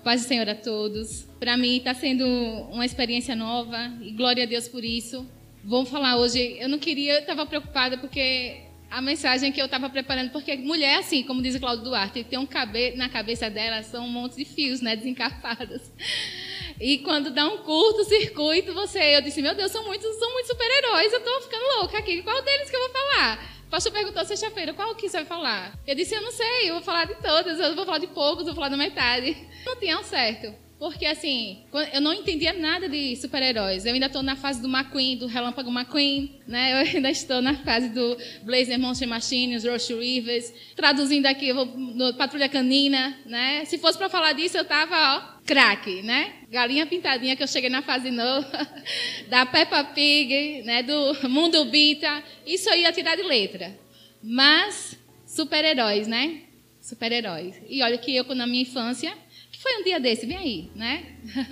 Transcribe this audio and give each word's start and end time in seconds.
paz 0.00 0.22
do 0.22 0.28
Senhor 0.28 0.48
a 0.48 0.54
todos. 0.54 1.24
Para 1.38 1.56
mim 1.56 1.76
está 1.76 1.94
sendo 1.94 2.26
uma 2.70 2.84
experiência 2.84 3.36
nova 3.36 3.92
e 4.02 4.10
glória 4.12 4.44
a 4.44 4.46
Deus 4.46 4.68
por 4.68 4.84
isso. 4.84 5.26
Vou 5.64 5.84
falar 5.84 6.16
hoje, 6.16 6.56
eu 6.58 6.68
não 6.68 6.78
queria, 6.78 7.14
eu 7.14 7.20
estava 7.20 7.44
preocupada 7.46 7.98
porque 7.98 8.62
a 8.90 9.00
mensagem 9.00 9.52
que 9.52 9.60
eu 9.60 9.66
estava 9.66 9.88
preparando, 9.88 10.30
porque 10.30 10.56
mulher, 10.56 10.98
assim, 10.98 11.22
como 11.22 11.40
diz 11.40 11.54
o 11.54 11.60
Claudio 11.60 11.84
Duarte, 11.84 12.24
tem 12.24 12.38
um 12.38 12.46
cabe 12.46 12.96
na 12.96 13.08
cabeça 13.08 13.48
dela 13.48 13.82
são 13.82 14.04
um 14.04 14.10
monte 14.10 14.36
de 14.36 14.44
fios, 14.44 14.80
né, 14.80 14.96
desencapados. 14.96 15.82
E 16.80 16.98
quando 16.98 17.30
dá 17.30 17.46
um 17.46 17.58
curto-circuito, 17.58 18.72
você, 18.72 19.16
eu 19.16 19.20
disse, 19.20 19.42
meu 19.42 19.54
Deus, 19.54 19.70
são 19.70 19.84
muitos, 19.84 20.16
são 20.16 20.32
muitos 20.32 20.50
super-heróis, 20.50 21.12
eu 21.12 21.18
estou 21.18 21.40
ficando 21.42 21.78
louca 21.78 21.98
aqui. 21.98 22.22
Qual 22.22 22.42
deles 22.42 22.70
que 22.70 22.76
eu 22.76 22.80
vou 22.80 22.90
falar? 22.90 23.59
O 23.70 23.78
pastor 23.78 23.92
perguntou 23.92 24.24
sexta-feira, 24.24 24.74
qual 24.74 24.96
que 24.96 25.08
você 25.08 25.18
vai 25.18 25.26
falar? 25.26 25.78
Eu 25.86 25.94
disse, 25.94 26.12
eu 26.12 26.20
não 26.20 26.32
sei, 26.32 26.68
eu 26.68 26.74
vou 26.74 26.82
falar 26.82 27.04
de 27.04 27.14
todas, 27.22 27.60
eu 27.60 27.76
vou 27.76 27.84
falar 27.84 27.98
de 27.98 28.08
poucos, 28.08 28.40
eu 28.40 28.46
vou 28.46 28.56
falar 28.56 28.68
da 28.68 28.76
metade. 28.76 29.36
Não 29.64 29.76
tinha 29.76 29.96
um 29.96 30.02
certo. 30.02 30.52
Porque, 30.80 31.04
assim, 31.04 31.58
eu 31.92 32.00
não 32.00 32.14
entendia 32.14 32.54
nada 32.54 32.88
de 32.88 33.14
super-heróis. 33.16 33.84
Eu 33.84 33.92
ainda 33.92 34.06
estou 34.06 34.22
na 34.22 34.34
fase 34.34 34.62
do 34.62 34.66
McQueen, 34.66 35.18
do 35.18 35.26
Relâmpago 35.26 35.70
McQueen, 35.70 36.40
né? 36.48 36.72
Eu 36.72 36.76
ainda 36.96 37.10
estou 37.10 37.42
na 37.42 37.54
fase 37.54 37.90
do 37.90 38.16
Blazer 38.44 38.80
Monster 38.80 39.06
Machine, 39.06 39.56
os 39.56 39.64
Rush 39.66 39.90
Rivers. 39.90 40.50
Traduzindo 40.74 41.26
aqui, 41.26 41.48
eu 41.48 41.54
vou 41.54 41.66
no 41.66 42.14
Patrulha 42.14 42.48
Canina, 42.48 43.14
né? 43.26 43.62
Se 43.66 43.76
fosse 43.76 43.98
para 43.98 44.08
falar 44.08 44.32
disso, 44.32 44.56
eu 44.56 44.64
tava, 44.64 45.18
ó, 45.18 45.44
craque, 45.44 46.00
né? 46.00 46.32
Galinha 46.50 46.86
pintadinha, 46.86 47.36
que 47.36 47.42
eu 47.42 47.48
cheguei 47.48 47.68
na 47.68 47.82
fase 47.82 48.10
nova, 48.10 48.48
da 49.28 49.44
Peppa 49.44 49.84
Pig, 49.84 50.62
né? 50.62 50.82
Do 50.82 51.28
Mundo 51.28 51.62
Bita. 51.66 52.24
Isso 52.46 52.70
eu 52.70 52.78
ia 52.78 52.90
tirar 52.90 53.16
de 53.16 53.22
letra. 53.22 53.78
Mas, 54.22 54.98
super-heróis, 55.26 56.08
né? 56.08 56.40
Super-heróis. 56.80 57.60
E 57.68 57.82
olha 57.82 57.98
que 57.98 58.16
eu, 58.16 58.24
na 58.34 58.46
minha 58.46 58.62
infância 58.62 59.12
foi 59.60 59.76
um 59.78 59.84
dia 59.84 60.00
desse, 60.00 60.24
vem 60.24 60.38
aí, 60.38 60.70
né? 60.74 61.04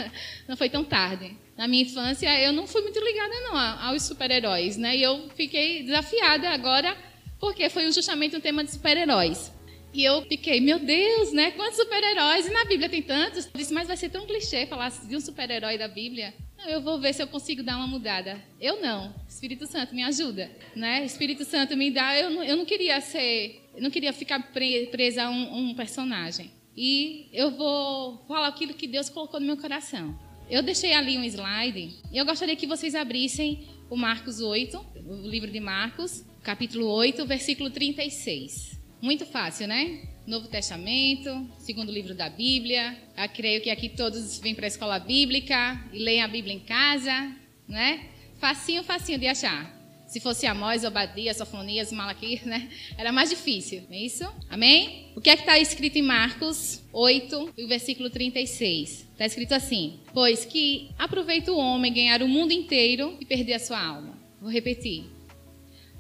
Não 0.48 0.56
foi 0.56 0.70
tão 0.70 0.83
tarde. 0.83 1.37
Na 1.55 1.69
minha 1.69 1.83
infância, 1.83 2.41
eu 2.41 2.53
não 2.53 2.67
fui 2.67 2.81
muito 2.83 2.98
ligada 3.01 3.34
não 3.41 3.59
aos 3.59 4.05
super-heróis, 4.05 4.77
né? 4.77 4.97
E 4.97 5.03
eu 5.03 5.28
fiquei 5.34 5.83
desafiada 5.83 6.48
agora, 6.51 6.97
porque 7.39 7.69
foi 7.69 7.91
justamente 7.91 8.34
um 8.36 8.41
tema 8.41 8.64
de 8.64 8.70
super-heróis. 8.70 9.53
E 9.92 10.05
eu 10.05 10.23
fiquei, 10.23 10.61
meu 10.61 10.79
Deus, 10.79 11.33
né? 11.33 11.51
Quantos 11.51 11.77
super-heróis? 11.77 12.47
E 12.47 12.51
na 12.51 12.64
Bíblia 12.64 12.89
tem 12.89 13.03
tantos. 13.03 13.47
Eu 13.47 13.51
disse, 13.56 13.75
mas 13.75 13.89
vai 13.89 13.97
ser 13.97 14.09
tão 14.09 14.25
clichê 14.25 14.67
falar 14.67 14.91
de 14.91 15.17
um 15.17 15.20
super-herói 15.20 15.77
da 15.77 15.89
Bíblia. 15.89 16.33
Não, 16.56 16.67
eu 16.69 16.81
vou 16.81 16.98
ver 17.01 17.12
se 17.12 17.23
eu 17.23 17.27
consigo 17.27 17.62
dar 17.62 17.77
uma 17.77 17.89
mudada. 17.89 18.41
Eu 18.61 18.81
não. 18.81 19.12
Espírito 19.29 19.67
Santo 19.67 19.95
me 19.95 20.05
ajuda, 20.05 20.51
né? 20.75 21.05
Espírito 21.05 21.45
Santo 21.45 21.77
me 21.77 21.91
dá. 21.91 22.17
Eu 22.17 22.31
não, 22.31 22.45
eu 22.45 22.56
não 22.56 22.64
queria 22.64 23.01
ser, 23.01 23.61
eu 23.75 23.83
não 23.83 23.91
queria 23.91 24.12
ficar 24.12 24.41
presa 24.53 25.25
a 25.25 25.31
um, 25.31 25.70
um 25.70 25.75
personagem 25.75 26.56
e 26.80 27.28
eu 27.32 27.50
vou 27.50 28.24
falar 28.28 28.46
aquilo 28.46 28.72
que 28.72 28.86
Deus 28.86 29.10
colocou 29.10 29.40
no 29.40 29.46
meu 29.46 29.56
coração. 29.56 30.16
Eu 30.48 30.62
deixei 30.62 30.92
ali 30.92 31.18
um 31.18 31.24
slide 31.24 31.96
e 32.12 32.16
eu 32.16 32.24
gostaria 32.24 32.54
que 32.54 32.68
vocês 32.68 32.94
abrissem 32.94 33.66
o 33.90 33.96
Marcos 33.96 34.40
8, 34.40 34.78
o 35.04 35.28
livro 35.28 35.50
de 35.50 35.58
Marcos, 35.58 36.24
capítulo 36.44 36.86
8, 36.86 37.26
versículo 37.26 37.68
36. 37.68 38.78
Muito 39.02 39.26
fácil, 39.26 39.66
né? 39.66 40.08
Novo 40.24 40.46
Testamento, 40.46 41.50
segundo 41.58 41.90
livro 41.90 42.14
da 42.14 42.30
Bíblia. 42.30 42.96
Eu 43.16 43.28
creio 43.30 43.60
que 43.60 43.70
aqui 43.70 43.88
todos 43.88 44.38
vêm 44.38 44.54
para 44.54 44.66
a 44.66 44.68
escola 44.68 45.00
bíblica 45.00 45.84
e 45.92 45.98
leem 45.98 46.22
a 46.22 46.28
Bíblia 46.28 46.54
em 46.54 46.60
casa, 46.60 47.34
né? 47.66 48.06
Facinho, 48.38 48.84
facinho 48.84 49.18
de 49.18 49.26
achar. 49.26 49.77
Se 50.09 50.20
fosse 50.20 50.47
Amós, 50.47 50.84
Obadias, 50.84 51.37
Sofonias, 51.37 51.92
Malaquias, 51.92 52.42
né? 52.42 52.70
Era 52.97 53.12
mais 53.12 53.28
difícil, 53.28 53.83
não 53.91 53.95
é 53.95 54.01
isso? 54.01 54.24
Amém? 54.48 55.13
O 55.14 55.20
que 55.20 55.29
é 55.29 55.36
que 55.36 55.42
está 55.42 55.58
escrito 55.58 55.96
em 55.96 56.02
Marcos 56.02 56.83
8, 56.95 57.52
versículo 57.69 58.08
36? 58.08 59.07
Está 59.13 59.27
escrito 59.27 59.52
assim: 59.52 60.01
Pois 60.14 60.47
que 60.47 60.89
aproveita 60.98 61.52
o 61.52 61.58
homem 61.58 61.92
ganhar 61.92 62.23
o 62.23 62.29
mundo 62.29 62.52
inteiro 62.52 63.18
e 63.20 63.27
perder 63.27 63.55
a 63.55 63.58
sua 63.58 63.79
alma. 63.79 64.18
Vou 64.41 64.51
repetir. 64.51 65.05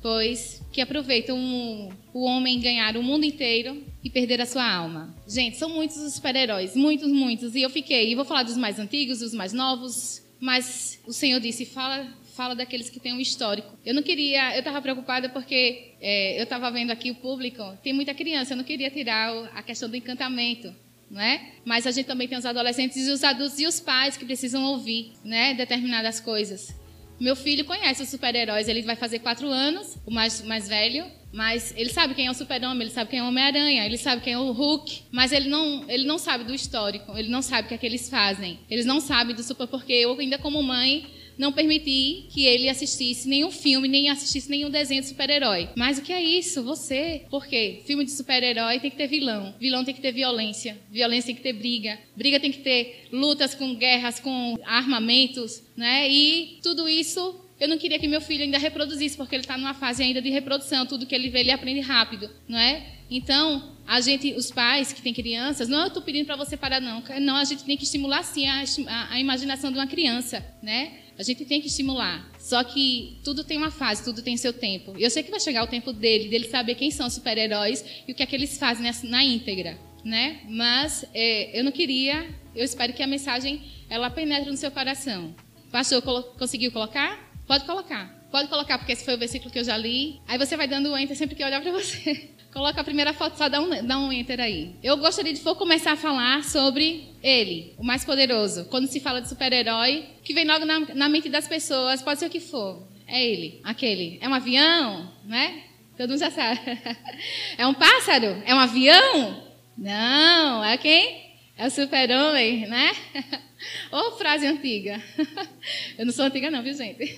Pois 0.00 0.62
que 0.72 0.80
aproveita 0.80 1.34
um, 1.34 1.90
o 2.14 2.24
homem 2.24 2.60
ganhar 2.60 2.96
o 2.96 3.02
mundo 3.02 3.24
inteiro 3.24 3.84
e 4.02 4.08
perder 4.08 4.40
a 4.40 4.46
sua 4.46 4.66
alma. 4.66 5.14
Gente, 5.26 5.58
são 5.58 5.68
muitos 5.68 5.98
os 5.98 6.14
super-heróis, 6.14 6.74
muitos, 6.74 7.10
muitos. 7.10 7.54
E 7.54 7.60
eu 7.60 7.68
fiquei, 7.68 8.10
e 8.10 8.14
vou 8.14 8.24
falar 8.24 8.44
dos 8.44 8.56
mais 8.56 8.78
antigos, 8.78 9.18
dos 9.18 9.34
mais 9.34 9.52
novos, 9.52 10.22
mas 10.40 10.98
o 11.06 11.12
Senhor 11.12 11.40
disse: 11.40 11.66
fala 11.66 12.08
fala 12.38 12.54
daqueles 12.54 12.88
que 12.88 13.00
têm 13.00 13.12
um 13.12 13.18
histórico. 13.18 13.76
Eu 13.84 13.92
não 13.92 14.02
queria, 14.02 14.54
eu 14.54 14.60
estava 14.60 14.80
preocupada 14.80 15.28
porque 15.28 15.96
é, 16.00 16.38
eu 16.38 16.44
estava 16.44 16.70
vendo 16.70 16.92
aqui 16.92 17.10
o 17.10 17.16
público, 17.16 17.76
tem 17.82 17.92
muita 17.92 18.14
criança, 18.14 18.52
eu 18.52 18.56
não 18.56 18.62
queria 18.62 18.88
tirar 18.90 19.50
a 19.52 19.60
questão 19.60 19.90
do 19.90 19.96
encantamento. 19.96 20.72
Não 21.10 21.20
é? 21.20 21.54
Mas 21.64 21.86
a 21.86 21.90
gente 21.90 22.06
também 22.06 22.28
tem 22.28 22.36
os 22.36 22.44
adolescentes 22.44 23.08
e 23.08 23.10
os 23.10 23.24
adultos 23.24 23.58
e 23.58 23.66
os 23.66 23.80
pais 23.80 24.16
que 24.16 24.26
precisam 24.26 24.62
ouvir 24.64 25.14
né, 25.24 25.54
determinadas 25.54 26.20
coisas. 26.20 26.78
Meu 27.18 27.34
filho 27.34 27.64
conhece 27.64 28.02
os 28.02 28.10
super-heróis, 28.10 28.68
ele 28.68 28.82
vai 28.82 28.94
fazer 28.94 29.18
quatro 29.20 29.48
anos, 29.48 29.96
o 30.06 30.10
mais, 30.10 30.42
mais 30.42 30.68
velho, 30.68 31.06
mas 31.32 31.74
ele 31.76 31.90
sabe 31.90 32.14
quem 32.14 32.26
é 32.26 32.30
o 32.30 32.34
super-homem, 32.34 32.82
ele 32.82 32.90
sabe 32.90 33.10
quem 33.10 33.18
é 33.18 33.22
o 33.22 33.26
Homem-Aranha, 33.28 33.86
ele 33.86 33.96
sabe 33.96 34.22
quem 34.22 34.34
é 34.34 34.38
o 34.38 34.52
Hulk, 34.52 35.02
mas 35.10 35.32
ele 35.32 35.48
não, 35.48 35.88
ele 35.88 36.06
não 36.06 36.18
sabe 36.18 36.44
do 36.44 36.54
histórico, 36.54 37.16
ele 37.16 37.30
não 37.30 37.42
sabe 37.42 37.66
o 37.66 37.68
que 37.68 37.74
é 37.74 37.78
que 37.78 37.86
eles 37.86 38.08
fazem, 38.08 38.60
eles 38.70 38.84
não 38.86 39.00
sabem 39.00 39.34
do 39.34 39.42
super, 39.42 39.66
porque 39.66 39.94
eu 39.94 40.16
ainda 40.20 40.38
como 40.38 40.62
mãe 40.62 41.17
não 41.38 41.52
permitir 41.52 42.26
que 42.30 42.44
ele 42.44 42.68
assistisse 42.68 43.28
nenhum 43.28 43.50
filme, 43.50 43.88
nem 43.88 44.10
assistisse 44.10 44.50
nenhum 44.50 44.68
desenho 44.68 45.00
de 45.00 45.08
super-herói. 45.08 45.68
Mas 45.76 45.98
o 45.98 46.02
que 46.02 46.12
é 46.12 46.22
isso? 46.22 46.62
Você. 46.64 47.22
Por 47.30 47.46
quê? 47.46 47.82
Filme 47.86 48.04
de 48.04 48.10
super-herói 48.10 48.80
tem 48.80 48.90
que 48.90 48.96
ter 48.96 49.06
vilão. 49.06 49.54
Vilão 49.60 49.84
tem 49.84 49.94
que 49.94 50.00
ter 50.00 50.12
violência. 50.12 50.76
Violência 50.90 51.26
tem 51.26 51.36
que 51.36 51.42
ter 51.42 51.52
briga. 51.52 51.98
Briga 52.16 52.40
tem 52.40 52.50
que 52.50 52.58
ter 52.58 53.06
lutas 53.12 53.54
com 53.54 53.74
guerras, 53.74 54.18
com 54.18 54.58
armamentos, 54.64 55.62
né? 55.76 56.10
E 56.10 56.58
tudo 56.62 56.88
isso 56.88 57.48
eu 57.60 57.66
não 57.66 57.76
queria 57.76 57.98
que 57.98 58.06
meu 58.06 58.20
filho 58.20 58.44
ainda 58.44 58.56
reproduzisse, 58.56 59.16
porque 59.16 59.34
ele 59.34 59.42
está 59.42 59.58
numa 59.58 59.74
fase 59.74 60.02
ainda 60.02 60.22
de 60.22 60.30
reprodução. 60.30 60.86
Tudo 60.86 61.06
que 61.06 61.14
ele 61.14 61.28
vê, 61.28 61.40
ele 61.40 61.50
aprende 61.50 61.80
rápido, 61.80 62.30
não 62.48 62.58
é? 62.58 62.98
Então, 63.10 63.76
a 63.86 64.00
gente, 64.00 64.32
os 64.34 64.50
pais 64.50 64.92
que 64.92 65.02
têm 65.02 65.12
crianças, 65.12 65.68
não 65.68 65.80
eu 65.80 65.86
estou 65.88 66.02
pedindo 66.02 66.26
para 66.26 66.36
você 66.36 66.56
parar, 66.56 66.80
não. 66.80 67.02
Não, 67.20 67.36
a 67.36 67.44
gente 67.44 67.64
tem 67.64 67.76
que 67.76 67.84
estimular, 67.84 68.22
sim, 68.22 68.46
a, 68.46 68.64
a 69.10 69.18
imaginação 69.18 69.72
de 69.72 69.78
uma 69.78 69.86
criança, 69.86 70.44
né? 70.62 70.92
A 71.18 71.22
gente 71.24 71.44
tem 71.44 71.60
que 71.60 71.66
estimular. 71.66 72.30
Só 72.38 72.62
que 72.62 73.18
tudo 73.24 73.42
tem 73.42 73.58
uma 73.58 73.72
fase, 73.72 74.04
tudo 74.04 74.22
tem 74.22 74.36
seu 74.36 74.52
tempo. 74.52 74.94
Eu 74.96 75.10
sei 75.10 75.22
que 75.22 75.30
vai 75.30 75.40
chegar 75.40 75.64
o 75.64 75.66
tempo 75.66 75.92
dele, 75.92 76.28
dele 76.28 76.48
saber 76.48 76.76
quem 76.76 76.90
são 76.90 77.08
os 77.08 77.14
super-heróis 77.14 77.84
e 78.06 78.12
o 78.12 78.14
que 78.14 78.22
é 78.22 78.26
que 78.26 78.36
eles 78.36 78.56
fazem 78.56 78.88
na, 79.04 79.24
íntegra, 79.24 79.76
né? 80.04 80.40
Mas 80.48 81.04
é, 81.12 81.58
eu 81.58 81.64
não 81.64 81.72
queria. 81.72 82.28
Eu 82.54 82.64
espero 82.64 82.92
que 82.92 83.02
a 83.02 83.06
mensagem 83.06 83.62
ela 83.90 84.08
penetre 84.08 84.50
no 84.50 84.56
seu 84.56 84.70
coração. 84.70 85.34
Pastor, 85.72 86.00
colo 86.02 86.22
conseguiu 86.38 86.70
colocar? 86.70 87.28
Pode 87.46 87.64
colocar. 87.64 88.16
Pode 88.30 88.48
colocar, 88.48 88.78
porque 88.78 88.92
esse 88.92 89.04
foi 89.04 89.14
o 89.14 89.18
versículo 89.18 89.50
que 89.50 89.58
eu 89.58 89.64
já 89.64 89.76
li. 89.76 90.20
Aí 90.28 90.38
você 90.38 90.56
vai 90.56 90.68
dando 90.68 90.90
o 90.90 90.98
enter 90.98 91.16
sempre 91.16 91.34
que 91.34 91.44
olhar 91.44 91.60
para 91.60 91.72
você. 91.72 92.30
Coloca 92.52 92.80
a 92.80 92.84
primeira 92.84 93.12
foto, 93.12 93.36
só 93.36 93.48
dá 93.48 93.60
um, 93.60 93.86
dá 93.86 93.98
um 93.98 94.12
enter 94.12 94.40
aí. 94.40 94.74
Eu 94.82 94.96
gostaria 94.96 95.32
de 95.32 95.40
for 95.40 95.54
começar 95.54 95.92
a 95.92 95.96
falar 95.96 96.42
sobre 96.44 97.08
ele, 97.22 97.74
o 97.76 97.84
mais 97.84 98.04
poderoso. 98.04 98.64
Quando 98.66 98.86
se 98.88 99.00
fala 99.00 99.20
de 99.20 99.28
super-herói, 99.28 100.06
que 100.24 100.32
vem 100.32 100.46
logo 100.46 100.64
na, 100.64 100.80
na 100.80 101.08
mente 101.08 101.28
das 101.28 101.46
pessoas, 101.46 102.02
pode 102.02 102.20
ser 102.20 102.26
o 102.26 102.30
que 102.30 102.40
for. 102.40 102.88
É 103.06 103.24
ele, 103.24 103.60
aquele. 103.64 104.18
É 104.20 104.28
um 104.28 104.34
avião, 104.34 105.12
né? 105.24 105.62
Todo 105.96 106.10
mundo 106.10 106.20
já 106.20 106.30
sabe. 106.30 106.60
É 107.58 107.66
um 107.66 107.74
pássaro? 107.74 108.42
É 108.46 108.54
um 108.54 108.58
avião? 108.58 109.42
Não, 109.76 110.64
é 110.64 110.76
quem? 110.76 111.28
É 111.56 111.66
o 111.66 111.70
super-homem, 111.70 112.68
né? 112.68 112.92
Ou 113.90 114.16
frase 114.16 114.46
antiga. 114.46 115.02
Eu 115.98 116.06
não 116.06 116.12
sou 116.12 116.24
antiga 116.24 116.50
não, 116.50 116.62
viu, 116.62 116.72
gente? 116.72 117.16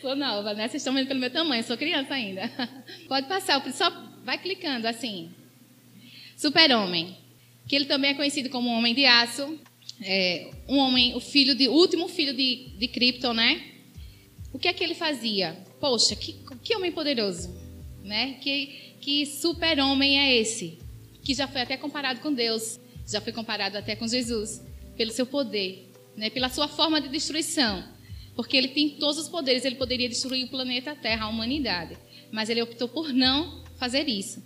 Sou 0.00 0.14
nova, 0.14 0.54
né? 0.54 0.68
Vocês 0.68 0.82
estão 0.82 0.94
vendo 0.94 1.08
pelo 1.08 1.20
meu 1.20 1.30
tamanho, 1.30 1.62
sou 1.62 1.76
criança 1.76 2.14
ainda. 2.14 2.50
Pode 3.08 3.26
passar, 3.26 3.62
só 3.72 3.90
vai 4.24 4.38
clicando 4.38 4.86
assim. 4.86 5.30
Super-homem, 6.36 7.16
que 7.66 7.74
ele 7.74 7.86
também 7.86 8.10
é 8.10 8.14
conhecido 8.14 8.48
como 8.48 8.70
homem 8.70 8.94
de 8.94 9.04
aço, 9.04 9.58
é, 10.02 10.50
um 10.68 10.78
homem, 10.78 11.14
o 11.16 11.20
filho 11.20 11.54
de, 11.54 11.68
último 11.68 12.08
filho 12.08 12.34
de, 12.34 12.70
de 12.78 12.88
Krypton, 12.88 13.32
né? 13.32 13.62
O 14.52 14.58
que 14.58 14.68
é 14.68 14.72
que 14.72 14.82
ele 14.82 14.94
fazia? 14.94 15.56
Poxa, 15.80 16.14
que, 16.14 16.36
que 16.62 16.76
homem 16.76 16.92
poderoso, 16.92 17.54
né? 18.04 18.34
Que, 18.40 18.94
que 19.00 19.26
super-homem 19.26 20.18
é 20.18 20.36
esse? 20.36 20.78
Que 21.22 21.34
já 21.34 21.48
foi 21.48 21.62
até 21.62 21.76
comparado 21.76 22.20
com 22.20 22.32
Deus, 22.32 22.78
já 23.06 23.20
foi 23.20 23.32
comparado 23.32 23.76
até 23.76 23.96
com 23.96 24.06
Jesus, 24.06 24.62
pelo 24.96 25.10
seu 25.10 25.26
poder, 25.26 25.90
né? 26.16 26.30
Pela 26.30 26.48
sua 26.48 26.68
forma 26.68 27.00
de 27.00 27.08
destruição 27.08 27.97
porque 28.38 28.56
ele 28.56 28.68
tem 28.68 28.90
todos 28.90 29.18
os 29.18 29.28
poderes, 29.28 29.64
ele 29.64 29.74
poderia 29.74 30.08
destruir 30.08 30.44
o 30.44 30.48
planeta 30.48 30.94
Terra, 30.94 31.26
a 31.26 31.28
humanidade, 31.28 31.98
mas 32.30 32.48
ele 32.48 32.62
optou 32.62 32.86
por 32.86 33.12
não 33.12 33.64
fazer 33.80 34.08
isso. 34.08 34.40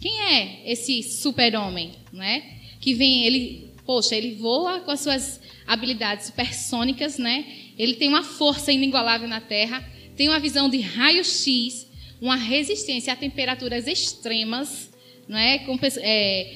Quem 0.00 0.22
é 0.22 0.62
esse 0.64 1.02
super-homem, 1.02 1.92
né? 2.10 2.60
Que 2.80 2.94
vem, 2.94 3.26
ele, 3.26 3.74
poxa, 3.84 4.16
ele 4.16 4.36
voa 4.36 4.80
com 4.80 4.90
as 4.90 5.00
suas 5.00 5.38
habilidades 5.66 6.28
supersônicas, 6.28 7.18
né? 7.18 7.44
Ele 7.78 7.96
tem 7.96 8.08
uma 8.08 8.22
força 8.22 8.72
inigualável 8.72 9.28
na 9.28 9.42
Terra, 9.42 9.86
tem 10.16 10.30
uma 10.30 10.40
visão 10.40 10.70
de 10.70 10.80
raio-x, 10.80 11.86
uma 12.18 12.36
resistência 12.36 13.12
a 13.12 13.16
temperaturas 13.16 13.86
extremas, 13.86 14.90
não 15.28 15.36
é? 15.36 15.58
Com, 15.58 15.78
é 15.98 16.54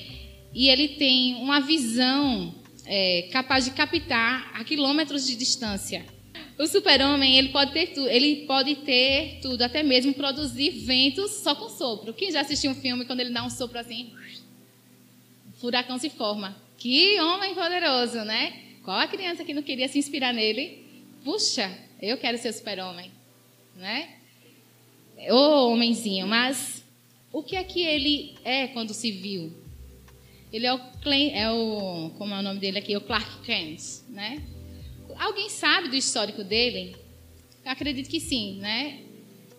e 0.55 0.71
ele 0.71 0.89
tem 0.89 1.35
uma 1.35 1.61
visão 1.61 2.55
é, 2.87 3.29
capaz 3.31 3.67
de 3.67 3.73
captar 3.73 4.51
a 4.55 4.65
quilômetros 4.65 5.27
de 5.27 5.37
distância. 5.37 6.07
O 6.61 6.67
super-homem 6.67 7.39
ele 7.39 7.49
pode 7.49 7.73
ter 7.73 7.87
tudo, 7.87 8.07
ele 8.11 8.45
pode 8.45 8.75
ter 8.77 9.39
tudo, 9.41 9.63
até 9.63 9.83
mesmo 9.83 10.13
produzir 10.13 10.69
ventos 10.85 11.37
só 11.37 11.55
com 11.55 11.71
sopro. 11.71 12.13
Quem 12.13 12.31
já 12.31 12.43
assistiu 12.43 12.73
um 12.73 12.75
filme 12.75 13.07
quando 13.07 13.21
ele 13.21 13.31
dá 13.31 13.43
um 13.43 13.49
sopro 13.49 13.79
assim, 13.79 14.13
o 15.49 15.57
furacão 15.59 15.99
se 15.99 16.11
forma. 16.11 16.55
Que 16.77 17.19
homem 17.19 17.55
poderoso, 17.55 18.27
né? 18.27 18.63
Qual 18.85 18.95
a 18.95 19.07
criança 19.07 19.43
que 19.43 19.55
não 19.55 19.63
queria 19.63 19.89
se 19.89 19.99
inspirar 19.99 20.35
nele? 20.35 20.85
Puxa, 21.25 21.75
eu 21.99 22.19
quero 22.19 22.37
ser 22.37 22.53
super-homem, 22.53 23.11
né? 23.75 24.17
Ô 25.31 25.73
homenzinho, 25.73 26.27
mas 26.27 26.85
o 27.33 27.43
que 27.43 27.57
é 27.57 27.65
que 27.65 27.81
ele 27.81 28.35
é 28.45 28.67
quando 28.67 28.93
se 28.93 29.11
viu? 29.11 29.51
Ele 30.53 30.67
é 30.67 30.75
o, 30.75 30.81
é 31.09 31.51
o 31.51 32.11
como 32.19 32.35
é 32.35 32.39
o 32.39 32.43
nome 32.43 32.61
dele 32.61 32.81
aqui, 32.81 32.95
o 32.99 33.01
Clark 33.01 33.47
Kent, 33.47 33.81
né? 34.11 34.43
Alguém 35.21 35.51
sabe 35.51 35.89
do 35.89 35.97
histórico 35.97 36.43
dele? 36.43 36.97
Acredito 37.63 38.09
que 38.09 38.19
sim, 38.19 38.59
né? 38.59 39.01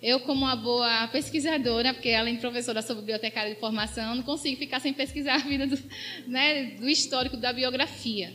Eu, 0.02 0.20
como 0.22 0.42
uma 0.42 0.56
boa 0.56 1.08
pesquisadora, 1.10 1.94
porque 1.94 2.10
além 2.10 2.34
de 2.34 2.42
professora, 2.42 2.82
sou 2.82 2.96
bibliotecária 2.96 3.54
de 3.54 3.60
formação, 3.60 4.16
não 4.16 4.24
consigo 4.24 4.58
ficar 4.58 4.80
sem 4.80 4.92
pesquisar 4.92 5.36
a 5.36 5.38
vida 5.38 5.68
do, 5.68 5.78
né, 6.26 6.72
do 6.80 6.90
histórico 6.90 7.38
da 7.38 7.54
biografia. 7.54 8.34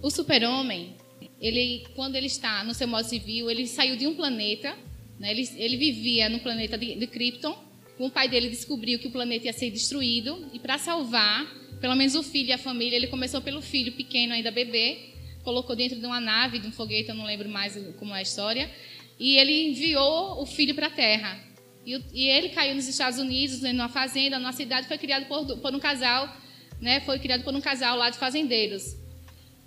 O 0.00 0.08
super-homem, 0.08 0.96
ele, 1.38 1.84
quando 1.94 2.16
ele 2.16 2.28
está 2.28 2.64
no 2.64 2.72
seu 2.72 2.88
modo 2.88 3.06
civil, 3.06 3.50
ele 3.50 3.66
saiu 3.66 3.94
de 3.94 4.06
um 4.06 4.14
planeta, 4.14 4.74
né, 5.18 5.32
ele, 5.32 5.46
ele 5.56 5.76
vivia 5.76 6.30
no 6.30 6.40
planeta 6.40 6.78
de, 6.78 6.94
de 6.94 7.06
Krypton, 7.06 7.54
o 7.98 8.08
pai 8.08 8.30
dele 8.30 8.48
descobriu 8.48 8.98
que 8.98 9.08
o 9.08 9.10
planeta 9.10 9.44
ia 9.44 9.52
ser 9.52 9.70
destruído, 9.70 10.48
e 10.54 10.58
para 10.58 10.78
salvar, 10.78 11.44
pelo 11.82 11.94
menos 11.94 12.14
o 12.14 12.22
filho 12.22 12.48
e 12.48 12.52
a 12.52 12.58
família, 12.58 12.96
ele 12.96 13.08
começou 13.08 13.42
pelo 13.42 13.60
filho 13.60 13.92
pequeno, 13.92 14.32
ainda 14.32 14.50
bebê, 14.50 15.10
colocou 15.42 15.74
dentro 15.74 15.98
de 15.98 16.06
uma 16.06 16.20
nave, 16.20 16.58
de 16.58 16.66
um 16.66 16.72
foguete, 16.72 17.08
eu 17.08 17.14
não 17.14 17.24
lembro 17.24 17.48
mais 17.48 17.78
como 17.98 18.14
é 18.14 18.18
a 18.18 18.22
história, 18.22 18.70
e 19.18 19.36
ele 19.36 19.70
enviou 19.70 20.40
o 20.40 20.46
filho 20.46 20.74
para 20.74 20.86
a 20.86 20.90
Terra. 20.90 21.38
E, 21.84 22.02
e, 22.12 22.28
ele 22.28 22.50
caiu 22.50 22.74
nos 22.74 22.86
Estados 22.86 23.18
Unidos, 23.18 23.60
numa 23.60 23.88
fazenda, 23.88 24.38
numa 24.38 24.52
cidade, 24.52 24.86
foi 24.86 24.98
criado 24.98 25.26
por, 25.26 25.58
por 25.58 25.74
um 25.74 25.78
casal, 25.78 26.34
né? 26.80 27.00
Foi 27.00 27.18
criado 27.18 27.42
por 27.42 27.54
um 27.54 27.60
casal 27.60 27.96
lá 27.96 28.10
de 28.10 28.18
fazendeiros. 28.18 28.96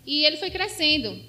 E 0.06 0.26
ele 0.26 0.38
foi 0.38 0.50
crescendo, 0.50 1.20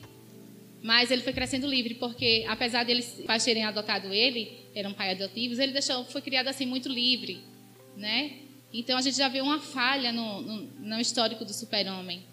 mas 0.82 1.10
ele 1.10 1.22
foi 1.22 1.32
crescendo 1.32 1.66
livre, 1.66 1.94
porque 1.94 2.44
apesar 2.48 2.84
deles 2.84 3.22
pais 3.26 3.44
terem 3.44 3.64
adotado 3.64 4.12
ele, 4.12 4.52
eram 4.74 4.92
pais 4.92 5.20
adotivos, 5.20 5.58
ele 5.58 5.72
deixou, 5.72 6.04
foi 6.04 6.20
criado 6.20 6.48
assim 6.48 6.66
muito 6.66 6.88
livre, 6.88 7.40
né? 7.96 8.38
Então 8.72 8.98
a 8.98 9.00
gente 9.00 9.16
já 9.16 9.28
vê 9.28 9.40
uma 9.40 9.60
falha 9.60 10.12
no, 10.12 10.42
no, 10.42 10.56
no 10.80 11.00
histórico 11.00 11.44
do 11.44 11.52
super-homem 11.52 12.24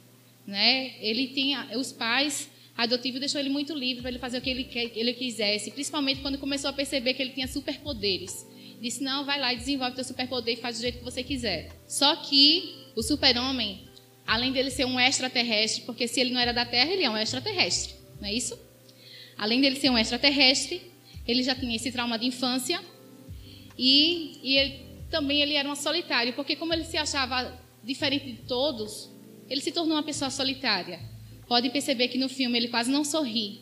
né? 0.45 0.95
Ele 0.99 1.27
tinha 1.27 1.69
os 1.77 1.91
pais 1.91 2.49
adotivos 2.75 3.19
deixou 3.19 3.39
ele 3.39 3.49
muito 3.49 3.73
livre 3.73 4.01
para 4.01 4.09
ele 4.09 4.19
fazer 4.19 4.37
o 4.37 4.41
que 4.41 4.49
ele, 4.49 4.69
ele 4.95 5.13
quisesse, 5.13 5.71
principalmente 5.71 6.21
quando 6.21 6.37
começou 6.37 6.69
a 6.69 6.73
perceber 6.73 7.13
que 7.13 7.21
ele 7.21 7.31
tinha 7.31 7.47
superpoderes. 7.47 8.47
Disse: 8.81 9.03
"Não, 9.03 9.25
vai 9.25 9.39
lá 9.39 9.53
e 9.53 9.57
desenvolve 9.57 9.95
teu 9.95 10.03
superpoder 10.03 10.57
e 10.57 10.61
faz 10.61 10.77
do 10.77 10.81
jeito 10.81 10.99
que 10.99 11.03
você 11.03 11.23
quiser". 11.23 11.69
Só 11.87 12.15
que 12.15 12.75
o 12.95 13.03
super-homem, 13.03 13.87
além 14.25 14.51
dele 14.51 14.71
ser 14.71 14.85
um 14.85 14.99
extraterrestre, 14.99 15.83
porque 15.83 16.07
se 16.07 16.19
ele 16.19 16.31
não 16.31 16.41
era 16.41 16.51
da 16.51 16.65
Terra, 16.65 16.91
ele 16.91 17.03
é 17.03 17.09
um 17.09 17.17
extraterrestre, 17.17 17.93
não 18.19 18.27
é 18.27 18.33
isso? 18.33 18.57
Além 19.37 19.61
dele 19.61 19.75
ser 19.75 19.89
um 19.89 19.97
extraterrestre, 19.97 20.81
ele 21.27 21.43
já 21.43 21.53
tinha 21.53 21.75
esse 21.75 21.91
trauma 21.91 22.17
de 22.17 22.25
infância 22.25 22.81
e, 23.77 24.39
e 24.43 24.57
ele, 24.57 24.79
também 25.09 25.41
ele 25.41 25.53
era 25.53 25.69
um 25.69 25.75
solitário, 25.75 26.33
porque 26.33 26.55
como 26.55 26.73
ele 26.73 26.83
se 26.83 26.97
achava 26.97 27.59
diferente 27.83 28.31
de 28.31 28.41
todos, 28.43 29.10
ele 29.51 29.59
se 29.59 29.73
tornou 29.73 29.97
uma 29.97 30.03
pessoa 30.03 30.31
solitária. 30.31 30.97
Pode 31.45 31.69
perceber 31.71 32.07
que 32.07 32.17
no 32.17 32.29
filme 32.29 32.57
ele 32.57 32.69
quase 32.69 32.89
não 32.89 33.03
sorri. 33.03 33.59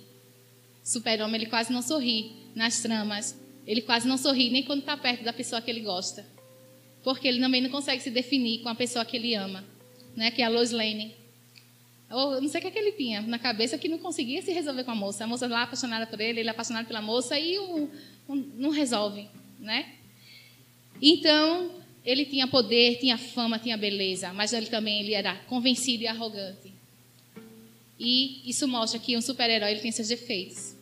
Super-homem, 0.84 1.42
ele 1.42 1.50
quase 1.50 1.74
não 1.74 1.82
sorri 1.82 2.32
nas 2.54 2.80
tramas. 2.80 3.36
Ele 3.66 3.82
quase 3.82 4.08
não 4.08 4.16
sorri 4.16 4.52
nem 4.52 4.62
quando 4.62 4.82
está 4.82 4.96
perto 4.96 5.24
da 5.24 5.34
pessoa 5.34 5.60
que 5.60 5.72
ele 5.72 5.80
gosta. 5.80 6.24
Porque 7.04 7.28
ele 7.28 7.40
também 7.40 7.60
não 7.60 7.72
consegue 7.72 8.04
se 8.04 8.12
definir 8.12 8.62
com 8.62 8.70
a 8.70 8.76
pessoa 8.76 9.04
que 9.04 9.18
ele 9.18 9.34
ama, 9.34 9.66
né? 10.16 10.30
que 10.30 10.44
é 10.44 10.46
a 10.46 10.50
Lois 10.50 10.70
Lane. 10.70 11.16
Ou 12.12 12.40
não 12.40 12.48
sei 12.48 12.60
o 12.60 12.62
que, 12.62 12.68
é 12.68 12.72
que 12.72 12.78
ele 12.78 12.92
tinha 12.92 13.22
na 13.22 13.40
cabeça 13.40 13.76
que 13.76 13.88
não 13.88 13.98
conseguia 13.98 14.44
se 14.44 14.52
resolver 14.52 14.84
com 14.84 14.92
a 14.92 14.96
moça. 14.96 15.24
A 15.24 15.28
moça 15.28 15.48
lá 15.48 15.64
apaixonada 15.64 16.06
por 16.06 16.22
ele, 16.22 16.42
ele 16.42 16.50
apaixonado 16.50 16.86
pela 16.86 17.02
moça 17.02 17.40
e 17.40 17.58
o, 17.58 17.90
não 18.28 18.70
resolve, 18.70 19.28
né? 19.60 19.96
Então, 21.02 21.79
ele 22.06 22.26
tinha 22.26 22.48
poder, 22.48 22.98
tinha 23.00 23.18
fama, 23.18 23.60
tinha 23.60 23.78
beleza, 23.78 24.34
mas 24.34 24.54
ele 24.54 24.68
também 24.68 25.02
ele 25.02 25.14
era 25.14 25.36
convencido 25.48 26.04
e 26.04 26.08
arrogante. 26.08 26.74
E 28.00 28.42
isso 28.50 28.68
mostra 28.68 29.00
que 29.00 29.18
um 29.18 29.22
super-herói 29.22 29.76
tem 29.76 29.92
seus 29.92 30.08
defeitos. 30.08 30.76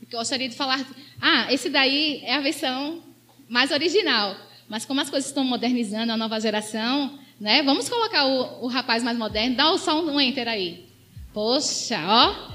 Eu 0.00 0.18
gostaria 0.18 0.48
de 0.48 0.54
falar, 0.54 0.84
ah, 1.20 1.52
esse 1.52 1.68
daí 1.68 2.22
é 2.24 2.34
a 2.34 2.40
versão 2.40 3.02
mais 3.48 3.70
original, 3.70 4.36
mas 4.68 4.84
como 4.84 5.00
as 5.00 5.10
coisas 5.10 5.28
estão 5.28 5.44
modernizando 5.44 6.12
a 6.12 6.16
nova 6.16 6.40
geração, 6.40 7.18
né? 7.38 7.62
Vamos 7.62 7.88
colocar 7.88 8.24
o, 8.26 8.64
o 8.64 8.66
rapaz 8.66 9.02
mais 9.02 9.18
moderno, 9.18 9.56
dá 9.56 9.76
só 9.76 10.02
um 10.02 10.20
enter 10.20 10.48
aí. 10.48 10.86
Poxa, 11.34 11.98
ó, 12.06 12.52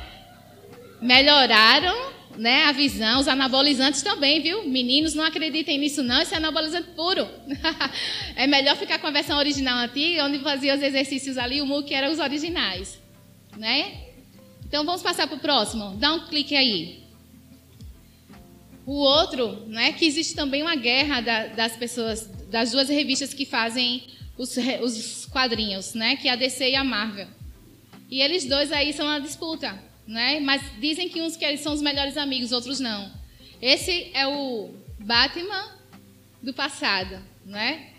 melhoraram 1.02 2.17
né, 2.38 2.66
a 2.66 2.72
visão, 2.72 3.20
os 3.20 3.28
anabolizantes 3.28 4.02
também, 4.02 4.42
viu? 4.42 4.68
Meninos, 4.68 5.16
não 5.16 5.24
acreditem 5.24 5.78
nisso 5.78 6.04
não, 6.04 6.22
esse 6.22 6.34
é 6.34 6.38
anabolizante 6.38 6.90
puro. 6.96 7.28
é 8.36 8.46
melhor 8.46 8.76
ficar 8.78 9.00
com 9.00 9.08
a 9.08 9.12
versão 9.12 9.38
original 9.38 9.78
antiga, 9.78 10.26
onde 10.26 10.40
fazia 10.40 10.76
os 10.76 10.82
exercícios 10.82 11.38
ali, 11.38 11.62
o 11.62 11.66
MOOC 11.66 11.94
eram 11.94 12.12
os 12.12 12.20
originais, 12.20 13.00
né? 13.58 14.04
Então 14.66 14.86
vamos 14.86 15.02
passar 15.02 15.28
para 15.28 15.38
o 15.38 15.40
próximo. 15.40 15.96
Dá 15.96 16.14
um 16.14 16.28
clique 16.28 16.56
aí. 16.56 17.04
O 18.86 18.94
outro, 18.94 19.64
né, 19.68 19.92
que 19.94 20.06
existe 20.06 20.36
também 20.36 20.62
uma 20.62 20.76
guerra 20.76 21.20
da, 21.20 21.48
das 21.48 21.76
pessoas, 21.76 22.30
das 22.50 22.72
duas 22.72 22.88
revistas 22.88 23.34
que 23.34 23.46
fazem 23.46 24.04
os, 24.38 24.56
os 24.82 25.26
quadrinhos, 25.26 25.94
né, 25.94 26.16
que 26.16 26.30
é 26.30 26.32
a 26.32 26.36
DC 26.36 26.70
e 26.70 26.76
a 26.76 26.84
Marvel. 26.84 27.28
E 28.10 28.22
eles 28.22 28.46
dois 28.46 28.72
aí 28.72 28.94
são 28.94 29.06
uma 29.06 29.20
disputa 29.20 29.78
né? 30.08 30.40
Mas 30.40 30.62
dizem 30.80 31.10
que 31.10 31.22
uns 31.22 31.36
que 31.36 31.58
são 31.58 31.74
os 31.74 31.82
melhores 31.82 32.18
amigos, 32.18 32.52
outros 32.52 32.80
não. 32.80 33.12
Esse 33.62 34.10
é 34.14 34.26
o 34.26 34.72
Batman 35.00 35.72
do 36.42 36.54
passado, 36.54 37.22
né? 37.46 37.90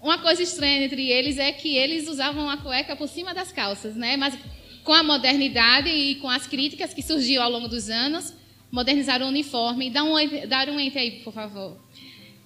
Uma 0.00 0.18
coisa 0.18 0.42
estranha 0.42 0.84
entre 0.84 1.08
eles 1.10 1.38
é 1.38 1.52
que 1.52 1.76
eles 1.76 2.08
usavam 2.08 2.48
a 2.50 2.56
cueca 2.56 2.96
por 2.96 3.08
cima 3.08 3.32
das 3.32 3.52
calças, 3.52 3.94
né? 3.94 4.16
Mas 4.16 4.36
com 4.82 4.92
a 4.92 5.02
modernidade 5.02 5.88
e 5.88 6.16
com 6.16 6.28
as 6.28 6.46
críticas 6.46 6.92
que 6.92 7.02
surgiu 7.02 7.40
ao 7.40 7.50
longo 7.50 7.68
dos 7.68 7.88
anos, 7.88 8.34
modernizaram 8.70 9.26
o 9.26 9.28
uniforme. 9.28 9.90
Dá 9.90 10.02
um, 10.02 10.14
dá 10.48 10.64
um 10.64 10.80
enter 10.80 11.02
aí, 11.02 11.10
por 11.22 11.32
favor. 11.32 11.76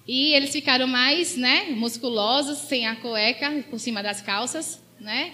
E 0.07 0.33
eles 0.33 0.51
ficaram 0.51 0.87
mais, 0.87 1.35
né, 1.35 1.65
musculosos, 1.71 2.59
sem 2.59 2.87
a 2.87 2.95
cueca 2.95 3.65
por 3.69 3.79
cima 3.79 4.03
das 4.03 4.21
calças, 4.21 4.81
né? 4.99 5.33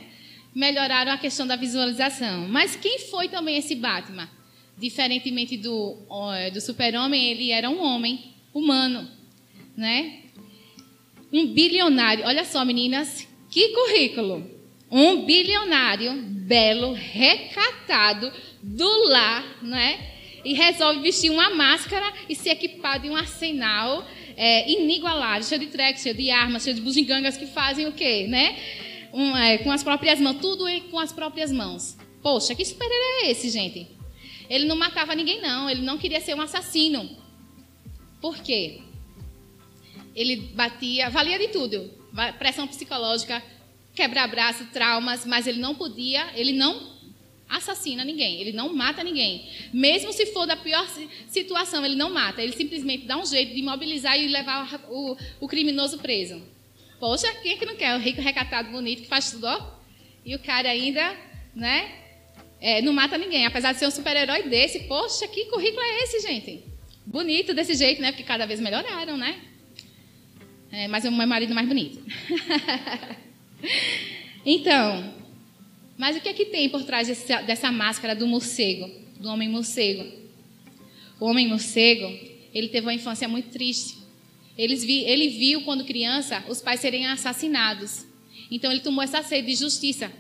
Melhoraram 0.54 1.12
a 1.12 1.18
questão 1.18 1.48
da 1.48 1.56
visualização. 1.56 2.48
Mas 2.48 2.76
quem 2.76 3.00
foi 3.00 3.28
também 3.28 3.58
esse 3.58 3.76
Batman? 3.76 4.30
Diferentemente 4.78 5.58
do, 5.58 5.98
do 6.54 6.62
super-homem, 6.62 7.32
ele 7.32 7.52
era 7.52 7.70
um 7.70 7.82
homem 7.84 8.34
humano, 8.54 9.08
né? 9.76 10.20
Um 11.32 11.48
bilionário. 11.48 12.26
Olha 12.26 12.46
só, 12.46 12.64
meninas, 12.64 13.28
que 13.50 13.70
currículo. 13.70 14.52
Um 14.92 15.26
bilionário, 15.26 16.14
belo, 16.22 16.94
recatado, 16.94 18.32
do 18.62 19.10
lar, 19.10 19.64
né? 19.64 20.12
E 20.46 20.54
resolve 20.54 21.02
vestir 21.02 21.32
uma 21.32 21.50
máscara 21.50 22.14
e 22.28 22.36
se 22.36 22.50
equipar 22.50 23.00
de 23.00 23.10
um 23.10 23.16
arsenal 23.16 24.06
é, 24.36 24.70
inigualável, 24.70 25.44
cheio 25.44 25.62
de 25.62 25.68
tracks, 25.68 26.04
cheio 26.04 26.16
de 26.16 26.30
armas, 26.30 26.64
cheio 26.64 26.76
de 26.76 26.82
bugigangas 26.82 27.38
que 27.38 27.48
fazem 27.48 27.88
o 27.88 27.94
quê, 27.94 28.28
né? 28.28 28.58
Um, 29.14 29.38
é, 29.38 29.60
com 29.60 29.72
as 29.72 29.84
próprias 29.84 30.20
mãos, 30.20 30.40
tudo 30.42 30.66
com 30.90 31.00
as 31.00 31.14
próprias 31.14 31.52
mãos. 31.52 31.96
Poxa, 32.22 32.56
que 32.56 32.66
super-herói 32.66 33.28
é 33.28 33.32
esse, 33.32 33.50
gente? 33.50 33.88
Ele 34.50 34.66
não 34.66 34.76
matava 34.76 35.14
ninguém, 35.14 35.40
não. 35.40 35.70
Ele 35.70 35.82
não 35.82 35.98
queria 35.98 36.20
ser 36.20 36.34
um 36.34 36.42
assassino. 36.42 37.10
Por 38.20 38.38
quê? 38.40 38.82
Ele 40.16 40.36
batia, 40.36 41.10
valia 41.10 41.38
de 41.38 41.50
tudo. 41.50 41.92
Pressão 42.40 42.68
psicológica, 42.68 43.44
quebrar 43.94 44.28
braço, 44.28 44.66
traumas, 44.74 45.26
mas 45.26 45.48
ele 45.48 45.60
não 45.60 45.76
podia, 45.76 46.32
ele 46.36 46.54
não 46.54 46.94
assassina 47.50 48.04
ninguém, 48.04 48.42
ele 48.42 48.52
não 48.52 48.74
mata 48.74 49.04
ninguém. 49.04 49.48
Mesmo 49.72 50.12
se 50.12 50.28
for 50.28 50.46
da 50.46 50.56
pior 50.56 50.88
situação, 51.28 51.86
ele 51.86 51.96
não 51.96 52.12
mata, 52.12 52.42
ele 52.42 52.54
simplesmente 52.54 53.06
dá 53.06 53.18
um 53.18 53.26
jeito 53.26 53.54
de 53.54 53.60
imobilizar 53.60 54.20
e 54.20 54.28
levar 54.28 54.82
o, 54.90 55.16
o 55.40 55.48
criminoso 55.48 56.00
preso. 56.00 56.42
Poxa, 57.04 57.28
quem 57.42 57.52
é 57.52 57.58
que 57.58 57.66
não 57.66 57.76
quer? 57.76 57.94
O 57.98 58.00
rico, 58.00 58.22
recatado, 58.22 58.72
bonito, 58.72 59.02
que 59.02 59.10
faz 59.10 59.30
tudo, 59.30 59.46
ó. 59.46 59.74
E 60.24 60.34
o 60.36 60.40
cara 60.40 60.70
ainda, 60.70 61.14
né? 61.54 61.92
É, 62.62 62.82
não 62.82 62.94
mata 62.94 63.18
ninguém. 63.18 63.46
Apesar 63.46 63.74
de 63.74 63.80
ser 63.80 63.88
um 63.88 63.92
super-herói 63.92 64.44
desse, 64.44 64.80
poxa, 64.84 65.28
que 65.28 65.44
currículo 65.48 65.82
é 65.82 66.04
esse, 66.04 66.22
gente? 66.22 66.64
Bonito 67.06 67.54
desse 67.54 67.76
jeito, 67.76 68.02
né? 68.02 68.14
Porque 68.14 68.24
cada 68.24 68.46
vez 68.46 68.62
melhoraram, 68.62 69.18
né? 69.18 69.38
É, 70.72 70.88
mas 70.88 71.04
é 71.04 71.10
o 71.10 71.12
meu 71.12 71.28
marido 71.28 71.54
mais 71.54 71.68
bonito. 71.68 72.00
Então, 74.46 75.14
mas 75.98 76.18
o 76.18 76.22
que 76.22 76.28
é 76.28 76.34
que 76.34 76.46
tem 76.46 76.70
por 76.70 76.84
trás 76.84 77.08
desse, 77.08 77.34
dessa 77.44 77.72
máscara 77.72 78.14
do 78.14 78.28
morcego, 78.28 78.90
do 79.18 79.30
homem 79.30 79.48
morcego? 79.48 80.06
O 81.18 81.26
homem 81.28 81.48
morcego, 81.48 82.06
ele 82.54 82.68
teve 82.68 82.88
uma 82.88 82.94
infância 82.94 83.26
muito 83.26 83.50
triste. 83.52 84.03
Vi, 84.58 85.04
ele 85.06 85.30
viu, 85.30 85.62
quando 85.62 85.84
criança, 85.84 86.44
os 86.48 86.62
pais 86.62 86.80
serem 86.80 87.08
assassinados. 87.08 88.06
Então, 88.52 88.72
ele 88.72 88.82
tomou 88.82 89.04
essa 89.04 89.24
sede 89.24 89.48
de 89.48 89.56
justiça. 89.56 90.12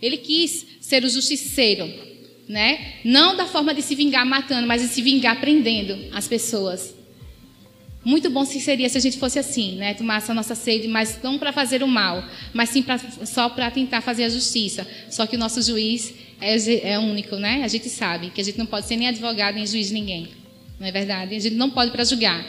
Ele 0.00 0.18
quis 0.18 0.66
ser 0.80 1.04
o 1.04 1.08
justiceiro, 1.08 1.92
né? 2.48 2.96
Não 3.04 3.36
da 3.36 3.46
forma 3.46 3.74
de 3.74 3.82
se 3.82 3.94
vingar 3.94 4.24
matando, 4.26 4.66
mas 4.66 4.82
de 4.82 4.88
se 4.88 5.02
vingar 5.02 5.40
prendendo 5.40 5.98
as 6.12 6.28
pessoas. 6.28 6.94
Muito 8.04 8.28
bom 8.28 8.44
se 8.44 8.60
seria 8.60 8.88
se 8.88 8.98
a 8.98 9.00
gente 9.00 9.18
fosse 9.18 9.38
assim, 9.38 9.76
né? 9.76 9.94
Tomasse 9.94 10.30
a 10.30 10.34
nossa 10.34 10.54
sede, 10.54 10.86
mas 10.86 11.18
não 11.22 11.38
para 11.38 11.52
fazer 11.52 11.82
o 11.82 11.88
mal, 11.88 12.22
mas 12.52 12.68
sim 12.68 12.82
pra, 12.82 12.98
só 12.98 13.48
para 13.48 13.70
tentar 13.70 14.02
fazer 14.02 14.24
a 14.24 14.28
justiça. 14.28 14.86
Só 15.10 15.26
que 15.26 15.36
o 15.36 15.38
nosso 15.38 15.62
juiz 15.62 16.12
é, 16.38 16.92
é 16.92 16.98
único, 16.98 17.36
né? 17.36 17.62
A 17.64 17.68
gente 17.68 17.88
sabe 17.88 18.28
que 18.28 18.42
a 18.42 18.44
gente 18.44 18.58
não 18.58 18.66
pode 18.66 18.86
ser 18.86 18.96
nem 18.96 19.08
advogado 19.08 19.54
nem 19.54 19.66
juiz 19.66 19.88
de 19.88 19.94
ninguém, 19.94 20.28
não 20.78 20.86
é 20.86 20.92
verdade? 20.92 21.34
A 21.34 21.38
gente 21.38 21.54
não 21.54 21.70
pode 21.70 21.92
para 21.92 22.04
julgar. 22.04 22.44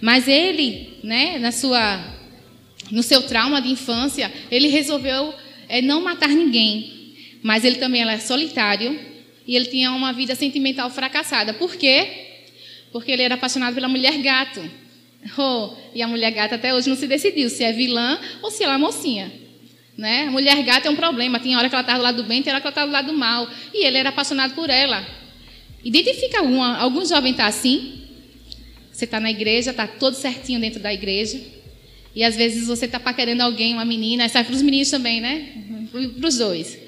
Mas 0.00 0.26
ele, 0.26 0.98
né? 1.02 1.38
Na 1.38 1.52
sua, 1.52 2.00
no 2.90 3.02
seu 3.02 3.22
trauma 3.22 3.60
de 3.60 3.68
infância, 3.68 4.32
ele 4.50 4.68
resolveu 4.68 5.34
é, 5.68 5.82
não 5.82 6.02
matar 6.02 6.28
ninguém, 6.28 7.14
mas 7.42 7.64
ele 7.64 7.76
também 7.76 8.02
era 8.02 8.18
solitário 8.18 8.98
e 9.46 9.54
ele 9.56 9.66
tinha 9.66 9.92
uma 9.92 10.12
vida 10.12 10.34
sentimental 10.34 10.90
fracassada. 10.90 11.54
Por 11.54 11.76
quê? 11.76 12.28
Porque 12.92 13.10
ele 13.10 13.22
era 13.22 13.34
apaixonado 13.34 13.74
pela 13.74 13.88
mulher 13.88 14.16
gato. 14.18 14.60
Oh, 15.36 15.74
e 15.94 16.00
a 16.00 16.08
mulher 16.08 16.30
gata 16.30 16.54
até 16.54 16.72
hoje 16.72 16.88
não 16.88 16.96
se 16.96 17.06
decidiu 17.06 17.50
se 17.50 17.62
é 17.62 17.74
vilã 17.74 18.18
ou 18.40 18.50
se 18.50 18.64
ela 18.64 18.76
é 18.76 18.78
mocinha. 18.78 19.30
Né? 19.94 20.24
Mulher 20.30 20.62
gata 20.62 20.88
é 20.88 20.90
um 20.90 20.96
problema. 20.96 21.38
Tem 21.38 21.54
hora 21.54 21.68
que 21.68 21.74
ela 21.74 21.82
está 21.82 21.98
do 21.98 22.02
lado 22.02 22.22
do 22.22 22.24
bem, 22.26 22.42
tem 22.42 22.50
hora 22.50 22.58
que 22.58 22.66
ela 22.66 22.72
está 22.72 22.86
do 22.86 22.90
lado 22.90 23.08
do 23.08 23.12
mal. 23.12 23.46
E 23.74 23.84
ele 23.84 23.98
era 23.98 24.08
apaixonado 24.08 24.54
por 24.54 24.70
ela. 24.70 25.06
Identifica 25.84 26.38
alguma, 26.38 26.78
algum 26.78 27.04
jovem 27.04 27.32
está 27.32 27.44
assim? 27.44 27.99
Você 29.00 29.06
está 29.06 29.18
na 29.18 29.30
igreja, 29.30 29.70
está 29.70 29.86
todo 29.86 30.12
certinho 30.12 30.60
dentro 30.60 30.78
da 30.78 30.92
igreja. 30.92 31.40
E 32.14 32.22
às 32.22 32.36
vezes 32.36 32.66
você 32.66 32.84
está 32.84 33.00
paquerando 33.00 33.42
alguém, 33.42 33.72
uma 33.72 33.84
menina, 33.84 34.28
sai 34.28 34.44
para 34.44 34.54
os 34.54 34.60
meninos 34.60 34.90
também, 34.90 35.22
né? 35.22 35.54
Para 35.90 36.28
os 36.28 36.36
dois. 36.36 36.78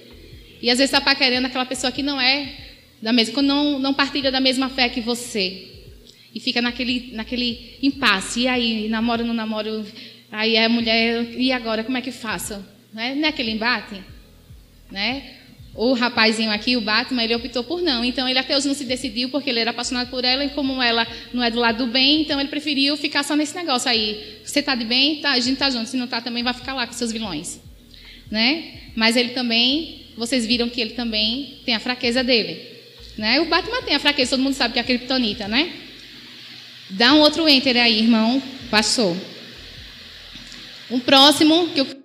E 0.60 0.68
às 0.68 0.76
vezes 0.76 0.92
está 0.92 1.00
paquerando 1.00 1.46
aquela 1.46 1.64
pessoa 1.64 1.90
que 1.90 2.02
não 2.02 2.20
é 2.20 2.52
da 3.00 3.14
mesma, 3.14 3.40
não, 3.40 3.78
não 3.78 3.94
partilha 3.94 4.30
da 4.30 4.40
mesma 4.40 4.68
fé 4.68 4.90
que 4.90 5.00
você. 5.00 5.68
E 6.34 6.38
fica 6.38 6.60
naquele, 6.60 7.12
naquele 7.14 7.78
impasse. 7.82 8.40
E 8.40 8.48
aí, 8.48 8.90
namoro, 8.90 9.24
não 9.24 9.32
namoro? 9.32 9.86
Aí 10.30 10.58
a 10.58 10.68
mulher, 10.68 11.32
e 11.38 11.50
agora, 11.50 11.82
como 11.82 11.96
é 11.96 12.02
que 12.02 12.12
faço? 12.12 12.62
Né? 12.92 13.14
Não 13.14 13.24
é 13.24 13.28
aquele 13.28 13.52
embate? 13.52 14.02
Né? 14.90 15.36
O 15.74 15.94
rapazinho 15.94 16.50
aqui, 16.50 16.76
o 16.76 16.82
Batman, 16.82 17.24
ele 17.24 17.34
optou 17.34 17.64
por 17.64 17.80
não. 17.80 18.04
Então, 18.04 18.28
ele 18.28 18.38
até 18.38 18.54
hoje 18.54 18.68
não 18.68 18.74
se 18.74 18.84
decidiu, 18.84 19.30
porque 19.30 19.48
ele 19.48 19.58
era 19.58 19.70
apaixonado 19.70 20.10
por 20.10 20.22
ela, 20.22 20.44
e 20.44 20.50
como 20.50 20.82
ela 20.82 21.06
não 21.32 21.42
é 21.42 21.50
do 21.50 21.58
lado 21.58 21.86
do 21.86 21.90
bem, 21.90 22.22
então 22.22 22.38
ele 22.38 22.50
preferiu 22.50 22.96
ficar 22.96 23.22
só 23.22 23.34
nesse 23.34 23.54
negócio 23.54 23.90
aí. 23.90 24.38
Você 24.44 24.60
está 24.60 24.74
de 24.74 24.84
bem, 24.84 25.20
tá, 25.20 25.32
a 25.32 25.40
gente 25.40 25.54
está 25.54 25.70
junto. 25.70 25.88
Se 25.88 25.96
não 25.96 26.04
está, 26.04 26.20
também 26.20 26.42
vai 26.42 26.52
ficar 26.52 26.74
lá 26.74 26.86
com 26.86 26.92
seus 26.92 27.10
vilões. 27.10 27.58
Né? 28.30 28.80
Mas 28.94 29.16
ele 29.16 29.30
também, 29.30 30.06
vocês 30.16 30.44
viram 30.46 30.68
que 30.68 30.80
ele 30.80 30.90
também 30.90 31.58
tem 31.64 31.74
a 31.74 31.80
fraqueza 31.80 32.22
dele. 32.22 32.60
Né? 33.16 33.40
O 33.40 33.46
Batman 33.46 33.82
tem 33.82 33.94
a 33.94 33.98
fraqueza, 33.98 34.32
todo 34.32 34.42
mundo 34.42 34.54
sabe 34.54 34.74
que 34.74 34.78
é 34.78 34.82
a 34.82 34.84
criptonita, 34.84 35.48
né? 35.48 35.72
Dá 36.90 37.14
um 37.14 37.20
outro 37.20 37.48
enter 37.48 37.76
aí, 37.78 38.00
irmão. 38.00 38.42
Passou. 38.70 39.16
Um 40.90 41.00
próximo 41.00 41.68
que 41.68 41.80
os 41.80 42.01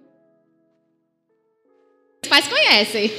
pais 2.38 2.48
conhecem. 2.48 3.12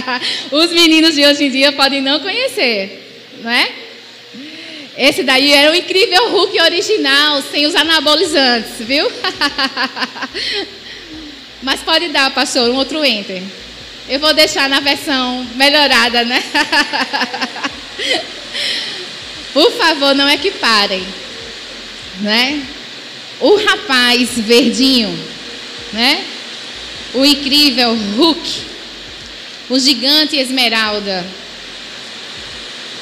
Os 0.50 0.70
meninos 0.70 1.14
de 1.14 1.24
hoje 1.24 1.44
em 1.44 1.50
dia 1.50 1.72
podem 1.72 2.00
não 2.00 2.20
conhecer, 2.20 3.30
não 3.42 3.50
é? 3.50 3.70
Esse 4.96 5.22
daí 5.22 5.52
era 5.52 5.72
o 5.72 5.74
incrível 5.74 6.30
Hulk 6.30 6.60
original, 6.60 7.42
sem 7.42 7.66
os 7.66 7.74
anabolizantes, 7.74 8.72
viu? 8.80 9.10
Mas 11.62 11.80
pode 11.80 12.08
dar, 12.08 12.30
pastor, 12.30 12.70
um 12.70 12.76
outro 12.76 13.04
enter. 13.04 13.42
Eu 14.08 14.20
vou 14.20 14.34
deixar 14.34 14.68
na 14.68 14.80
versão 14.80 15.46
melhorada, 15.54 16.24
né? 16.24 16.42
Por 19.52 19.70
favor, 19.72 20.14
não 20.14 20.28
equiparem. 20.28 21.06
Né? 22.20 22.62
O 23.40 23.56
rapaz 23.64 24.30
verdinho, 24.36 25.18
né? 25.92 26.24
O 27.14 27.24
incrível 27.24 27.94
Hulk, 28.16 28.62
o 29.68 29.78
gigante 29.78 30.36
Esmeralda. 30.36 31.26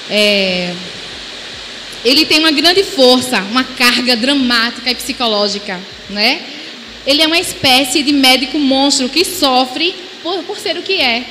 É, 0.08 0.74
ele 2.04 2.24
tem 2.24 2.40
uma 2.40 2.50
grande 2.50 2.82
força, 2.82 3.40
uma 3.42 3.62
carga 3.62 4.16
dramática 4.16 4.90
e 4.90 4.94
psicológica, 4.94 5.78
né? 6.08 6.42
Ele 7.06 7.22
é 7.22 7.26
uma 7.26 7.38
espécie 7.38 8.02
de 8.02 8.12
médico 8.12 8.58
monstro 8.58 9.08
que 9.08 9.24
sofre 9.24 9.94
por, 10.22 10.42
por 10.44 10.58
ser 10.58 10.76
o 10.76 10.82
que 10.82 10.94
é. 10.94 11.24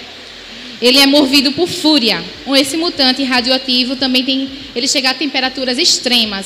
Ele 0.82 1.00
é 1.00 1.06
movido 1.06 1.52
por 1.52 1.68
fúria. 1.68 2.24
Esse 2.56 2.78
mutante 2.78 3.24
radioativo 3.24 3.96
também 3.96 4.24
tem, 4.24 4.50
ele 4.76 4.88
chega 4.88 5.10
a 5.10 5.14
temperaturas 5.14 5.78
extremas, 5.78 6.46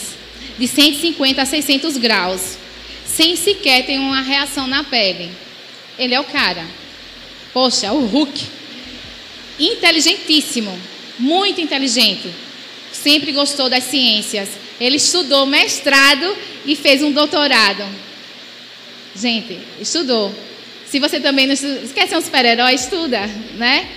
de 0.57 0.67
150 0.67 1.41
a 1.41 1.45
600 1.45 1.97
graus, 1.97 2.57
sem 3.05 3.35
sequer 3.35 3.85
ter 3.85 3.99
uma 3.99 4.21
reação 4.21 4.67
na 4.67 4.83
pele. 4.83 5.29
Ele 5.97 6.13
é 6.13 6.19
o 6.19 6.23
cara. 6.23 6.65
Poxa, 7.53 7.91
o 7.91 8.05
Hulk. 8.05 8.45
Inteligentíssimo, 9.59 10.77
muito 11.19 11.61
inteligente. 11.61 12.29
Sempre 12.91 13.31
gostou 13.31 13.69
das 13.69 13.83
ciências. 13.83 14.49
Ele 14.79 14.97
estudou 14.97 15.45
mestrado 15.45 16.35
e 16.65 16.75
fez 16.75 17.03
um 17.03 17.11
doutorado. 17.11 17.83
Gente, 19.15 19.59
estudou. 19.79 20.33
Se 20.87 20.99
você 20.99 21.19
também 21.19 21.47
não 21.47 21.55
quer 21.93 22.07
ser 22.07 22.17
um 22.17 22.21
super-herói, 22.21 22.73
estuda, 22.73 23.27
né? 23.55 23.87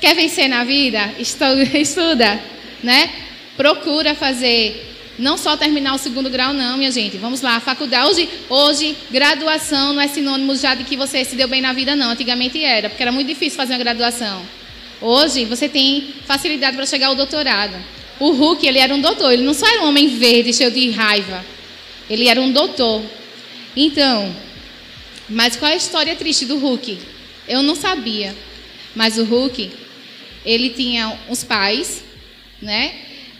Quer 0.00 0.14
vencer 0.14 0.48
na 0.48 0.64
vida? 0.64 1.14
Estuda, 1.18 2.40
né? 2.82 3.10
Procura 3.56 4.14
fazer. 4.14 4.87
Não 5.18 5.36
só 5.36 5.56
terminar 5.56 5.94
o 5.94 5.98
segundo 5.98 6.30
grau, 6.30 6.52
não, 6.52 6.76
minha 6.76 6.92
gente. 6.92 7.18
Vamos 7.18 7.40
lá, 7.40 7.58
faculdade. 7.58 8.08
Hoje, 8.08 8.28
hoje, 8.48 8.96
graduação 9.10 9.92
não 9.92 10.00
é 10.00 10.06
sinônimo 10.06 10.54
já 10.54 10.76
de 10.76 10.84
que 10.84 10.96
você 10.96 11.24
se 11.24 11.34
deu 11.34 11.48
bem 11.48 11.60
na 11.60 11.72
vida, 11.72 11.96
não. 11.96 12.10
Antigamente 12.10 12.62
era, 12.62 12.88
porque 12.88 13.02
era 13.02 13.10
muito 13.10 13.26
difícil 13.26 13.56
fazer 13.56 13.72
uma 13.72 13.80
graduação. 13.80 14.42
Hoje, 15.00 15.44
você 15.44 15.68
tem 15.68 16.14
facilidade 16.24 16.76
para 16.76 16.86
chegar 16.86 17.08
ao 17.08 17.16
doutorado. 17.16 17.74
O 18.20 18.30
Hulk, 18.30 18.64
ele 18.66 18.78
era 18.78 18.94
um 18.94 19.00
doutor. 19.00 19.32
Ele 19.32 19.42
não 19.42 19.54
só 19.54 19.66
era 19.66 19.82
um 19.82 19.88
homem 19.88 20.08
verde, 20.08 20.52
cheio 20.52 20.70
de 20.70 20.90
raiva. 20.90 21.44
Ele 22.08 22.28
era 22.28 22.40
um 22.40 22.52
doutor. 22.52 23.02
Então, 23.76 24.34
mas 25.28 25.56
qual 25.56 25.70
é 25.70 25.74
a 25.74 25.76
história 25.76 26.14
triste 26.14 26.46
do 26.46 26.58
Hulk? 26.58 26.98
Eu 27.48 27.62
não 27.62 27.74
sabia. 27.74 28.34
Mas 28.94 29.18
o 29.18 29.24
Hulk, 29.24 29.70
ele 30.44 30.70
tinha 30.70 31.18
os 31.28 31.44
pais, 31.44 32.04
né? 32.62 32.94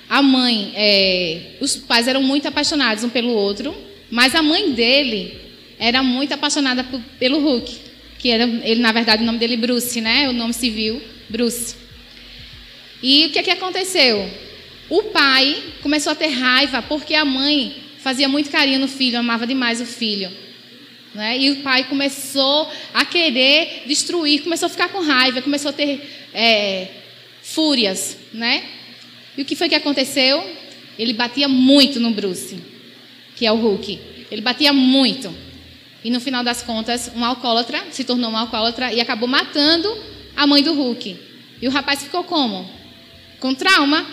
A 0.08 0.22
mãe, 0.22 0.72
é, 0.74 1.56
os 1.60 1.76
pais 1.76 2.08
eram 2.08 2.22
muito 2.22 2.48
apaixonados 2.48 3.04
um 3.04 3.10
pelo 3.10 3.30
outro, 3.30 3.74
mas 4.10 4.34
a 4.34 4.42
mãe 4.42 4.72
dele 4.72 5.38
era 5.78 6.02
muito 6.02 6.32
apaixonada 6.32 6.82
por, 6.84 7.00
pelo 7.18 7.40
Hulk, 7.40 7.78
que 8.18 8.30
era 8.30 8.44
ele 8.64 8.80
na 8.80 8.90
verdade 8.90 9.22
o 9.22 9.26
nome 9.26 9.38
dele 9.38 9.56
Bruce, 9.56 10.00
né? 10.00 10.28
O 10.28 10.32
nome 10.32 10.54
civil 10.54 11.00
Bruce. 11.28 11.76
E 13.02 13.26
o 13.26 13.30
que, 13.30 13.42
que 13.42 13.50
aconteceu? 13.50 14.28
O 14.88 15.04
pai 15.04 15.56
começou 15.82 16.12
a 16.12 16.16
ter 16.16 16.28
raiva 16.28 16.82
porque 16.82 17.14
a 17.14 17.24
mãe 17.24 17.76
fazia 17.98 18.28
muito 18.28 18.50
carinho 18.50 18.80
no 18.80 18.88
filho, 18.88 19.18
amava 19.18 19.46
demais 19.46 19.80
o 19.80 19.86
filho. 19.86 20.30
Né? 21.14 21.38
E 21.38 21.50
o 21.50 21.56
pai 21.56 21.84
começou 21.84 22.70
a 22.94 23.04
querer 23.04 23.82
destruir, 23.86 24.42
começou 24.42 24.66
a 24.66 24.70
ficar 24.70 24.88
com 24.88 25.00
raiva, 25.00 25.42
começou 25.42 25.70
a 25.70 25.72
ter 25.72 26.00
é, 26.32 26.88
fúrias. 27.42 28.16
Né? 28.32 28.62
E 29.38 29.42
o 29.42 29.44
que 29.44 29.56
foi 29.56 29.70
que 29.70 29.74
aconteceu? 29.74 30.44
Ele 30.98 31.14
batia 31.14 31.48
muito 31.48 31.98
no 31.98 32.10
Bruce, 32.10 32.58
que 33.36 33.46
é 33.46 33.52
o 33.52 33.56
Hulk. 33.56 33.98
Ele 34.30 34.42
batia 34.42 34.72
muito. 34.72 35.34
E 36.04 36.10
no 36.10 36.20
final 36.20 36.44
das 36.44 36.60
contas, 36.60 37.10
um 37.16 37.24
alcoólatra 37.24 37.86
se 37.90 38.04
tornou 38.04 38.30
um 38.30 38.36
alcoólatra 38.36 38.92
e 38.92 39.00
acabou 39.00 39.28
matando 39.28 39.96
a 40.36 40.46
mãe 40.46 40.62
do 40.62 40.74
Hulk. 40.74 41.16
E 41.62 41.66
o 41.66 41.70
rapaz 41.70 42.02
ficou 42.02 42.22
como? 42.24 42.68
Com 43.40 43.54
trauma, 43.54 44.06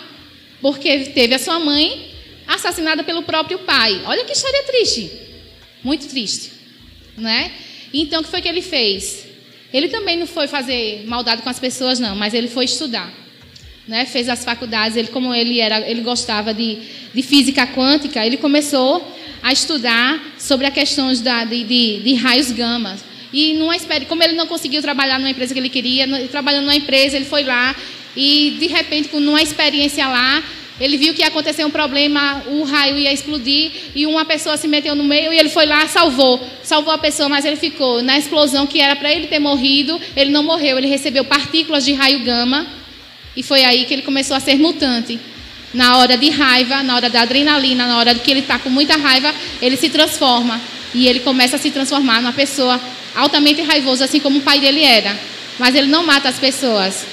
porque 0.62 1.00
teve 1.06 1.34
a 1.34 1.38
sua 1.38 1.58
mãe 1.58 2.12
assassinada 2.46 3.04
pelo 3.04 3.22
próprio 3.22 3.58
pai. 3.58 4.00
Olha 4.06 4.24
que 4.24 4.32
história 4.32 4.62
triste. 4.62 5.10
Muito 5.82 6.08
triste 6.08 6.56
né? 7.16 7.52
Então, 7.92 8.20
o 8.20 8.24
que 8.24 8.30
foi 8.30 8.42
que 8.42 8.48
ele 8.48 8.62
fez? 8.62 9.26
Ele 9.72 9.88
também 9.88 10.16
não 10.16 10.26
foi 10.26 10.46
fazer 10.46 11.04
maldade 11.06 11.42
com 11.42 11.48
as 11.48 11.58
pessoas, 11.58 11.98
não, 11.98 12.14
mas 12.14 12.34
ele 12.34 12.48
foi 12.48 12.64
estudar. 12.64 13.12
Né? 13.86 14.04
Fez 14.04 14.28
as 14.28 14.44
faculdades, 14.44 14.96
ele, 14.96 15.08
como 15.08 15.32
ele, 15.32 15.60
era, 15.60 15.88
ele 15.88 16.00
gostava 16.00 16.52
de, 16.52 16.78
de 17.14 17.22
física 17.22 17.66
quântica, 17.66 18.24
ele 18.26 18.36
começou 18.36 19.16
a 19.42 19.52
estudar 19.52 20.20
sobre 20.38 20.66
as 20.66 20.74
questões 20.74 21.20
da, 21.20 21.44
de, 21.44 21.62
de, 21.62 22.00
de 22.00 22.14
raios 22.14 22.50
gama, 22.50 22.96
E 23.32 23.54
numa, 23.54 23.74
como 24.08 24.22
ele 24.24 24.32
não 24.32 24.46
conseguiu 24.46 24.82
trabalhar 24.82 25.18
numa 25.18 25.30
empresa 25.30 25.54
que 25.54 25.60
ele 25.60 25.68
queria, 25.68 26.06
trabalhando 26.28 26.64
numa 26.64 26.74
empresa, 26.74 27.16
ele 27.16 27.26
foi 27.26 27.44
lá 27.44 27.76
e 28.16 28.56
de 28.58 28.66
repente, 28.66 29.08
com 29.08 29.18
uma 29.18 29.42
experiência 29.42 30.08
lá, 30.08 30.42
ele 30.80 30.96
viu 30.96 31.14
que 31.14 31.20
ia 31.20 31.28
acontecer 31.28 31.64
um 31.64 31.70
problema, 31.70 32.42
o 32.48 32.64
raio 32.64 32.98
ia 32.98 33.12
explodir 33.12 33.70
e 33.94 34.04
uma 34.04 34.24
pessoa 34.24 34.56
se 34.56 34.66
meteu 34.66 34.94
no 34.94 35.04
meio 35.04 35.32
e 35.32 35.38
ele 35.38 35.48
foi 35.48 35.64
lá, 35.64 35.86
salvou. 35.86 36.44
Salvou 36.62 36.92
a 36.92 36.98
pessoa, 36.98 37.28
mas 37.28 37.44
ele 37.44 37.56
ficou 37.56 38.02
na 38.02 38.18
explosão 38.18 38.66
que 38.66 38.80
era 38.80 38.96
para 38.96 39.12
ele 39.12 39.26
ter 39.26 39.38
morrido, 39.38 40.00
ele 40.16 40.30
não 40.30 40.42
morreu, 40.42 40.76
ele 40.76 40.88
recebeu 40.88 41.24
partículas 41.24 41.84
de 41.84 41.92
raio 41.92 42.24
gama 42.24 42.66
e 43.36 43.42
foi 43.42 43.64
aí 43.64 43.84
que 43.84 43.92
ele 43.92 44.02
começou 44.02 44.36
a 44.36 44.40
ser 44.40 44.56
mutante. 44.56 45.20
Na 45.74 45.98
hora 45.98 46.16
de 46.16 46.30
raiva, 46.30 46.82
na 46.82 46.96
hora 46.96 47.10
da 47.10 47.20
adrenalina, 47.20 47.86
na 47.86 47.98
hora 47.98 48.14
que 48.14 48.30
ele 48.30 48.40
está 48.40 48.58
com 48.58 48.70
muita 48.70 48.96
raiva, 48.96 49.34
ele 49.60 49.76
se 49.76 49.90
transforma 49.90 50.60
e 50.94 51.06
ele 51.06 51.20
começa 51.20 51.56
a 51.56 51.58
se 51.58 51.70
transformar 51.70 52.22
numa 52.22 52.32
pessoa 52.32 52.80
altamente 53.14 53.60
raivosa, 53.60 54.06
assim 54.06 54.18
como 54.18 54.38
o 54.38 54.42
pai 54.42 54.58
dele 54.58 54.82
era. 54.82 55.18
Mas 55.58 55.74
ele 55.74 55.88
não 55.88 56.06
mata 56.06 56.28
as 56.28 56.38
pessoas. 56.38 57.04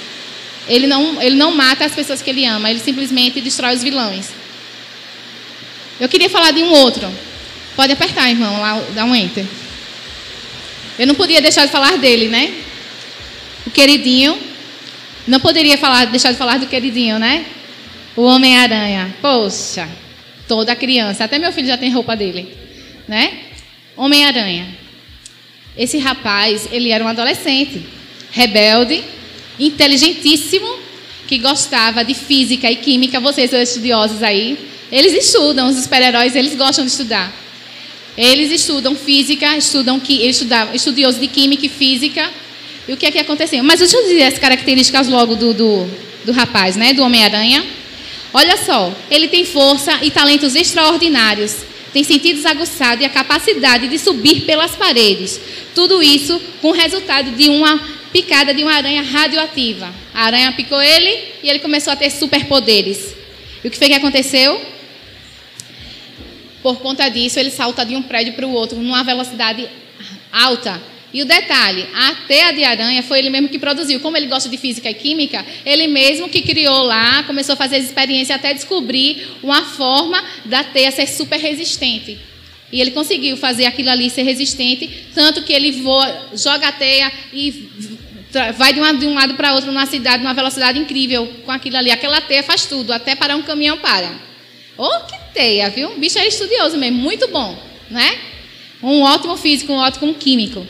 Ele 0.66 0.86
não, 0.86 1.20
ele 1.20 1.36
não 1.36 1.54
mata 1.54 1.84
as 1.84 1.92
pessoas 1.94 2.22
que 2.22 2.30
ele 2.30 2.46
ama, 2.46 2.70
ele 2.70 2.80
simplesmente 2.80 3.40
destrói 3.40 3.74
os 3.74 3.82
vilões. 3.82 4.30
Eu 6.00 6.08
queria 6.08 6.30
falar 6.30 6.52
de 6.52 6.62
um 6.62 6.70
outro. 6.70 7.06
Pode 7.76 7.92
apertar, 7.92 8.30
irmão, 8.30 8.60
lá, 8.60 8.82
dá 8.94 9.04
um 9.04 9.14
enter. 9.14 9.44
Eu 10.98 11.06
não 11.06 11.14
podia 11.14 11.42
deixar 11.42 11.66
de 11.66 11.72
falar 11.72 11.98
dele, 11.98 12.28
né? 12.28 12.54
O 13.66 13.70
queridinho. 13.70 14.53
Não 15.26 15.40
poderia 15.40 15.78
falar, 15.78 16.06
deixar 16.06 16.32
de 16.32 16.38
falar 16.38 16.58
do 16.58 16.66
queridinho, 16.66 17.18
né? 17.18 17.46
O 18.14 18.22
Homem-Aranha. 18.22 19.14
Poxa, 19.20 19.88
toda 20.46 20.76
criança, 20.76 21.24
até 21.24 21.38
meu 21.38 21.52
filho 21.52 21.66
já 21.66 21.78
tem 21.78 21.90
roupa 21.90 22.14
dele, 22.14 22.48
né? 23.08 23.32
Homem-Aranha. 23.96 24.66
Esse 25.76 25.98
rapaz, 25.98 26.68
ele 26.70 26.90
era 26.90 27.02
um 27.02 27.08
adolescente, 27.08 27.84
rebelde, 28.30 29.02
inteligentíssimo, 29.58 30.68
que 31.26 31.38
gostava 31.38 32.04
de 32.04 32.14
física 32.14 32.70
e 32.70 32.76
química. 32.76 33.18
Vocês 33.18 33.50
são 33.50 33.60
estudiosos 33.60 34.22
aí. 34.22 34.58
Eles 34.92 35.12
estudam, 35.12 35.68
os 35.68 35.76
super-heróis, 35.76 36.36
eles 36.36 36.54
gostam 36.54 36.84
de 36.84 36.90
estudar. 36.90 37.32
Eles 38.16 38.52
estudam 38.52 38.94
física, 38.94 39.56
estudam 39.56 39.98
que 39.98 40.24
estudiosos 40.74 41.20
de 41.20 41.26
química 41.26 41.66
e 41.66 41.68
física. 41.68 42.30
E 42.86 42.92
o 42.92 42.96
que 42.96 43.06
é 43.06 43.10
que 43.10 43.18
aconteceu? 43.18 43.62
Mas 43.64 43.80
deixa 43.80 43.96
eu 43.96 44.02
dizer 44.04 44.24
as 44.24 44.38
características 44.38 45.08
logo 45.08 45.34
do, 45.36 45.54
do, 45.54 45.90
do 46.24 46.32
rapaz, 46.32 46.76
né? 46.76 46.92
Do 46.92 47.02
Homem-Aranha. 47.02 47.64
Olha 48.32 48.56
só, 48.56 48.92
ele 49.10 49.28
tem 49.28 49.44
força 49.44 50.00
e 50.02 50.10
talentos 50.10 50.54
extraordinários. 50.54 51.56
Tem 51.92 52.02
sentidos 52.02 52.44
aguçados 52.44 53.02
e 53.02 53.06
a 53.06 53.08
capacidade 53.08 53.86
de 53.86 53.98
subir 53.98 54.40
pelas 54.40 54.72
paredes. 54.72 55.40
Tudo 55.74 56.02
isso 56.02 56.40
com 56.60 56.70
o 56.70 56.72
resultado 56.72 57.30
de 57.30 57.48
uma 57.48 57.80
picada 58.12 58.52
de 58.52 58.62
uma 58.62 58.74
aranha 58.74 59.02
radioativa. 59.02 59.94
A 60.12 60.24
aranha 60.24 60.52
picou 60.52 60.82
ele 60.82 61.34
e 61.42 61.48
ele 61.48 61.60
começou 61.60 61.92
a 61.92 61.96
ter 61.96 62.10
superpoderes. 62.10 63.14
E 63.62 63.68
o 63.68 63.70
que 63.70 63.78
foi 63.78 63.88
que 63.88 63.94
aconteceu? 63.94 64.60
Por 66.62 66.80
conta 66.80 67.08
disso, 67.08 67.38
ele 67.38 67.50
salta 67.50 67.84
de 67.84 67.94
um 67.94 68.02
prédio 68.02 68.34
para 68.34 68.46
o 68.46 68.52
outro 68.52 68.76
numa 68.78 69.04
velocidade 69.04 69.68
alta. 70.32 70.80
E 71.14 71.22
o 71.22 71.24
detalhe, 71.24 71.86
a 71.94 72.12
teia 72.26 72.50
de 72.50 72.64
aranha 72.64 73.00
foi 73.00 73.20
ele 73.20 73.30
mesmo 73.30 73.48
que 73.48 73.56
produziu. 73.56 74.00
Como 74.00 74.16
ele 74.16 74.26
gosta 74.26 74.48
de 74.48 74.58
física 74.58 74.90
e 74.90 74.94
química, 74.94 75.46
ele 75.64 75.86
mesmo 75.86 76.28
que 76.28 76.42
criou 76.42 76.82
lá, 76.82 77.22
começou 77.22 77.52
a 77.52 77.56
fazer 77.56 77.76
as 77.76 77.84
experiências 77.84 78.36
até 78.36 78.52
descobrir 78.52 79.24
uma 79.40 79.62
forma 79.62 80.20
da 80.44 80.64
teia 80.64 80.90
ser 80.90 81.06
super 81.06 81.38
resistente. 81.38 82.18
E 82.72 82.80
ele 82.80 82.90
conseguiu 82.90 83.36
fazer 83.36 83.64
aquilo 83.64 83.90
ali 83.90 84.10
ser 84.10 84.24
resistente, 84.24 84.90
tanto 85.14 85.44
que 85.44 85.52
ele 85.52 85.70
voa, 85.70 86.30
joga 86.34 86.66
a 86.66 86.72
teia 86.72 87.12
e 87.32 87.70
vai 88.56 88.72
de, 88.72 88.80
uma, 88.80 88.92
de 88.92 89.06
um 89.06 89.14
lado 89.14 89.34
para 89.34 89.54
outro 89.54 89.70
numa 89.70 89.86
cidade 89.86 90.20
numa 90.20 90.34
velocidade 90.34 90.80
incrível 90.80 91.32
com 91.44 91.52
aquilo 91.52 91.76
ali. 91.76 91.92
Aquela 91.92 92.20
teia 92.20 92.42
faz 92.42 92.66
tudo, 92.66 92.92
até 92.92 93.14
parar 93.14 93.36
um 93.36 93.42
caminhão 93.42 93.78
para. 93.78 94.10
Oh, 94.76 95.00
que 95.06 95.16
teia, 95.32 95.70
viu? 95.70 95.92
O 95.92 95.96
bicho 95.96 96.18
é 96.18 96.26
estudioso 96.26 96.76
mesmo, 96.76 96.98
muito 96.98 97.28
bom, 97.28 97.56
né? 97.88 98.18
Um 98.82 99.02
ótimo 99.02 99.36
físico, 99.36 99.72
um 99.72 99.76
ótimo 99.76 100.12
químico. 100.14 100.66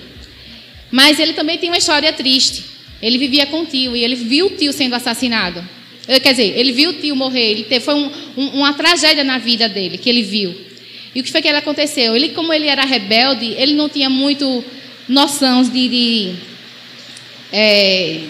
Mas 0.95 1.19
ele 1.19 1.33
também 1.33 1.59
tem 1.59 1.71
uma 1.71 1.77
história 1.77 2.13
triste. 2.13 2.67
Ele 3.03 3.19
vivia 3.19 3.47
com 3.47 3.63
o 3.63 3.67
tio 3.67 3.97
e 3.97 4.05
ele 4.05 4.15
viu 4.15 4.47
o 4.47 4.51
tio 4.51 4.73
sendo 4.73 4.95
assassinado. 4.95 5.61
Quer 6.07 6.31
dizer, 6.31 6.57
ele 6.57 6.71
viu 6.71 6.91
o 6.91 6.93
tio 6.93 7.17
morrer. 7.17 7.51
Ele 7.51 7.65
teve, 7.65 7.85
foi 7.85 7.95
um, 7.95 8.09
um, 8.37 8.47
uma 8.61 8.75
tragédia 8.75 9.25
na 9.25 9.37
vida 9.39 9.69
dele 9.69 9.99
que 9.99 10.09
ele 10.09 10.23
viu. 10.23 10.55
E 11.13 11.21
o 11.21 11.25
que 11.25 11.33
foi 11.33 11.43
que 11.43 11.49
ele 11.49 11.57
aconteceu? 11.57 12.15
Ele, 12.15 12.29
como 12.29 12.53
ele 12.53 12.69
era 12.69 12.85
rebelde, 12.85 13.57
ele 13.59 13.73
não 13.73 13.89
tinha 13.89 14.09
muito 14.09 14.65
noção 15.09 15.65
de, 15.65 15.89
de 15.89 16.35
é, 17.53 18.21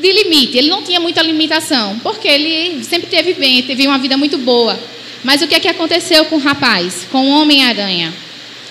de 0.00 0.12
limite. 0.12 0.58
Ele 0.58 0.68
não 0.68 0.82
tinha 0.82 0.98
muita 0.98 1.22
limitação, 1.22 1.96
porque 2.00 2.26
ele 2.26 2.82
sempre 2.82 3.08
teve 3.08 3.34
bem, 3.34 3.62
teve 3.62 3.86
uma 3.86 3.98
vida 3.98 4.16
muito 4.16 4.36
boa. 4.36 4.76
Mas 5.22 5.42
o 5.42 5.46
que 5.46 5.54
é 5.54 5.60
que 5.60 5.68
aconteceu 5.68 6.24
com 6.24 6.34
o 6.34 6.40
rapaz, 6.40 7.06
com 7.12 7.30
o 7.30 7.40
Homem-Aranha? 7.40 8.12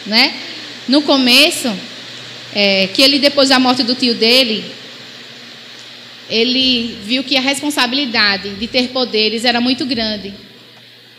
Né? 0.06 0.34
No 0.89 1.02
começo, 1.04 1.73
é, 2.54 2.88
que 2.88 3.02
ele, 3.02 3.19
depois 3.19 3.47
da 3.47 3.58
morte 3.58 3.84
do 3.84 3.95
tio 3.95 4.15
dele, 4.15 4.65
ele 6.30 6.97
viu 7.06 7.23
que 7.23 7.38
a 7.38 7.41
responsabilidade 7.41 8.56
de 8.56 8.67
ter 8.67 8.89
poderes 8.89 9.45
era 9.45 9.62
muito 9.62 9.86
grande. 9.86 10.34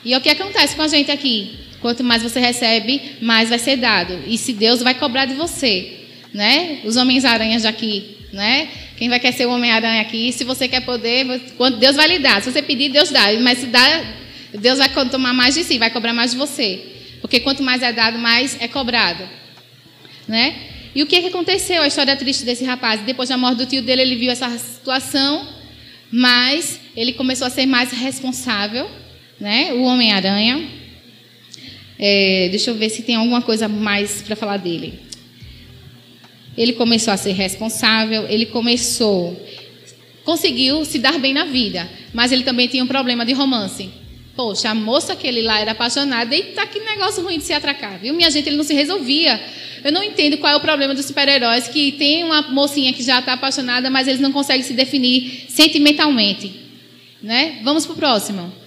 E 0.04 0.12
é 0.12 0.18
o 0.18 0.20
que 0.20 0.28
acontece 0.28 0.76
com 0.76 0.82
a 0.82 0.88
gente 0.88 1.10
aqui? 1.10 1.58
Quanto 1.80 2.04
mais 2.04 2.22
você 2.22 2.38
recebe, 2.38 3.00
mais 3.22 3.48
vai 3.48 3.58
ser 3.58 3.76
dado. 3.76 4.20
E 4.26 4.36
se 4.36 4.52
Deus 4.52 4.82
vai 4.82 4.94
cobrar 4.94 5.24
de 5.24 5.32
você 5.32 6.00
né? 6.32 6.80
Os 6.84 6.96
homens-aranhas 6.96 7.64
aqui, 7.64 8.16
né? 8.32 8.68
Quem 8.96 9.08
vai 9.08 9.18
querer 9.18 9.32
ser 9.32 9.46
o 9.46 9.50
homem-aranha 9.50 10.00
aqui? 10.00 10.32
Se 10.32 10.44
você 10.44 10.68
quer 10.68 10.80
poder, 10.80 11.24
Deus 11.78 11.96
vai 11.96 12.08
lhe 12.08 12.18
dar. 12.18 12.42
Se 12.42 12.50
você 12.50 12.62
pedir, 12.62 12.90
Deus 12.90 13.10
dá. 13.10 13.32
Mas 13.40 13.58
se 13.58 13.66
dá, 13.66 14.04
Deus 14.54 14.78
vai 14.78 14.88
tomar 14.88 15.32
mais 15.32 15.54
de 15.54 15.64
si, 15.64 15.78
vai 15.78 15.90
cobrar 15.90 16.12
mais 16.12 16.32
de 16.32 16.36
você. 16.36 16.80
Porque 17.20 17.40
quanto 17.40 17.62
mais 17.62 17.82
é 17.82 17.92
dado, 17.92 18.18
mais 18.18 18.56
é 18.60 18.68
cobrado. 18.68 19.24
Né? 20.30 20.54
E 20.94 21.02
o 21.02 21.06
que, 21.06 21.16
é 21.16 21.22
que 21.22 21.26
aconteceu? 21.26 21.82
A 21.82 21.88
história 21.88 22.14
triste 22.14 22.44
desse 22.44 22.64
rapaz. 22.64 23.00
Depois 23.00 23.28
da 23.28 23.36
morte 23.36 23.58
do 23.58 23.66
tio 23.66 23.82
dele, 23.82 24.02
ele 24.02 24.14
viu 24.14 24.30
essa 24.30 24.48
situação, 24.56 25.44
mas 26.08 26.80
ele 26.96 27.14
começou 27.14 27.48
a 27.48 27.50
ser 27.50 27.66
mais 27.66 27.90
responsável, 27.90 28.88
né? 29.40 29.72
O 29.72 29.82
Homem-Aranha. 29.82 30.68
É, 31.98 32.46
deixa 32.48 32.70
eu 32.70 32.76
ver 32.76 32.90
se 32.90 33.02
tem 33.02 33.16
alguma 33.16 33.42
coisa 33.42 33.66
mais 33.66 34.22
para 34.22 34.36
falar 34.36 34.58
dele. 34.58 35.00
Ele 36.56 36.74
começou 36.74 37.12
a 37.12 37.16
ser 37.16 37.32
responsável, 37.32 38.28
ele 38.28 38.46
começou. 38.46 39.36
Conseguiu 40.24 40.84
se 40.84 41.00
dar 41.00 41.18
bem 41.18 41.34
na 41.34 41.44
vida, 41.44 41.90
mas 42.14 42.30
ele 42.30 42.44
também 42.44 42.68
tinha 42.68 42.84
um 42.84 42.86
problema 42.86 43.26
de 43.26 43.32
romance. 43.32 43.90
Poxa, 44.36 44.70
a 44.70 44.74
moça 44.76 45.16
que 45.16 45.26
ele 45.26 45.42
lá 45.42 45.58
era 45.60 45.72
apaixonada, 45.72 46.36
e 46.36 46.42
tá 46.52 46.66
que 46.68 46.78
negócio 46.78 47.20
ruim 47.24 47.38
de 47.38 47.44
se 47.44 47.52
atracar, 47.52 47.98
viu? 47.98 48.14
Minha 48.14 48.30
gente, 48.30 48.48
ele 48.48 48.56
não 48.56 48.64
se 48.64 48.74
resolvia. 48.74 49.40
Eu 49.82 49.92
não 49.92 50.02
entendo 50.02 50.38
qual 50.38 50.52
é 50.52 50.56
o 50.56 50.60
problema 50.60 50.94
dos 50.94 51.06
super-heróis, 51.06 51.68
que 51.68 51.92
tem 51.92 52.24
uma 52.24 52.42
mocinha 52.42 52.92
que 52.92 53.02
já 53.02 53.20
está 53.20 53.32
apaixonada, 53.32 53.90
mas 53.90 54.06
eles 54.06 54.20
não 54.20 54.32
conseguem 54.32 54.62
se 54.62 54.74
definir 54.74 55.46
sentimentalmente. 55.48 56.52
Né? 57.22 57.60
Vamos 57.62 57.86
para 57.86 57.94
o 57.94 57.96
próximo. 57.96 58.60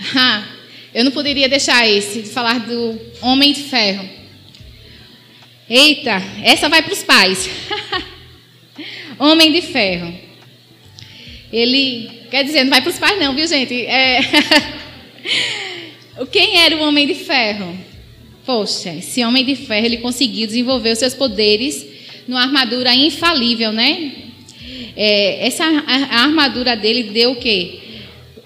Ah, 0.16 0.46
eu 0.94 1.04
não 1.04 1.10
poderia 1.10 1.48
deixar 1.48 1.86
esse, 1.88 2.22
de 2.22 2.30
falar 2.30 2.60
do 2.60 2.98
Homem 3.20 3.52
de 3.52 3.64
Ferro. 3.64 4.08
Eita, 5.68 6.22
essa 6.42 6.68
vai 6.68 6.82
para 6.82 6.94
os 6.94 7.02
pais. 7.02 7.50
Homem 9.18 9.52
de 9.52 9.60
ferro. 9.60 10.14
Ele, 11.52 12.10
quer 12.30 12.44
dizer, 12.44 12.64
não 12.64 12.70
vai 12.70 12.80
para 12.80 12.90
os 12.90 12.98
pais 12.98 13.18
não, 13.18 13.34
viu 13.34 13.46
gente? 13.46 13.84
É... 13.84 14.20
Quem 16.32 16.58
era 16.58 16.76
o 16.76 16.80
Homem 16.80 17.06
de 17.06 17.14
Ferro? 17.14 17.78
Poxa, 18.48 18.94
esse 18.94 19.22
Homem 19.22 19.44
de 19.44 19.54
Ferro, 19.54 19.84
ele 19.84 19.98
conseguiu 19.98 20.46
desenvolver 20.46 20.92
os 20.92 20.98
seus 20.98 21.12
poderes 21.12 21.86
numa 22.26 22.40
armadura 22.40 22.94
infalível, 22.94 23.72
né? 23.72 24.10
É, 24.96 25.46
essa 25.46 25.64
a, 25.66 26.22
armadura 26.22 26.74
dele 26.74 27.02
deu 27.02 27.32
o 27.32 27.36
quê? 27.36 27.78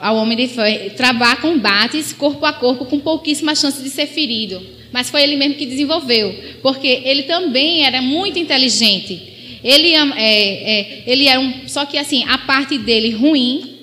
Ao 0.00 0.16
Homem 0.16 0.36
de 0.36 0.48
Ferro, 0.48 0.90
travar 0.96 1.40
combates 1.40 2.12
corpo 2.12 2.44
a 2.44 2.52
corpo 2.52 2.84
com 2.86 2.98
pouquíssimas 2.98 3.60
chances 3.60 3.80
de 3.80 3.90
ser 3.90 4.08
ferido 4.08 4.60
mas 4.90 5.08
foi 5.08 5.22
ele 5.22 5.36
mesmo 5.36 5.54
que 5.54 5.66
desenvolveu, 5.66 6.34
porque 6.60 7.00
ele 7.04 7.22
também 7.22 7.86
era 7.86 8.02
muito 8.02 8.38
inteligente. 8.38 9.22
Ele, 9.64 9.94
é, 9.94 10.00
é, 10.18 11.02
ele 11.06 11.26
era 11.28 11.40
um, 11.40 11.66
só 11.66 11.86
que 11.86 11.96
assim 11.96 12.24
a 12.28 12.38
parte 12.38 12.76
dele 12.76 13.10
ruim 13.12 13.78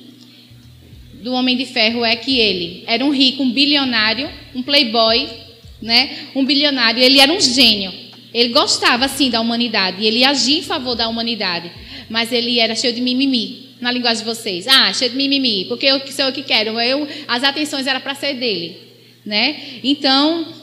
do 1.14 1.34
Homem 1.34 1.56
de 1.56 1.66
Ferro 1.66 2.04
é 2.04 2.16
que 2.18 2.38
ele 2.38 2.84
era 2.86 3.04
um 3.04 3.10
rico, 3.10 3.42
um 3.42 3.52
bilionário, 3.52 4.30
um 4.54 4.62
playboy, 4.62 5.49
né? 5.82 6.30
Um 6.36 6.46
bilionário. 6.46 7.02
Ele 7.02 7.20
era 7.20 7.32
um 7.32 7.40
gênio. 7.40 7.92
Ele 8.34 8.50
gostava 8.50 9.06
assim 9.06 9.30
da 9.30 9.42
humanidade. 9.42 10.06
Ele 10.06 10.24
agia 10.24 10.60
em 10.60 10.64
favor 10.64 10.96
da 10.96 11.08
humanidade, 11.08 11.72
mas 12.10 12.32
ele 12.32 12.60
era 12.60 12.76
cheio 12.76 12.94
de 12.94 13.02
mimimi 13.02 13.70
na 13.82 13.92
linguagem 13.92 14.24
de 14.24 14.30
vocês. 14.30 14.68
Ah, 14.68 14.94
cheio 14.94 15.12
de 15.12 15.18
mimimi, 15.18 15.66
porque 15.66 15.86
eu 15.86 16.00
sou 16.12 16.26
eu 16.26 16.32
que 16.32 16.44
quero. 16.44 16.80
Eu, 16.80 17.08
as 17.28 17.44
atenções 17.44 17.88
eram 17.88 18.02
para 18.02 18.14
ser 18.14 18.36
dele, 18.36 18.78
né? 19.26 19.80
Então 19.84 20.60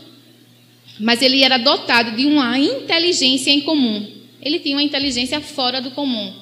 mas 0.98 1.20
ele 1.20 1.42
era 1.42 1.58
dotado 1.58 2.16
de 2.16 2.24
uma 2.24 2.58
inteligência 2.58 3.50
em 3.50 3.60
comum. 3.60 4.06
Ele 4.40 4.58
tinha 4.58 4.76
uma 4.76 4.82
inteligência 4.82 5.40
fora 5.40 5.80
do 5.80 5.90
comum. 5.90 6.32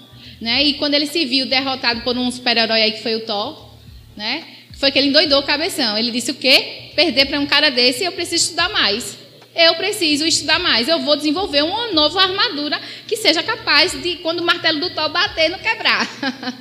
Né? 0.41 0.65
E 0.65 0.75
quando 0.75 0.95
ele 0.95 1.07
se 1.07 1.25
viu 1.25 1.47
derrotado 1.47 2.03
por 2.03 2.17
um 2.17 2.31
super-herói 2.31 2.83
aí 2.83 2.93
que 2.93 3.03
foi 3.03 3.17
o 3.17 3.21
Thor, 3.21 3.71
né? 4.17 4.45
foi 4.75 4.91
que 4.91 4.99
ele 4.99 5.09
endoidou 5.09 5.41
o 5.41 5.45
cabeção. 5.45 5.97
Ele 5.97 6.11
disse 6.11 6.31
o 6.31 6.35
quê? 6.35 6.84
Perder 6.95 7.27
para 7.27 7.41
um 7.41 7.47
cara 7.47 7.71
desse, 7.71 8.05
eu 8.05 8.13
preciso 8.13 8.45
estudar 8.45 8.69
mais. 8.69 9.19
Eu 9.55 9.75
preciso 9.75 10.27
estudar 10.27 10.59
mais. 10.59 10.89
Eu 10.89 11.01
vou 11.01 11.17
desenvolver 11.17 11.63
uma 11.63 11.93
nova 11.93 12.21
armadura 12.23 12.81
que 13.07 13.17
seja 13.17 13.43
capaz 13.43 13.93
de, 14.03 14.17
quando 14.17 14.41
o 14.41 14.45
martelo 14.45 14.81
do 14.81 14.91
Thor 14.91 15.09
bater, 15.11 15.49
não 15.49 15.59
quebrar. 15.59 16.09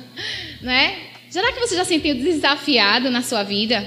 né? 0.62 0.96
Será 1.28 1.52
que 1.52 1.58
você 1.58 1.74
já 1.74 1.84
se 1.84 1.94
sentiu 1.94 2.14
desafiado 2.14 3.10
na 3.10 3.22
sua 3.22 3.42
vida? 3.42 3.84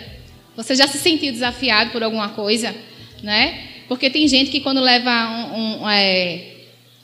Você 0.57 0.75
já 0.75 0.87
se 0.87 0.97
sentiu 0.97 1.31
desafiado 1.31 1.91
por 1.91 2.03
alguma 2.03 2.29
coisa? 2.29 2.75
Né? 3.23 3.67
Porque 3.87 4.09
tem 4.09 4.27
gente 4.27 4.51
que 4.51 4.59
quando 4.59 4.81
leva 4.81 5.09
um, 5.55 5.83
um, 5.83 5.89
é, 5.89 6.55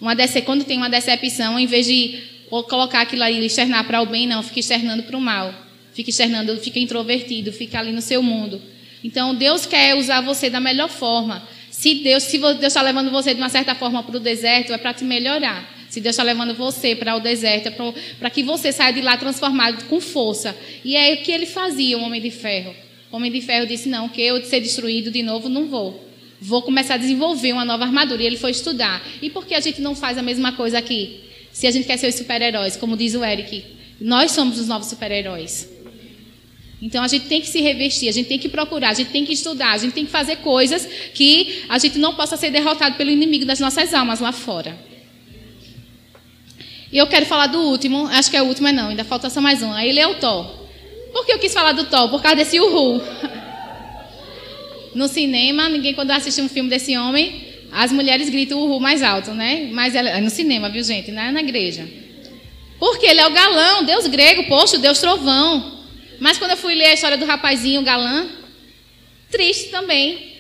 uma 0.02 0.16
quando 0.46 0.66
tem 0.66 0.76
uma 0.76 0.90
decepção, 0.90 1.58
em 1.58 1.66
vez 1.66 1.86
de 1.86 2.20
colocar 2.68 3.02
aquilo 3.02 3.24
ali, 3.24 3.46
externar 3.46 3.86
para 3.86 4.02
o 4.02 4.06
bem, 4.06 4.28
não, 4.28 4.44
fica 4.44 4.60
externando 4.60 5.04
para 5.04 5.18
o 5.18 5.22
mal. 5.22 5.54
Fica 5.94 6.10
externando, 6.10 6.58
fica 6.58 6.80
introvertido, 6.80 7.54
fica 7.54 7.80
ali 7.80 7.92
no 7.92 8.02
seu 8.02 8.22
mundo. 8.22 8.62
Então 9.04 9.36
Deus 9.36 9.66
quer 9.66 9.96
usar 9.96 10.22
você 10.22 10.50
da 10.50 10.60
melhor 10.60 10.90
forma. 10.90 11.48
Se 11.70 11.96
Deus, 11.96 12.24
se 12.24 12.38
Deus 12.38 12.62
está 12.64 12.82
levando 12.82 13.12
você 13.12 13.34
de 13.34 13.42
uma 13.42 13.50
certa 13.50 13.76
forma 13.76 14.02
para 14.04 14.16
o 14.16 14.20
deserto, 14.20 14.72
é 14.72 14.78
para 14.78 14.94
te 14.94 15.04
melhorar. 15.04 15.70
Se 15.90 16.00
Deus 16.00 16.14
está 16.14 16.24
levando 16.24 16.56
você 16.56 16.96
para 16.96 17.16
o 17.16 17.20
deserto, 17.20 17.68
é 17.68 17.94
para 18.20 18.30
que 18.30 18.42
você 18.42 18.72
saia 18.72 18.94
de 18.94 19.02
lá 19.02 19.18
transformado 19.18 19.84
com 19.86 20.00
força. 20.00 20.56
E 20.84 20.96
é 20.96 21.14
o 21.14 21.18
que 21.18 21.32
ele 21.32 21.46
fazia, 21.46 21.98
o 21.98 22.02
homem 22.02 22.22
de 22.22 22.32
ferro. 22.32 22.74
O 23.12 23.16
homem 23.18 23.32
de 23.32 23.42
ferro 23.42 23.68
disse: 23.68 23.90
Não, 23.90 24.10
que 24.10 24.22
eu 24.22 24.40
de 24.40 24.48
ser 24.48 24.60
destruído 24.60 25.12
de 25.12 25.22
novo 25.22 25.50
não 25.50 25.68
vou. 25.68 26.10
Vou 26.42 26.62
começar 26.62 26.96
a 26.96 26.98
desenvolver 26.98 27.54
uma 27.54 27.64
nova 27.64 27.84
armadura. 27.84 28.24
E 28.24 28.26
ele 28.26 28.38
foi 28.38 28.52
estudar. 28.52 29.06
E 29.22 29.30
por 29.30 29.46
que 29.46 29.54
a 29.54 29.60
gente 29.60 29.82
não 29.82 29.96
faz 29.96 30.18
a 30.18 30.22
mesma 30.22 30.54
coisa 30.54 30.78
aqui? 30.78 31.20
Se 31.52 31.68
a 31.68 31.72
gente 31.72 31.86
quer 31.86 31.98
ser 31.98 32.08
os 32.08 32.16
super-heróis, 32.16 32.76
como 32.76 32.98
diz 32.98 33.14
o 33.14 33.24
Eric, 33.24 33.64
nós 34.02 34.32
somos 34.32 34.60
os 34.60 34.68
novos 34.68 34.88
super-heróis. 34.88 35.73
Então 36.84 37.02
a 37.02 37.08
gente 37.08 37.28
tem 37.28 37.40
que 37.40 37.48
se 37.48 37.62
revestir, 37.62 38.10
a 38.10 38.12
gente 38.12 38.28
tem 38.28 38.38
que 38.38 38.50
procurar, 38.50 38.90
a 38.90 38.94
gente 38.94 39.10
tem 39.10 39.24
que 39.24 39.32
estudar, 39.32 39.72
a 39.72 39.78
gente 39.78 39.94
tem 39.94 40.06
que 40.06 40.12
fazer 40.12 40.36
coisas 40.38 40.86
que 41.14 41.64
a 41.70 41.80
gente 41.80 41.98
não 41.98 42.14
possa 42.14 42.36
ser 42.36 42.52
derrotado 42.52 42.98
pelo 42.98 43.10
inimigo 43.10 43.46
das 43.46 43.58
nossas 43.58 43.94
almas 43.94 44.20
lá 44.20 44.34
fora. 44.34 44.78
E 46.92 46.98
eu 46.98 47.08
quero 47.08 47.26
falar 47.26 47.48
do 47.48 47.58
último, 47.58 48.06
acho 48.08 48.30
que 48.30 48.36
é 48.36 48.42
o 48.42 48.46
último, 48.48 48.68
é 48.68 48.74
não, 48.74 48.90
ainda 48.90 49.06
falta 49.06 49.30
só 49.30 49.40
mais 49.40 49.64
um. 49.64 49.74
Ele 49.78 49.98
é 49.98 50.06
o 50.06 50.16
Thor. 50.16 50.46
Por 51.14 51.26
que 51.26 51.32
eu 51.32 51.40
quis 51.40 51.54
falar 51.54 51.72
do 51.72 51.86
Thor? 51.86 52.10
Por 52.10 52.22
causa 52.22 52.36
desse 52.36 52.60
Uhul. 52.60 53.02
No 54.94 55.08
cinema, 55.08 55.70
ninguém 55.70 55.96
quando 55.96 56.12
assiste 56.12 56.40
um 56.40 56.48
filme 56.48 56.70
desse 56.70 56.96
homem, 56.96 57.48
as 57.72 57.92
mulheres 57.92 58.30
gritam 58.30 58.60
Uhul 58.60 58.80
mais 58.80 59.02
alto, 59.02 59.32
né? 59.32 59.70
Mas 59.72 59.96
é 59.96 60.22
no 60.22 60.30
cinema, 60.30 60.70
viu 60.70 60.84
gente? 60.84 61.12
Não 61.12 61.24
é 61.24 61.32
na 61.32 61.40
igreja. 61.40 61.90
Porque 62.78 63.08
ele 63.08 63.20
é 63.20 63.26
o 63.26 63.32
galão, 63.32 63.86
Deus 63.86 64.06
grego, 64.06 64.44
poxa, 64.44 64.78
Deus 64.78 65.00
trovão. 65.00 65.73
Mas 66.20 66.38
quando 66.38 66.52
eu 66.52 66.58
fui 66.58 66.74
ler 66.74 66.86
a 66.86 66.94
história 66.94 67.18
do 67.18 67.26
rapazinho, 67.26 67.82
galã, 67.82 68.28
triste 69.32 69.70
também. 69.70 70.34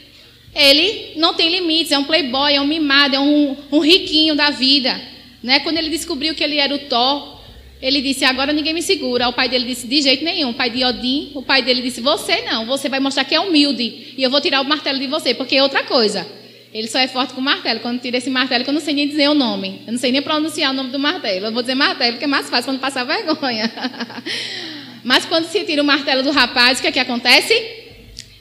Ele 0.56 1.14
não 1.16 1.34
tem 1.34 1.50
limites, 1.50 1.92
é 1.92 1.98
um 1.98 2.04
playboy, 2.04 2.54
é 2.54 2.62
um 2.62 2.68
mimado, 2.68 3.16
é 3.16 3.20
um, 3.20 3.58
um 3.72 3.80
riquinho 3.80 4.36
da 4.36 4.52
vida. 4.52 5.02
Né? 5.42 5.60
Quando 5.62 5.78
ele 5.78 5.90
descobriu 5.90 6.36
que 6.36 6.44
ele 6.44 6.58
era 6.58 6.74
o 6.74 6.80
Thor, 6.80 7.42
ele 7.82 8.02
disse: 8.02 8.24
Agora 8.24 8.54
ninguém 8.54 8.74
me 8.74 8.82
segura. 8.82 9.28
O 9.28 9.34
pai 9.34 9.50
dele 9.50 9.66
disse: 9.66 9.88
De 9.88 10.02
jeito 10.02 10.24
nenhum. 10.24 10.52
O 10.52 10.54
pai 10.54 10.70
de 10.70 10.86
Odin, 10.86 11.32
o 11.34 11.42
pai 11.42 11.64
dele 11.64 11.82
disse: 11.82 12.00
Você 12.02 12.42
não, 12.44 12.66
você 12.66 12.88
vai 12.88 13.00
mostrar 13.00 13.26
que 13.26 13.34
é 13.34 13.40
humilde. 13.40 14.14
E 14.16 14.24
eu 14.24 14.30
vou 14.30 14.40
tirar 14.40 14.62
o 14.62 14.66
martelo 14.66 15.00
de 15.00 15.08
você, 15.08 15.34
porque 15.34 15.56
é 15.56 15.64
outra 15.64 15.84
coisa. 15.84 16.26
Ele 16.74 16.88
só 16.88 16.98
é 16.98 17.08
forte 17.08 17.34
com 17.34 17.42
martelo. 17.42 17.82
Quando 17.82 18.00
tira 18.00 18.18
esse 18.18 18.30
martelo, 18.30 18.64
que 18.64 18.70
eu 18.70 18.74
não 18.74 18.82
sei 18.82 18.94
nem 18.94 19.08
dizer 19.08 19.28
o 19.28 19.34
nome. 19.34 19.82
Eu 19.86 19.92
não 19.92 20.00
sei 20.00 20.12
nem 20.12 20.22
pronunciar 20.22 20.72
o 20.72 20.74
nome 20.74 20.92
do 20.92 20.98
martelo. 20.98 21.48
Eu 21.48 21.52
vou 21.52 21.62
dizer 21.62 21.76
martelo, 21.76 22.14
porque 22.14 22.26
é 22.26 22.28
mais 22.28 22.50
fácil 22.50 22.72
quando 22.72 22.80
passar 22.80 23.04
vergonha. 23.04 23.72
Mas 25.04 25.26
quando 25.26 25.46
se 25.46 25.64
tira 25.64 25.82
o 25.82 25.86
martelo 25.86 26.24
do 26.24 26.32
rapaz, 26.32 26.80
o 26.80 26.82
que 26.82 26.88
é 26.88 26.92
que 26.92 27.00
acontece? 27.00 27.54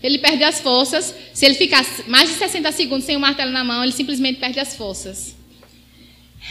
Ele 0.03 0.18
perde 0.18 0.44
as 0.44 0.61
forças. 0.61 1.14
Se 1.33 1.44
ele 1.44 1.55
ficar 1.55 1.85
mais 2.07 2.29
de 2.29 2.37
60 2.37 2.72
segundos 2.72 3.05
sem 3.05 3.16
o 3.16 3.20
martelo 3.20 3.51
na 3.51 3.64
mão, 3.64 3.83
ele 3.83 3.92
simplesmente 3.92 4.38
perde 4.38 4.59
as 4.61 4.77
forças. 4.77 5.37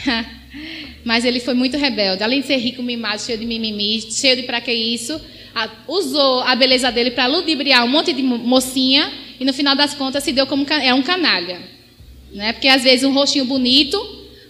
Mas 1.04 1.24
ele 1.24 1.40
foi 1.40 1.54
muito 1.54 1.76
rebelde. 1.76 2.22
Além 2.22 2.40
de 2.40 2.46
ser 2.46 2.56
rico, 2.56 2.82
mimado, 2.82 3.20
cheio 3.20 3.38
de 3.38 3.46
mimimi, 3.46 4.00
cheio 4.00 4.36
de 4.36 4.42
para 4.42 4.60
que 4.60 4.72
isso, 4.72 5.20
usou 5.86 6.40
a 6.40 6.54
beleza 6.54 6.90
dele 6.90 7.10
para 7.10 7.26
ludibriar 7.26 7.84
um 7.84 7.88
monte 7.88 8.12
de 8.12 8.22
mocinha 8.22 9.12
e 9.38 9.44
no 9.44 9.52
final 9.52 9.74
das 9.74 9.94
contas 9.94 10.24
se 10.24 10.32
deu 10.32 10.46
como 10.46 10.66
é 10.70 10.94
um 10.94 11.02
canalha. 11.02 11.60
Né? 12.32 12.52
Porque 12.52 12.68
às 12.68 12.82
vezes 12.82 13.04
um 13.04 13.12
rostinho 13.12 13.44
bonito 13.44 13.98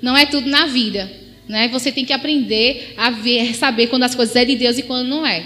não 0.01 0.17
é 0.17 0.27
tudo 0.27 0.49
na 0.49 0.67
vida. 0.67 1.22
Né? 1.49 1.69
Você 1.69 1.91
tem 1.91 2.05
que 2.05 2.13
aprender 2.13 2.95
a 2.97 3.11
ver, 3.11 3.55
saber 3.55 3.89
quando 3.89 4.05
as 4.05 4.15
coisas 4.15 4.35
é 4.37 4.45
de 4.45 4.57
Deus 4.57 4.79
e 4.79 4.83
quando 4.83 5.09
não 5.09 5.27
é. 5.27 5.45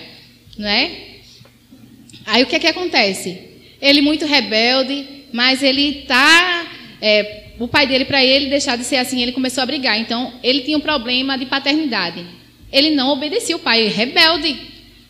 Não 0.58 0.68
é? 0.68 0.90
Aí 2.26 2.42
o 2.42 2.46
que 2.46 2.56
é 2.56 2.58
que 2.58 2.66
acontece? 2.66 3.38
Ele 3.80 4.00
muito 4.00 4.26
rebelde, 4.26 5.06
mas 5.32 5.62
ele 5.62 6.00
está 6.00 6.66
é, 7.00 7.46
o 7.58 7.66
pai 7.66 7.86
dele, 7.86 8.04
para 8.04 8.24
ele 8.24 8.50
deixar 8.50 8.76
de 8.76 8.84
ser 8.84 8.96
assim, 8.96 9.22
ele 9.22 9.32
começou 9.32 9.62
a 9.62 9.66
brigar. 9.66 9.98
Então, 9.98 10.32
ele 10.42 10.60
tinha 10.60 10.76
um 10.76 10.80
problema 10.80 11.38
de 11.38 11.46
paternidade. 11.46 12.24
Ele 12.70 12.90
não 12.90 13.10
obedecia 13.10 13.56
o 13.56 13.60
pai, 13.60 13.86
rebelde. 13.86 14.56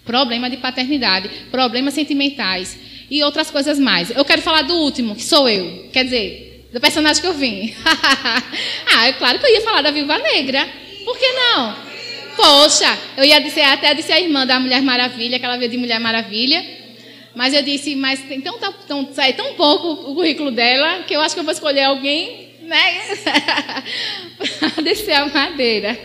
Problema 0.04 0.48
de 0.48 0.56
paternidade, 0.58 1.28
problemas 1.50 1.94
sentimentais 1.94 2.78
e 3.10 3.24
outras 3.24 3.50
coisas 3.50 3.76
mais. 3.76 4.10
Eu 4.10 4.24
quero 4.24 4.40
falar 4.40 4.62
do 4.62 4.74
último, 4.74 5.16
que 5.16 5.24
sou 5.24 5.48
eu. 5.48 5.88
Quer 5.92 6.04
dizer, 6.04 6.45
do 6.76 6.80
personagem 6.80 7.22
que 7.22 7.26
eu 7.26 7.32
vim. 7.32 7.74
ah, 8.94 9.08
é 9.08 9.14
claro 9.14 9.38
que 9.38 9.46
eu 9.46 9.50
ia 9.50 9.62
falar 9.62 9.80
da 9.80 9.90
Viúva 9.90 10.18
Negra. 10.18 10.68
Por 11.06 11.18
que 11.18 11.26
não? 11.32 11.74
Poxa, 12.36 12.98
eu 13.16 13.24
ia 13.24 13.40
dizer 13.40 13.62
até 13.62 13.94
dizer 13.94 14.12
a 14.12 14.20
irmã 14.20 14.46
da 14.46 14.60
Mulher 14.60 14.82
Maravilha, 14.82 15.38
que 15.38 15.44
ela 15.46 15.56
veio 15.56 15.70
de 15.70 15.78
Mulher 15.78 15.98
Maravilha. 15.98 16.62
Mas 17.34 17.54
eu 17.54 17.62
disse, 17.62 17.96
mas 17.96 18.20
então 18.30 18.58
tá, 18.58 18.70
tão, 18.86 19.08
é 19.16 19.32
tão 19.32 19.54
pouco 19.54 20.10
o 20.10 20.14
currículo 20.14 20.50
dela 20.50 21.02
que 21.04 21.16
eu 21.16 21.20
acho 21.22 21.34
que 21.34 21.40
eu 21.40 21.44
vou 21.44 21.52
escolher 21.54 21.84
alguém, 21.84 22.50
né? 22.60 23.00
descer 24.84 25.14
a 25.14 25.26
madeira. 25.28 25.98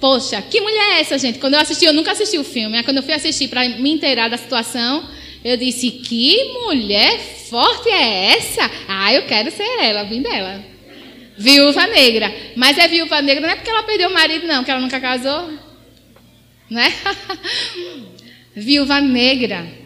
Poxa, 0.00 0.40
que 0.40 0.62
mulher 0.62 0.96
é 0.96 1.00
essa, 1.02 1.18
gente? 1.18 1.38
Quando 1.38 1.54
eu 1.54 1.60
assisti, 1.60 1.84
eu 1.84 1.92
nunca 1.92 2.12
assisti 2.12 2.38
o 2.38 2.44
filme. 2.44 2.82
Quando 2.84 2.96
eu 2.96 3.02
fui 3.02 3.12
assistir 3.12 3.48
para 3.48 3.68
me 3.68 3.90
inteirar 3.90 4.28
da 4.28 4.38
situação, 4.38 5.06
eu 5.44 5.58
disse, 5.58 5.90
que 5.90 6.42
mulher 6.64 7.20
forte 7.50 7.88
é 7.88 8.36
essa? 8.36 8.70
Ah, 8.88 9.12
eu 9.12 9.26
quero 9.26 9.50
ser 9.50 9.68
ela, 9.80 10.04
vim 10.04 10.22
dela. 10.22 10.64
Viúva 11.36 11.86
negra. 11.88 12.32
Mas 12.56 12.78
é 12.78 12.86
viúva 12.86 13.20
negra 13.20 13.42
não 13.42 13.52
é 13.52 13.56
porque 13.56 13.70
ela 13.70 13.82
perdeu 13.82 14.08
o 14.08 14.14
marido, 14.14 14.46
não, 14.46 14.62
que 14.62 14.70
ela 14.70 14.80
nunca 14.80 15.00
casou. 15.00 15.50
Né? 16.70 16.92
viúva 18.54 19.00
negra 19.00 19.80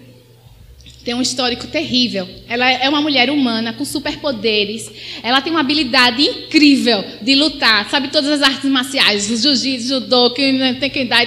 tem 1.05 1.14
um 1.14 1.20
histórico 1.20 1.66
terrível. 1.66 2.27
Ela 2.48 2.70
é 2.70 2.88
uma 2.88 3.03
mulher 3.03 3.31
humana 3.31 3.74
com 3.74 3.85
superpoderes. 3.85 4.90
Ela 5.22 5.42
tem 5.42 5.53
uma 5.53 5.61
habilidade 5.61 6.22
incrível 6.22 7.05
de 7.20 7.35
lutar. 7.35 7.88
Sabe 7.90 8.09
todas 8.09 8.31
as 8.31 8.42
artes 8.42 8.70
marciais, 8.70 9.27
jiu-jitsu, 9.27 9.88
judô, 9.88 10.31
que 10.31 11.05
dar, 11.05 11.27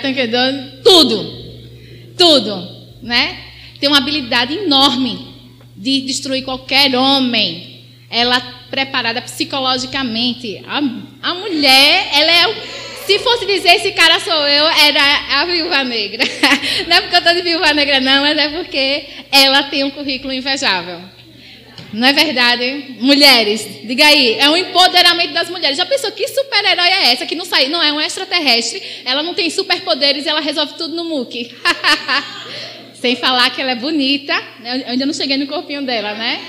tudo. 0.84 1.45
Tudo, 2.17 2.67
né? 3.04 3.38
Tem 3.80 3.88
uma 3.88 4.00
habilidade 4.00 4.56
enorme 4.56 5.26
de 5.77 6.01
destruir 6.01 6.43
qualquer 6.43 6.95
homem. 6.95 7.77
Ela 8.09 8.39
preparada 8.69 9.21
psicologicamente. 9.21 10.63
A, 10.67 10.77
a 11.21 11.33
mulher, 11.35 12.09
ela 12.13 12.31
é 12.31 12.87
se 13.07 13.19
fosse 13.19 13.45
dizer 13.45 13.75
esse 13.75 13.91
cara 13.93 14.19
sou 14.19 14.33
eu, 14.33 14.67
era 14.67 15.39
a 15.39 15.45
viúva 15.45 15.81
negra. 15.85 16.25
Não 16.87 16.97
é 16.97 17.01
porque 17.01 17.15
eu 17.15 17.19
estou 17.19 17.33
de 17.33 17.41
viúva 17.41 17.73
negra, 17.73 18.01
não, 18.01 18.21
mas 18.21 18.37
é 18.37 18.49
porque 18.49 19.05
ela 19.31 19.63
tem 19.63 19.85
um 19.85 19.91
currículo 19.91 20.33
invejável. 20.33 20.99
Não 21.93 22.05
é 22.05 22.11
verdade? 22.11 22.97
Mulheres, 22.99 23.65
diga 23.85 24.05
aí, 24.05 24.35
é 24.37 24.49
um 24.49 24.57
empoderamento 24.57 25.31
das 25.31 25.49
mulheres. 25.49 25.77
Já 25.77 25.85
pensou 25.85 26.11
que 26.11 26.27
super-herói 26.27 26.85
é 26.85 27.13
essa? 27.13 27.25
Que 27.25 27.33
não 27.33 27.45
sai, 27.45 27.69
não 27.69 27.81
é 27.81 27.93
um 27.93 28.01
extraterrestre, 28.01 28.83
ela 29.05 29.23
não 29.23 29.33
tem 29.33 29.49
superpoderes 29.49 30.25
e 30.25 30.29
ela 30.29 30.41
resolve 30.41 30.73
tudo 30.73 30.93
no 30.93 31.05
muque. 31.05 31.55
Sem 32.99 33.15
falar 33.15 33.49
que 33.51 33.62
ela 33.62 33.71
é 33.71 33.75
bonita. 33.75 34.33
Eu 34.63 34.91
ainda 34.91 35.05
não 35.05 35.13
cheguei 35.13 35.38
no 35.38 35.47
corpinho 35.47 35.86
dela, 35.86 36.13
né? 36.15 36.41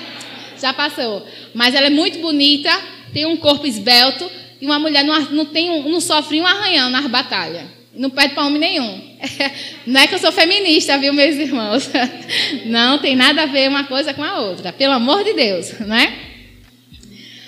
Já 0.60 0.72
passou. 0.72 1.26
Mas 1.54 1.74
ela 1.74 1.86
é 1.86 1.90
muito 1.90 2.18
bonita, 2.18 2.70
tem 3.12 3.26
um 3.26 3.36
corpo 3.36 3.66
esbelto, 3.66 4.30
e 4.60 4.66
uma 4.66 4.78
mulher 4.78 5.04
não, 5.04 5.20
não, 5.30 5.44
tem 5.44 5.70
um, 5.70 5.88
não 5.88 6.00
sofre 6.00 6.40
um 6.40 6.46
arranhão 6.46 6.90
nas 6.90 7.06
batalhas. 7.06 7.64
Não 7.94 8.10
perde 8.10 8.34
para 8.34 8.46
homem 8.46 8.60
nenhum. 8.60 9.08
Não 9.84 10.00
é 10.00 10.06
que 10.06 10.14
eu 10.14 10.18
sou 10.20 10.30
feminista, 10.30 10.96
viu, 10.98 11.12
meus 11.12 11.34
irmãos? 11.34 11.90
Não 12.66 12.98
tem 12.98 13.16
nada 13.16 13.42
a 13.42 13.46
ver 13.46 13.68
uma 13.68 13.84
coisa 13.84 14.14
com 14.14 14.22
a 14.22 14.40
outra. 14.40 14.72
Pelo 14.72 14.92
amor 14.92 15.24
de 15.24 15.32
Deus, 15.32 15.72
né? 15.80 16.16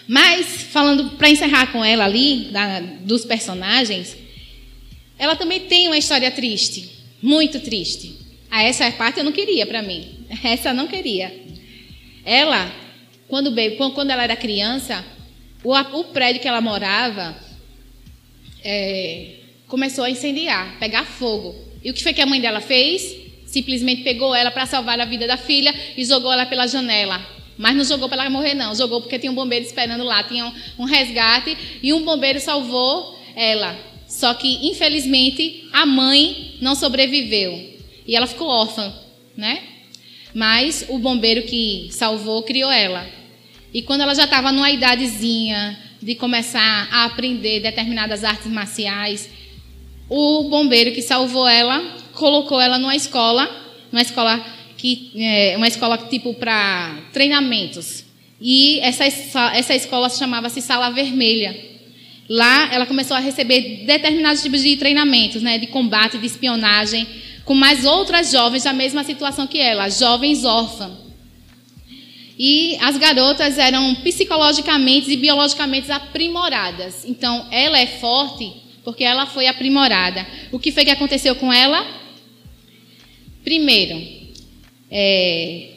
Mas, 0.09 0.63
falando 0.73 1.11
para 1.11 1.31
encerrar 1.31 1.71
com 1.71 1.85
ela 1.85 2.05
ali, 2.05 2.49
da, 2.51 2.81
dos 2.81 3.25
personagens, 3.25 4.17
ela 5.17 5.37
também 5.37 5.61
tem 5.61 5.87
uma 5.87 5.97
história 5.97 6.29
triste. 6.33 6.91
Muito 7.23 7.61
triste. 7.61 8.20
Ah, 8.51 8.63
essa 8.63 8.91
parte 8.93 9.19
eu 9.19 9.25
não 9.25 9.33
queria 9.33 9.65
para 9.67 9.83
mim. 9.83 10.27
Essa 10.43 10.71
eu 10.71 10.75
não 10.75 10.89
queria. 10.89 11.33
Ela 12.25 12.71
quando, 13.31 13.55
quando 13.95 14.11
ela 14.11 14.25
era 14.25 14.35
criança, 14.35 15.05
o, 15.63 15.73
o 15.73 16.05
prédio 16.05 16.43
que 16.43 16.49
ela 16.49 16.61
morava 16.61 17.37
é, 18.65 19.37
começou 19.69 20.05
a 20.05 20.11
incendiar, 20.11 20.79
pegar 20.81 21.05
fogo. 21.05 21.55
E 21.83 21.91
o 21.91 21.95
que 21.95 22.03
foi 22.03 22.13
que 22.13 22.21
a 22.21 22.27
mãe 22.27 22.41
dela 22.41 22.61
fez? 22.61 23.17
Simplesmente 23.47 24.03
pegou 24.03 24.35
ela 24.35 24.51
para 24.51 24.67
salvar 24.67 25.01
a 25.01 25.05
vida 25.05 25.27
da 25.29 25.37
filha 25.37 25.73
e 25.97 26.05
jogou 26.05 26.33
ela 26.33 26.45
pela 26.47 26.67
janela. 26.67 27.25
Mas 27.57 27.77
não 27.77 27.85
jogou 27.85 28.09
para 28.09 28.23
ela 28.23 28.31
morrer, 28.31 28.55
não. 28.55 28.75
Jogou 28.75 29.01
porque 29.01 29.19
tinha 29.19 29.31
um 29.31 29.35
bombeiro 29.35 29.65
esperando 29.65 30.03
lá. 30.03 30.25
Tinha 30.25 30.47
um, 30.47 30.53
um 30.81 30.85
resgate 30.85 31.57
e 31.83 31.93
um 31.93 32.03
bombeiro 32.05 32.41
salvou 32.41 33.17
ela. 33.37 33.79
Só 34.09 34.35
que, 34.35 34.67
infelizmente, 34.69 35.69
a 35.73 35.87
mãe 35.87 36.57
não 36.61 36.75
sobreviveu. 36.75 37.70
E 38.11 38.17
ela 38.17 38.27
ficou 38.27 38.49
órfã, 38.49 38.93
né? 39.37 39.63
Mas 40.35 40.85
o 40.89 40.99
bombeiro 40.99 41.45
que 41.45 41.91
salvou 41.93 42.43
criou 42.43 42.69
ela. 42.69 43.07
E 43.73 43.83
quando 43.83 44.01
ela 44.01 44.17
já 44.17 44.25
estava 44.25 44.51
numa 44.51 44.69
idadezinha 44.69 45.79
de 46.03 46.17
começar 46.17 46.89
a 46.91 47.05
aprender 47.05 47.61
determinadas 47.61 48.25
artes 48.25 48.49
marciais, 48.51 49.31
o 50.09 50.49
bombeiro 50.49 50.91
que 50.91 51.03
salvou 51.03 51.47
ela 51.47 51.99
colocou 52.13 52.61
ela 52.61 52.81
numa 52.81 52.97
escola, 52.97 53.49
uma 53.93 54.03
escola 54.03 54.45
que 54.77 55.13
é, 55.15 55.55
uma 55.57 55.69
escola 55.69 55.97
tipo 55.97 56.35
para 56.35 56.99
treinamentos. 57.13 58.05
E 58.41 58.81
essa 58.81 59.05
essa 59.55 59.73
escola 59.77 60.11
chamava-se 60.11 60.61
Sala 60.61 60.91
Vermelha. 60.91 61.57
Lá 62.29 62.75
ela 62.75 62.87
começou 62.87 63.17
a 63.17 63.21
receber 63.21 63.85
determinados 63.87 64.43
tipos 64.43 64.65
de 64.65 64.77
treinamentos, 64.77 65.43
né, 65.43 65.59
de 65.59 65.69
combate, 65.69 66.19
de 66.19 66.27
espionagem, 66.27 67.07
com 67.45 67.55
mais 67.55 67.85
outras 67.85 68.31
jovens 68.31 68.65
da 68.65 68.73
mesma 68.73 69.05
situação 69.05 69.47
que 69.47 69.59
ela, 69.59 69.89
jovens 69.89 70.45
órfãs. 70.45 70.93
E 72.39 72.79
as 72.81 72.97
garotas 72.97 73.59
eram 73.59 73.97
psicologicamente 73.97 75.11
e 75.11 75.17
biologicamente 75.17 75.93
aprimoradas. 75.93 77.05
Então, 77.05 77.47
ela 77.51 77.79
é 77.79 77.87
forte 77.87 78.51
porque 78.83 79.05
ela 79.05 79.27
foi 79.27 79.47
aprimorada. 79.47 80.27
O 80.51 80.59
que 80.59 80.73
foi 80.73 80.85
que 80.85 80.91
aconteceu 80.91 81.35
com 81.35 81.53
ela? 81.53 81.87
Primeiro, 83.45 84.01
é, 84.91 85.69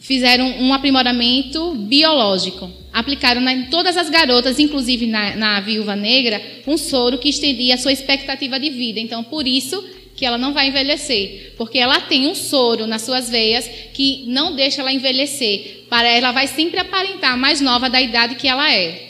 fizeram 0.00 0.48
um 0.60 0.74
aprimoramento 0.74 1.74
biológico. 1.74 2.68
Aplicaram 2.92 3.46
em 3.48 3.66
todas 3.66 3.96
as 3.96 4.10
garotas, 4.10 4.58
inclusive 4.58 5.06
na, 5.06 5.36
na 5.36 5.60
viúva 5.60 5.94
negra, 5.94 6.42
um 6.66 6.76
soro 6.76 7.18
que 7.18 7.28
estendia 7.28 7.74
a 7.74 7.78
sua 7.78 7.92
expectativa 7.92 8.58
de 8.58 8.70
vida. 8.70 8.98
Então, 8.98 9.22
por 9.22 9.46
isso 9.46 9.82
que 10.18 10.26
ela 10.26 10.36
não 10.36 10.52
vai 10.52 10.66
envelhecer, 10.66 11.54
porque 11.56 11.78
ela 11.78 12.00
tem 12.00 12.26
um 12.26 12.34
soro 12.34 12.88
nas 12.88 13.02
suas 13.02 13.30
veias 13.30 13.70
que 13.94 14.24
não 14.26 14.56
deixa 14.56 14.80
ela 14.80 14.92
envelhecer. 14.92 15.84
Para 15.88 16.08
ela 16.08 16.32
vai 16.32 16.48
sempre 16.48 16.80
aparentar 16.80 17.38
mais 17.38 17.60
nova 17.60 17.88
da 17.88 18.02
idade 18.02 18.34
que 18.34 18.48
ela 18.48 18.68
é. 18.68 19.00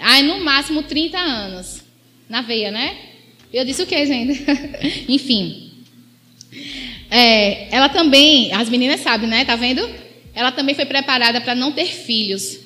Aí 0.00 0.24
no 0.24 0.44
máximo 0.44 0.82
30 0.82 1.16
anos 1.16 1.84
na 2.28 2.42
veia, 2.42 2.72
né? 2.72 2.96
Eu 3.52 3.64
disse 3.64 3.80
o 3.80 3.86
quê, 3.86 4.04
gente? 4.04 4.44
Enfim. 5.08 5.70
É, 7.08 7.72
ela 7.72 7.88
também, 7.88 8.52
as 8.52 8.68
meninas 8.68 9.02
sabem, 9.02 9.28
né? 9.28 9.44
Tá 9.44 9.54
vendo? 9.54 9.88
Ela 10.34 10.50
também 10.50 10.74
foi 10.74 10.84
preparada 10.84 11.40
para 11.40 11.54
não 11.54 11.70
ter 11.70 11.86
filhos, 11.86 12.58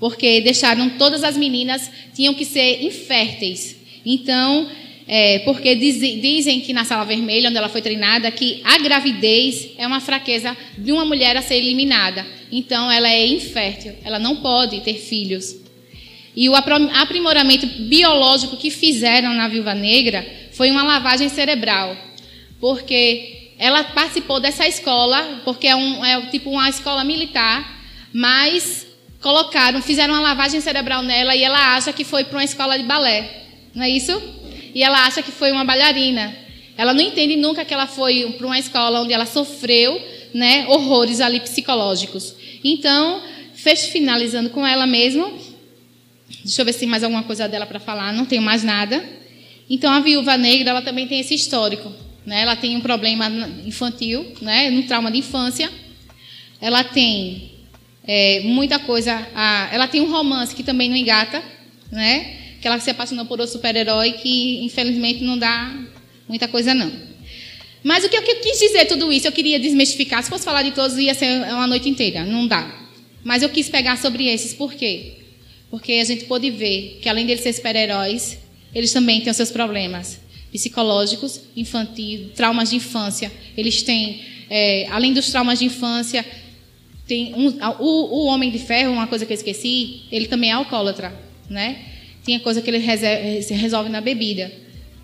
porque 0.00 0.40
deixaram 0.40 0.88
todas 0.96 1.22
as 1.22 1.36
meninas 1.36 1.90
tinham 2.14 2.32
que 2.32 2.46
ser 2.46 2.82
inférteis. 2.82 3.76
Então, 4.06 4.66
é, 5.10 5.38
porque 5.38 5.74
dizem, 5.74 6.20
dizem 6.20 6.60
que 6.60 6.74
na 6.74 6.84
sala 6.84 7.02
vermelha, 7.02 7.48
onde 7.48 7.56
ela 7.56 7.70
foi 7.70 7.80
treinada, 7.80 8.30
que 8.30 8.60
a 8.62 8.76
gravidez 8.78 9.70
é 9.78 9.86
uma 9.86 10.00
fraqueza 10.00 10.54
de 10.76 10.92
uma 10.92 11.06
mulher 11.06 11.34
a 11.34 11.40
ser 11.40 11.56
eliminada. 11.56 12.26
Então, 12.52 12.92
ela 12.92 13.08
é 13.08 13.26
infértil, 13.26 13.94
ela 14.04 14.18
não 14.18 14.36
pode 14.36 14.80
ter 14.82 14.94
filhos. 14.94 15.56
E 16.36 16.46
o 16.50 16.54
aprimoramento 16.54 17.66
biológico 17.66 18.58
que 18.58 18.70
fizeram 18.70 19.32
na 19.32 19.48
Viúva 19.48 19.74
Negra 19.74 20.24
foi 20.52 20.70
uma 20.70 20.82
lavagem 20.82 21.30
cerebral, 21.30 21.96
porque 22.60 23.52
ela 23.58 23.82
participou 23.84 24.38
dessa 24.38 24.68
escola, 24.68 25.40
porque 25.42 25.66
é, 25.66 25.74
um, 25.74 26.04
é 26.04 26.20
tipo 26.26 26.50
uma 26.50 26.68
escola 26.68 27.02
militar, 27.02 27.82
mas 28.12 28.86
colocaram, 29.22 29.80
fizeram 29.80 30.14
uma 30.14 30.22
lavagem 30.22 30.60
cerebral 30.60 31.02
nela 31.02 31.34
e 31.34 31.42
ela 31.42 31.76
acha 31.76 31.92
que 31.94 32.04
foi 32.04 32.24
para 32.24 32.36
uma 32.36 32.44
escola 32.44 32.78
de 32.78 32.84
balé, 32.84 33.46
não 33.74 33.82
é 33.82 33.90
isso? 33.90 34.12
E 34.74 34.82
ela 34.82 35.06
acha 35.06 35.22
que 35.22 35.30
foi 35.30 35.52
uma 35.52 35.64
bailarina. 35.64 36.34
Ela 36.76 36.94
não 36.94 37.02
entende 37.02 37.36
nunca 37.36 37.64
que 37.64 37.74
ela 37.74 37.86
foi 37.86 38.34
para 38.38 38.46
uma 38.46 38.58
escola 38.58 39.00
onde 39.00 39.12
ela 39.12 39.26
sofreu 39.26 40.00
né, 40.32 40.66
horrores 40.68 41.20
ali 41.20 41.40
psicológicos. 41.40 42.34
Então, 42.62 43.20
fecho 43.54 43.90
finalizando 43.90 44.50
com 44.50 44.66
ela 44.66 44.86
mesmo. 44.86 45.36
Deixa 46.44 46.60
eu 46.60 46.64
ver 46.64 46.72
se 46.72 46.80
tem 46.80 46.88
mais 46.88 47.02
alguma 47.02 47.24
coisa 47.24 47.48
dela 47.48 47.66
para 47.66 47.80
falar. 47.80 48.12
Não 48.12 48.24
tenho 48.24 48.42
mais 48.42 48.62
nada. 48.62 49.04
Então, 49.68 49.92
a 49.92 50.00
viúva 50.00 50.36
negra 50.36 50.70
ela 50.70 50.82
também 50.82 51.06
tem 51.08 51.20
esse 51.20 51.34
histórico. 51.34 51.92
Né? 52.24 52.42
Ela 52.42 52.54
tem 52.54 52.76
um 52.76 52.80
problema 52.80 53.28
infantil, 53.66 54.32
né? 54.40 54.70
um 54.70 54.82
trauma 54.82 55.10
de 55.10 55.18
infância. 55.18 55.70
Ela 56.60 56.84
tem 56.84 57.52
é, 58.04 58.40
muita 58.44 58.78
coisa. 58.78 59.26
A, 59.34 59.68
ela 59.72 59.88
tem 59.88 60.00
um 60.00 60.10
romance 60.10 60.54
que 60.54 60.62
também 60.62 60.88
não 60.88 60.96
engata, 60.96 61.42
né? 61.90 62.37
Que 62.60 62.66
ela 62.66 62.78
se 62.78 62.90
apaixonou 62.90 63.26
por 63.26 63.40
outro 63.40 63.52
super-herói 63.52 64.12
que, 64.12 64.64
infelizmente, 64.64 65.22
não 65.22 65.38
dá 65.38 65.76
muita 66.28 66.48
coisa, 66.48 66.74
não. 66.74 66.92
Mas 67.82 68.04
o 68.04 68.08
que 68.08 68.16
eu 68.16 68.22
quis 68.22 68.58
dizer 68.58 68.86
tudo 68.86 69.12
isso, 69.12 69.26
eu 69.26 69.32
queria 69.32 69.58
desmistificar. 69.58 70.22
Se 70.22 70.28
fosse 70.28 70.44
falar 70.44 70.62
de 70.62 70.72
todos, 70.72 70.98
ia 70.98 71.14
ser 71.14 71.42
uma 71.52 71.66
noite 71.66 71.88
inteira. 71.88 72.24
Não 72.24 72.46
dá. 72.46 72.88
Mas 73.22 73.42
eu 73.42 73.48
quis 73.48 73.68
pegar 73.68 73.96
sobre 73.96 74.26
esses. 74.26 74.52
Por 74.52 74.74
quê? 74.74 75.14
Porque 75.70 75.92
a 75.92 76.04
gente 76.04 76.24
pode 76.24 76.50
ver 76.50 76.98
que, 77.00 77.08
além 77.08 77.26
deles 77.26 77.42
ser 77.42 77.52
super-heróis, 77.52 78.38
eles 78.74 78.92
também 78.92 79.20
têm 79.20 79.30
os 79.30 79.36
seus 79.36 79.50
problemas 79.50 80.20
psicológicos, 80.50 81.42
infantis, 81.56 82.32
traumas 82.34 82.70
de 82.70 82.76
infância. 82.76 83.30
Eles 83.56 83.82
têm, 83.82 84.22
é, 84.48 84.86
além 84.90 85.12
dos 85.12 85.30
traumas 85.30 85.58
de 85.58 85.66
infância, 85.66 86.24
tem 87.06 87.34
um, 87.34 87.48
o, 87.78 88.22
o 88.22 88.26
Homem 88.26 88.50
de 88.50 88.58
Ferro, 88.58 88.92
uma 88.92 89.06
coisa 89.06 89.24
que 89.24 89.32
eu 89.32 89.36
esqueci, 89.36 90.02
ele 90.10 90.26
também 90.26 90.50
é 90.50 90.54
alcoólatra, 90.54 91.14
né? 91.48 91.84
Tinha 92.28 92.40
coisa 92.40 92.60
que 92.60 92.68
ele 92.68 93.42
se 93.42 93.54
resolve 93.54 93.88
na 93.88 94.02
bebida. 94.02 94.52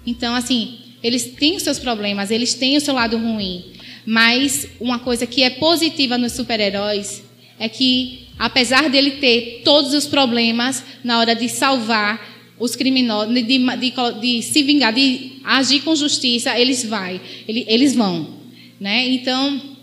Então, 0.07 0.35
assim, 0.35 0.77
eles 1.03 1.25
têm 1.25 1.57
os 1.57 1.63
seus 1.63 1.79
problemas, 1.79 2.31
eles 2.31 2.53
têm 2.53 2.77
o 2.77 2.81
seu 2.83 2.93
lado 2.93 3.17
ruim. 3.17 3.65
Mas 4.05 4.69
uma 4.79 4.99
coisa 4.99 5.27
que 5.27 5.43
é 5.43 5.49
positiva 5.49 6.19
nos 6.19 6.33
super-heróis 6.33 7.25
é 7.59 7.67
que, 7.67 8.27
apesar 8.39 8.91
dele 8.91 9.13
ter 9.13 9.63
todos 9.65 9.95
os 9.95 10.07
problemas 10.07 10.85
na 11.03 11.19
hora 11.19 11.35
de 11.35 11.49
salvar 11.49 12.53
os 12.59 12.77
criminosos, 12.77 13.33
de, 13.33 13.43
de, 13.43 13.93
de 14.21 14.43
se 14.43 14.63
vingar, 14.63 14.93
de 14.93 15.39
agir 15.43 15.81
com 15.81 15.97
justiça, 15.97 16.59
eles, 16.61 16.85
vai, 16.85 17.19
eles 17.49 17.95
vão. 17.95 18.35
Né? 18.79 19.09
Então, 19.09 19.74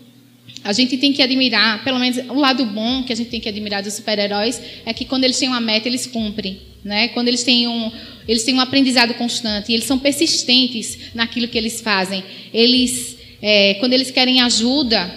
a 0.64 0.72
gente 0.72 0.96
tem 0.96 1.12
que 1.12 1.22
admirar, 1.22 1.82
pelo 1.82 1.98
menos 1.98 2.18
o 2.28 2.34
lado 2.34 2.64
bom 2.66 3.02
que 3.02 3.12
a 3.12 3.16
gente 3.16 3.30
tem 3.30 3.40
que 3.40 3.48
admirar 3.48 3.82
dos 3.82 3.94
super-heróis 3.94 4.60
é 4.86 4.92
que 4.92 5.04
quando 5.04 5.24
eles 5.24 5.38
têm 5.38 5.48
uma 5.48 5.60
meta, 5.60 5.88
eles 5.88 6.06
cumprem. 6.06 6.60
Né? 6.84 7.08
Quando 7.08 7.28
eles 7.28 7.42
têm, 7.42 7.68
um, 7.68 7.90
eles 8.26 8.44
têm 8.44 8.54
um 8.54 8.60
aprendizado 8.60 9.14
constante, 9.14 9.72
eles 9.72 9.84
são 9.84 9.98
persistentes 9.98 11.14
naquilo 11.14 11.48
que 11.48 11.56
eles 11.56 11.80
fazem. 11.80 12.22
Eles, 12.52 13.16
é, 13.40 13.74
quando 13.74 13.92
eles 13.92 14.10
querem 14.10 14.40
ajuda, 14.40 15.12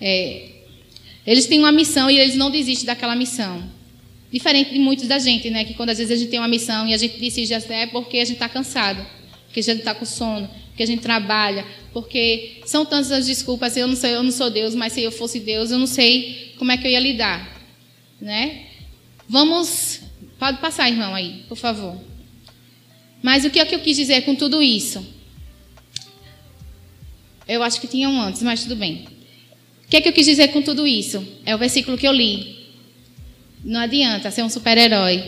é, 0.00 0.48
eles 1.26 1.46
têm 1.46 1.58
uma 1.58 1.72
missão 1.72 2.10
e 2.10 2.18
eles 2.18 2.34
não 2.36 2.50
desistem 2.50 2.86
daquela 2.86 3.14
missão. 3.14 3.62
Diferente 4.30 4.72
de 4.72 4.78
muitos 4.78 5.06
da 5.06 5.18
gente, 5.18 5.48
né? 5.50 5.64
que 5.64 5.74
quando 5.74 5.90
às 5.90 5.98
vezes 5.98 6.12
a 6.12 6.16
gente 6.16 6.30
tem 6.30 6.38
uma 6.38 6.48
missão 6.48 6.86
e 6.86 6.92
a 6.92 6.98
gente 6.98 7.18
decide 7.18 7.54
até 7.54 7.86
porque 7.86 8.18
a 8.18 8.24
gente 8.24 8.34
está 8.34 8.48
cansado, 8.48 9.04
porque 9.46 9.60
a 9.60 9.62
gente 9.62 9.78
está 9.78 9.94
com 9.94 10.04
sono, 10.04 10.48
porque 10.78 10.84
a 10.84 10.86
gente 10.86 11.02
trabalha, 11.02 11.66
porque 11.92 12.60
são 12.64 12.86
tantas 12.86 13.10
as 13.10 13.26
desculpas. 13.26 13.76
Eu 13.76 13.88
não 13.88 13.96
sei, 13.96 14.14
eu 14.14 14.22
não 14.22 14.30
sou 14.30 14.48
Deus, 14.48 14.74
mas 14.74 14.92
se 14.92 15.02
eu 15.02 15.10
fosse 15.10 15.40
Deus, 15.40 15.70
eu 15.70 15.78
não 15.78 15.86
sei 15.86 16.54
como 16.56 16.70
é 16.70 16.76
que 16.76 16.86
eu 16.86 16.90
ia 16.90 17.00
lidar, 17.00 17.60
né? 18.20 18.66
Vamos 19.28 20.08
Pode 20.38 20.58
passar, 20.58 20.88
irmão, 20.88 21.14
aí, 21.14 21.42
por 21.48 21.56
favor. 21.56 21.98
Mas 23.20 23.44
o 23.44 23.50
que 23.50 23.58
é 23.58 23.64
que 23.64 23.74
eu 23.74 23.80
quis 23.80 23.96
dizer 23.96 24.22
com 24.22 24.36
tudo 24.36 24.62
isso? 24.62 25.04
Eu 27.46 27.62
acho 27.62 27.80
que 27.80 27.88
tinha 27.88 28.08
um 28.08 28.20
antes, 28.20 28.42
mas 28.42 28.62
tudo 28.62 28.76
bem. 28.76 29.08
O 29.84 29.88
que 29.88 29.96
é 29.96 30.00
que 30.00 30.08
eu 30.08 30.12
quis 30.12 30.26
dizer 30.26 30.48
com 30.48 30.62
tudo 30.62 30.86
isso? 30.86 31.26
É 31.44 31.54
o 31.54 31.58
versículo 31.58 31.98
que 31.98 32.06
eu 32.06 32.12
li. 32.12 32.56
Não 33.64 33.80
adianta 33.80 34.30
ser 34.30 34.44
um 34.44 34.48
super-herói 34.48 35.24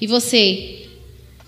e 0.00 0.06
você 0.06 0.88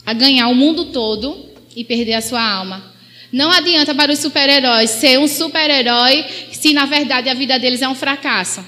a 0.06 0.12
ganhar 0.12 0.46
o 0.46 0.54
mundo 0.54 0.86
todo 0.86 1.50
e 1.74 1.82
perder 1.82 2.14
a 2.14 2.22
sua 2.22 2.40
alma. 2.40 2.91
Não 3.32 3.50
adianta 3.50 3.94
para 3.94 4.12
os 4.12 4.18
super-heróis 4.18 4.90
ser 4.90 5.18
um 5.18 5.26
super-herói 5.26 6.24
se 6.52 6.74
na 6.74 6.84
verdade 6.84 7.30
a 7.30 7.34
vida 7.34 7.58
deles 7.58 7.80
é 7.80 7.88
um 7.88 7.94
fracasso. 7.94 8.62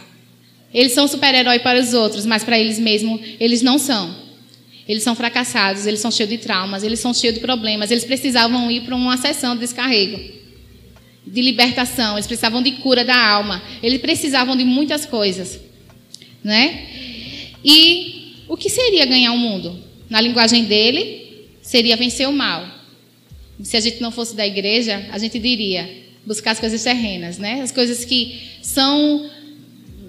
Eles 0.73 0.93
são 0.93 1.07
super-herói 1.07 1.59
para 1.59 1.79
os 1.79 1.93
outros, 1.93 2.25
mas 2.25 2.43
para 2.43 2.59
eles 2.59 2.79
mesmos 2.79 3.21
eles 3.39 3.63
não 3.63 3.79
são. 3.79 4.25
Eles 4.89 5.03
são 5.03 5.15
fracassados, 5.15 5.87
eles 5.87 6.01
são 6.01 6.11
cheios 6.11 6.31
de 6.31 6.39
traumas, 6.39 6.83
eles 6.83 6.99
são 7.01 7.15
cheios 7.15 7.35
de 7.35 7.41
problemas. 7.41 7.91
Eles 7.91 8.05
precisavam 8.05 8.71
ir 8.71 8.83
para 8.83 8.95
uma 8.95 9.17
sessão 9.17 9.55
de 9.55 9.61
descarrego, 9.61 10.21
de 11.27 11.41
libertação. 11.41 12.17
Eles 12.17 12.27
precisavam 12.27 12.63
de 12.63 12.73
cura 12.73 13.05
da 13.05 13.17
alma. 13.17 13.63
Eles 13.83 14.01
precisavam 14.01 14.57
de 14.57 14.65
muitas 14.65 15.07
coisas, 15.07 15.61
né? 16.43 16.87
E 17.65 18.43
o 18.49 18.57
que 18.57 18.69
seria 18.69 19.07
ganhar 19.07 19.33
o 19.33 19.39
mundo? 19.39 19.79
Na 20.11 20.21
linguagem 20.21 20.65
dele, 20.65 21.49
seria 21.63 21.97
vencer 21.97 22.29
o 22.29 22.33
mal. 22.33 22.74
Se 23.63 23.77
a 23.77 23.81
gente 23.81 24.01
não 24.01 24.11
fosse 24.11 24.35
da 24.35 24.47
igreja, 24.47 25.07
a 25.11 25.19
gente 25.19 25.39
diria 25.39 25.89
buscar 26.27 26.53
as 26.53 26.61
coisas 26.61 26.83
terrenas, 26.83 27.39
né? 27.39 27.61
As 27.61 27.71
coisas 27.71 28.05
que 28.05 28.41
são 28.63 29.31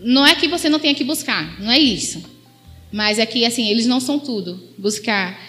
não 0.02 0.26
é 0.26 0.36
que 0.36 0.48
você 0.48 0.70
não 0.70 0.80
tenha 0.80 0.94
que 0.94 1.04
buscar, 1.04 1.60
não 1.60 1.72
é 1.72 1.80
isso. 1.80 2.24
Mas 2.92 3.20
é 3.20 3.26
que 3.26 3.46
assim, 3.46 3.70
eles 3.70 3.86
não 3.86 4.00
são 4.00 4.20
tudo. 4.20 4.62
Buscar 4.78 5.40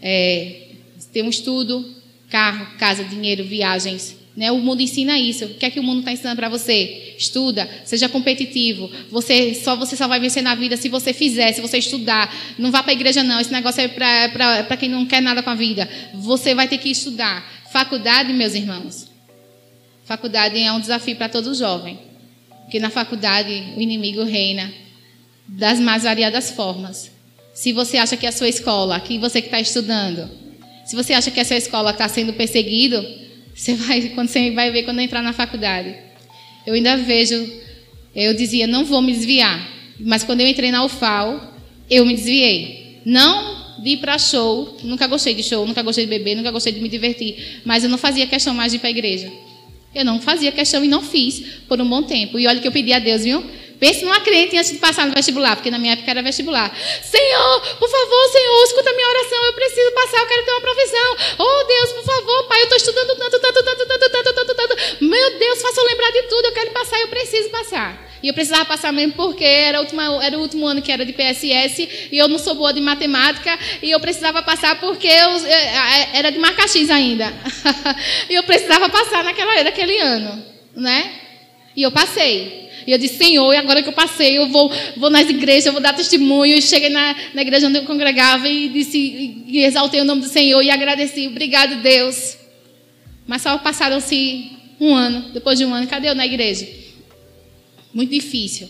é, 0.00 0.68
ter 1.12 1.22
um 1.22 1.28
estudo, 1.28 1.94
carro, 2.28 2.76
casa, 2.78 3.04
dinheiro, 3.04 3.44
viagens, 3.44 4.16
né? 4.36 4.52
O 4.52 4.58
mundo 4.58 4.82
ensina 4.82 5.18
isso. 5.18 5.46
O 5.46 5.54
que 5.54 5.64
é 5.64 5.70
que 5.70 5.80
o 5.80 5.82
mundo 5.82 6.00
está 6.00 6.12
ensinando 6.12 6.36
para 6.36 6.48
você? 6.48 7.14
Estuda, 7.16 7.68
seja 7.84 8.08
competitivo. 8.08 8.90
Você 9.10 9.54
só 9.54 9.74
você 9.74 9.96
só 9.96 10.06
vai 10.06 10.20
vencer 10.20 10.42
na 10.42 10.54
vida 10.54 10.76
se 10.76 10.88
você 10.90 11.14
fizer, 11.14 11.52
se 11.52 11.60
você 11.62 11.78
estudar. 11.78 12.32
Não 12.58 12.70
vá 12.70 12.82
para 12.82 12.92
a 12.92 12.94
igreja 12.94 13.22
não. 13.22 13.40
Esse 13.40 13.50
negócio 13.50 13.80
é 13.80 13.88
para 13.88 14.76
quem 14.76 14.90
não 14.90 15.06
quer 15.06 15.22
nada 15.22 15.42
com 15.42 15.48
a 15.48 15.54
vida. 15.54 15.88
Você 16.14 16.54
vai 16.54 16.68
ter 16.68 16.76
que 16.76 16.90
estudar. 16.90 17.50
Faculdade, 17.72 18.32
meus 18.34 18.54
irmãos. 18.54 19.08
Faculdade 20.04 20.58
é 20.58 20.70
um 20.70 20.80
desafio 20.80 21.16
para 21.16 21.28
todo 21.28 21.52
jovem, 21.52 21.98
porque 22.62 22.78
na 22.78 22.90
faculdade 22.90 23.72
o 23.76 23.80
inimigo 23.80 24.22
reina 24.22 24.72
das 25.48 25.80
mais 25.80 26.04
variadas 26.04 26.50
formas. 26.50 27.10
Se 27.52 27.72
você 27.72 27.96
acha 27.96 28.16
que 28.16 28.26
a 28.26 28.30
sua 28.30 28.48
escola, 28.48 29.00
que 29.00 29.18
você 29.18 29.40
que 29.40 29.48
está 29.48 29.58
estudando, 29.58 30.30
se 30.84 30.94
você 30.94 31.12
acha 31.12 31.30
que 31.30 31.40
a 31.40 31.44
sua 31.44 31.56
escola 31.56 31.90
está 31.90 32.06
sendo 32.08 32.34
perseguido, 32.34 33.04
você 33.56 33.72
vai, 33.74 34.02
quando 34.10 34.28
você 34.28 34.50
vai 34.50 34.70
ver 34.70 34.82
quando 34.82 35.00
entrar 35.00 35.22
na 35.22 35.32
faculdade. 35.32 35.94
Eu 36.66 36.74
ainda 36.74 36.96
vejo, 36.98 37.50
eu 38.14 38.34
dizia, 38.34 38.66
não 38.66 38.84
vou 38.84 39.00
me 39.00 39.12
desviar. 39.12 39.66
Mas 39.98 40.22
quando 40.22 40.42
eu 40.42 40.46
entrei 40.46 40.70
na 40.70 40.84
UFAL, 40.84 41.54
eu 41.88 42.04
me 42.04 42.14
desviei. 42.14 43.00
Não 43.06 43.56
de 43.82 43.90
ir 43.90 43.96
para 43.96 44.18
show, 44.18 44.76
nunca 44.82 45.06
gostei 45.06 45.34
de 45.34 45.42
show, 45.42 45.66
nunca 45.66 45.82
gostei 45.82 46.04
de 46.04 46.10
beber, 46.10 46.34
nunca 46.34 46.50
gostei 46.50 46.72
de 46.72 46.80
me 46.80 46.88
divertir. 46.88 47.62
Mas 47.64 47.82
eu 47.82 47.88
não 47.88 47.96
fazia 47.96 48.26
questão 48.26 48.52
mais 48.52 48.72
de 48.72 48.76
ir 48.76 48.80
para 48.80 48.88
a 48.88 48.90
igreja. 48.90 49.32
Eu 49.94 50.04
não 50.04 50.20
fazia 50.20 50.52
questão 50.52 50.84
e 50.84 50.88
não 50.88 51.02
fiz 51.02 51.42
por 51.66 51.80
um 51.80 51.88
bom 51.88 52.02
tempo. 52.02 52.38
E 52.38 52.46
olha 52.46 52.60
que 52.60 52.68
eu 52.68 52.72
pedi 52.72 52.92
a 52.92 52.98
Deus, 52.98 53.24
viu? 53.24 53.42
Pense 53.78 54.04
numa 54.04 54.20
crente 54.20 54.56
antes 54.56 54.72
de 54.72 54.78
passar 54.78 55.06
no 55.06 55.12
vestibular, 55.12 55.54
porque 55.56 55.70
na 55.70 55.78
minha 55.78 55.92
época 55.92 56.10
era 56.10 56.22
vestibular. 56.22 56.74
Senhor, 57.02 57.60
por 57.78 57.88
favor, 57.88 58.28
Senhor, 58.32 58.64
escuta 58.64 58.90
a 58.90 58.92
minha 58.94 59.08
oração, 59.08 59.44
eu 59.44 59.52
preciso 59.52 59.92
passar, 59.92 60.18
eu 60.18 60.26
quero 60.26 60.44
ter 60.44 60.50
uma 60.52 60.60
profissão. 60.60 61.16
Oh, 61.38 61.64
Deus, 61.64 61.92
por 61.92 62.04
favor, 62.04 62.48
Pai, 62.48 62.60
eu 62.60 62.64
estou 62.64 62.76
estudando 62.76 63.16
tanto, 63.16 63.38
tanto, 63.38 63.62
tanto, 63.62 63.86
tanto, 63.86 64.10
tanto, 64.10 64.34
tanto, 64.34 64.54
tanto. 64.54 65.04
Meu 65.04 65.38
Deus, 65.38 65.60
faça 65.60 65.80
eu 65.80 65.84
lembrar 65.84 66.10
de 66.10 66.22
tudo, 66.22 66.46
eu 66.46 66.52
quero 66.52 66.70
passar, 66.70 67.00
eu 67.00 67.08
preciso 67.08 67.50
passar. 67.50 68.06
E 68.22 68.28
eu 68.28 68.34
precisava 68.34 68.64
passar 68.64 68.92
mesmo 68.92 69.12
porque 69.12 69.44
era, 69.44 69.78
última, 69.80 70.24
era 70.24 70.38
o 70.38 70.40
último 70.40 70.66
ano 70.66 70.80
que 70.80 70.90
era 70.90 71.04
de 71.04 71.12
PSS 71.12 72.08
e 72.10 72.16
eu 72.18 72.28
não 72.28 72.38
sou 72.38 72.54
boa 72.54 72.72
de 72.72 72.80
matemática 72.80 73.58
e 73.82 73.90
eu 73.90 74.00
precisava 74.00 74.42
passar 74.42 74.80
porque 74.80 75.06
eu, 75.06 75.46
era 76.14 76.30
de 76.30 76.38
marca 76.38 76.66
X 76.66 76.90
ainda. 76.90 77.32
e 78.28 78.34
eu 78.34 78.42
precisava 78.42 78.88
passar 78.88 79.22
naquela, 79.22 79.62
naquele 79.62 79.98
ano, 79.98 80.44
né? 80.74 81.12
E 81.76 81.82
eu 81.82 81.92
passei. 81.92 82.65
E 82.86 82.92
eu 82.92 82.98
disse, 82.98 83.18
Senhor, 83.18 83.52
e 83.52 83.56
agora 83.56 83.82
que 83.82 83.88
eu 83.88 83.92
passei, 83.92 84.38
eu 84.38 84.48
vou, 84.48 84.70
vou 84.96 85.10
nas 85.10 85.28
igrejas, 85.28 85.66
eu 85.66 85.72
vou 85.72 85.80
dar 85.80 85.92
testemunho. 85.92 86.54
E 86.54 86.62
cheguei 86.62 86.88
na, 86.88 87.16
na 87.34 87.42
igreja 87.42 87.66
onde 87.66 87.78
eu 87.78 87.84
congregava 87.84 88.48
e 88.48 88.68
disse, 88.68 88.98
e 89.46 89.64
exaltei 89.64 90.00
o 90.00 90.04
nome 90.04 90.20
do 90.20 90.28
Senhor 90.28 90.62
e 90.62 90.70
agradeci. 90.70 91.26
Obrigado, 91.26 91.82
Deus. 91.82 92.36
Mas 93.26 93.42
só 93.42 93.58
passaram-se 93.58 94.52
um 94.80 94.94
ano, 94.94 95.32
depois 95.32 95.58
de 95.58 95.64
um 95.64 95.74
ano, 95.74 95.86
cadê 95.86 96.08
eu 96.08 96.14
na 96.14 96.24
igreja? 96.24 96.68
Muito 97.92 98.10
difícil. 98.10 98.68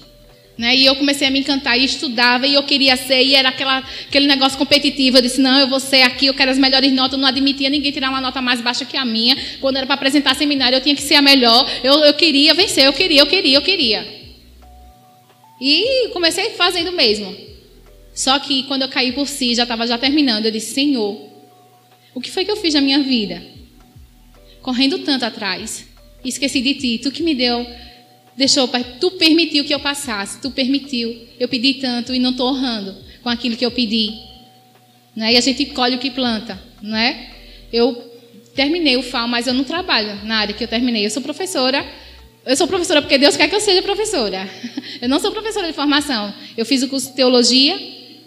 Né? 0.58 0.74
E 0.74 0.86
eu 0.86 0.96
comecei 0.96 1.28
a 1.28 1.30
me 1.30 1.40
encantar 1.40 1.78
e 1.78 1.84
estudava 1.84 2.46
e 2.46 2.54
eu 2.54 2.62
queria 2.62 2.96
ser, 2.96 3.22
e 3.22 3.34
era 3.34 3.50
aquela, 3.50 3.78
aquele 4.08 4.26
negócio 4.26 4.56
competitivo. 4.56 5.18
Eu 5.18 5.22
disse: 5.22 5.40
não, 5.40 5.58
eu 5.58 5.68
vou 5.68 5.78
ser 5.78 6.02
aqui, 6.02 6.26
eu 6.26 6.34
quero 6.34 6.50
as 6.50 6.58
melhores 6.58 6.90
notas. 6.92 7.12
Eu 7.12 7.18
não 7.18 7.28
admitia 7.28 7.68
ninguém 7.68 7.92
tirar 7.92 8.08
uma 8.08 8.20
nota 8.20 8.40
mais 8.40 8.60
baixa 8.60 8.84
que 8.84 8.96
a 8.96 9.04
minha. 9.04 9.36
Quando 9.60 9.76
era 9.76 9.84
para 9.84 9.94
apresentar 9.96 10.34
seminário, 10.34 10.76
eu 10.76 10.80
tinha 10.80 10.94
que 10.94 11.02
ser 11.02 11.16
a 11.16 11.22
melhor. 11.22 11.68
Eu, 11.84 12.04
eu 12.04 12.14
queria 12.14 12.54
vencer, 12.54 12.86
eu 12.86 12.92
queria, 12.92 13.20
eu 13.20 13.26
queria, 13.26 13.58
eu 13.58 13.62
queria. 13.62 14.16
E 15.60 16.08
comecei 16.08 16.50
fazendo 16.50 16.92
mesmo. 16.92 17.36
Só 18.14 18.38
que 18.38 18.62
quando 18.62 18.82
eu 18.82 18.88
caí 18.88 19.12
por 19.12 19.28
si, 19.28 19.54
já 19.54 19.64
estava 19.64 19.86
já 19.86 19.98
terminando. 19.98 20.46
Eu 20.46 20.52
disse: 20.52 20.72
Senhor, 20.72 21.20
o 22.14 22.20
que 22.20 22.30
foi 22.30 22.46
que 22.46 22.50
eu 22.50 22.56
fiz 22.56 22.72
na 22.72 22.80
minha 22.80 23.00
vida? 23.00 23.42
Correndo 24.62 25.00
tanto 25.00 25.26
atrás, 25.26 25.86
esqueci 26.24 26.62
de 26.62 26.74
ti, 26.74 26.98
tu 26.98 27.12
que 27.12 27.22
me 27.22 27.34
deu 27.34 27.66
deixou, 28.36 28.68
Pai, 28.68 28.84
tu 29.00 29.12
permitiu 29.12 29.64
que 29.64 29.74
eu 29.74 29.80
passasse, 29.80 30.40
tu 30.40 30.50
permitiu. 30.50 31.16
Eu 31.38 31.48
pedi 31.48 31.74
tanto 31.74 32.14
e 32.14 32.18
não 32.18 32.30
estou 32.30 32.48
honrando 32.48 32.94
com 33.22 33.28
aquilo 33.28 33.56
que 33.56 33.64
eu 33.64 33.70
pedi. 33.70 34.12
Né? 35.14 35.32
E 35.32 35.36
a 35.36 35.40
gente 35.40 35.66
colhe 35.66 35.96
o 35.96 35.98
que 35.98 36.10
planta, 36.10 36.60
né? 36.82 37.30
Eu 37.72 37.94
terminei 38.54 38.96
o 38.96 39.02
FAO, 39.02 39.26
mas 39.26 39.46
eu 39.46 39.54
não 39.54 39.64
trabalho 39.64 40.24
na 40.24 40.38
área 40.38 40.54
que 40.54 40.62
eu 40.62 40.68
terminei. 40.68 41.04
Eu 41.04 41.10
sou 41.10 41.22
professora. 41.22 41.84
Eu 42.44 42.56
sou 42.56 42.68
professora 42.68 43.02
porque 43.02 43.18
Deus 43.18 43.36
quer 43.36 43.48
que 43.48 43.54
eu 43.54 43.60
seja 43.60 43.82
professora. 43.82 44.48
Eu 45.02 45.08
não 45.08 45.18
sou 45.18 45.32
professora 45.32 45.66
de 45.66 45.72
formação. 45.72 46.32
Eu 46.56 46.64
fiz 46.64 46.80
o 46.82 46.88
curso 46.88 47.08
de 47.08 47.16
teologia 47.16 47.76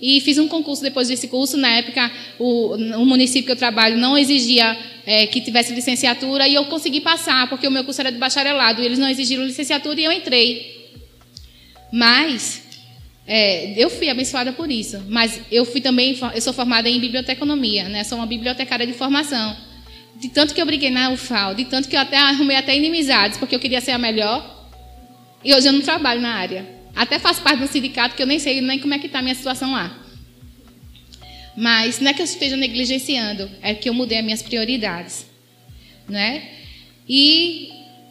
e 0.02 0.22
fiz 0.22 0.38
um 0.38 0.48
concurso 0.48 0.82
depois 0.82 1.08
desse 1.08 1.28
curso. 1.28 1.58
Na 1.58 1.70
época, 1.70 2.12
o, 2.38 2.76
o 2.76 3.06
município 3.06 3.46
que 3.46 3.52
eu 3.52 3.56
trabalho 3.56 3.98
não 3.98 4.18
exigia 4.18 4.78
é, 5.06 5.28
que 5.28 5.42
tivesse 5.42 5.74
licenciatura 5.74 6.48
e 6.48 6.56
eu 6.56 6.66
consegui 6.66 7.02
passar, 7.02 7.50
porque 7.50 7.68
o 7.68 7.72
meu 7.72 7.84
curso 7.84 8.02
era 8.02 8.12
de 8.12 8.18
bacharelado 8.18 8.82
e 8.82 8.86
eles 8.86 9.00
não 9.00 9.10
exigiram 9.10 9.44
licenciatura 9.44 10.00
e 10.00 10.04
eu 10.04 10.12
entrei. 10.12 10.80
Mas 11.92 12.64
é, 13.28 13.74
eu 13.78 13.90
fui 13.90 14.10
abençoada 14.10 14.52
por 14.54 14.72
isso. 14.72 15.04
Mas 15.08 15.42
eu 15.52 15.66
fui 15.66 15.82
também, 15.82 16.18
eu 16.34 16.42
sou 16.42 16.54
formada 16.54 16.90
em 16.90 17.00
biblioteconomia, 17.00 17.90
né? 17.90 18.04
Sou 18.04 18.18
uma 18.18 18.28
bibliotecária 18.28 18.88
de 18.88 18.94
formação. 18.94 19.56
De 20.16 20.30
tanto 20.30 20.54
que 20.54 20.62
eu 20.62 20.66
briguei 20.66 20.90
na 20.90 21.12
UFAL, 21.12 21.56
de 21.56 21.66
tanto 21.66 21.88
que 21.88 21.96
eu 21.96 22.00
até 22.00 22.18
arrumei 22.18 22.58
até 22.58 22.76
inimizades, 22.76 23.38
porque 23.38 23.56
eu 23.56 23.60
queria 23.60 23.82
ser 23.82 23.92
a 23.92 23.98
melhor. 23.98 24.68
E 25.44 25.54
hoje 25.54 25.68
eu 25.68 25.74
não 25.74 25.82
trabalho 25.82 26.20
na 26.22 26.34
área. 26.34 26.79
Até 27.00 27.18
faço 27.18 27.42
parte 27.42 27.62
do 27.62 27.68
sindicato 27.70 28.14
que 28.14 28.22
eu 28.22 28.28
nem 28.28 28.40
sei 28.40 28.60
nem 28.60 28.78
como 28.78 28.94
é 28.94 29.00
que 29.00 29.06
está 29.06 29.20
a 29.20 29.22
minha 29.22 29.34
situação 29.34 29.72
lá. 29.72 29.98
Mas 31.56 32.02
não 32.02 32.12
é 32.12 32.14
que 32.14 32.22
eu 32.22 32.26
esteja 32.26 32.58
negligenciando, 32.58 33.50
é 33.62 33.74
que 33.74 33.88
eu 33.88 33.94
mudei 33.94 34.18
as 34.18 34.24
minhas 34.26 34.42
prioridades. 34.42 35.26
Né? 36.10 36.44
E 37.08 37.70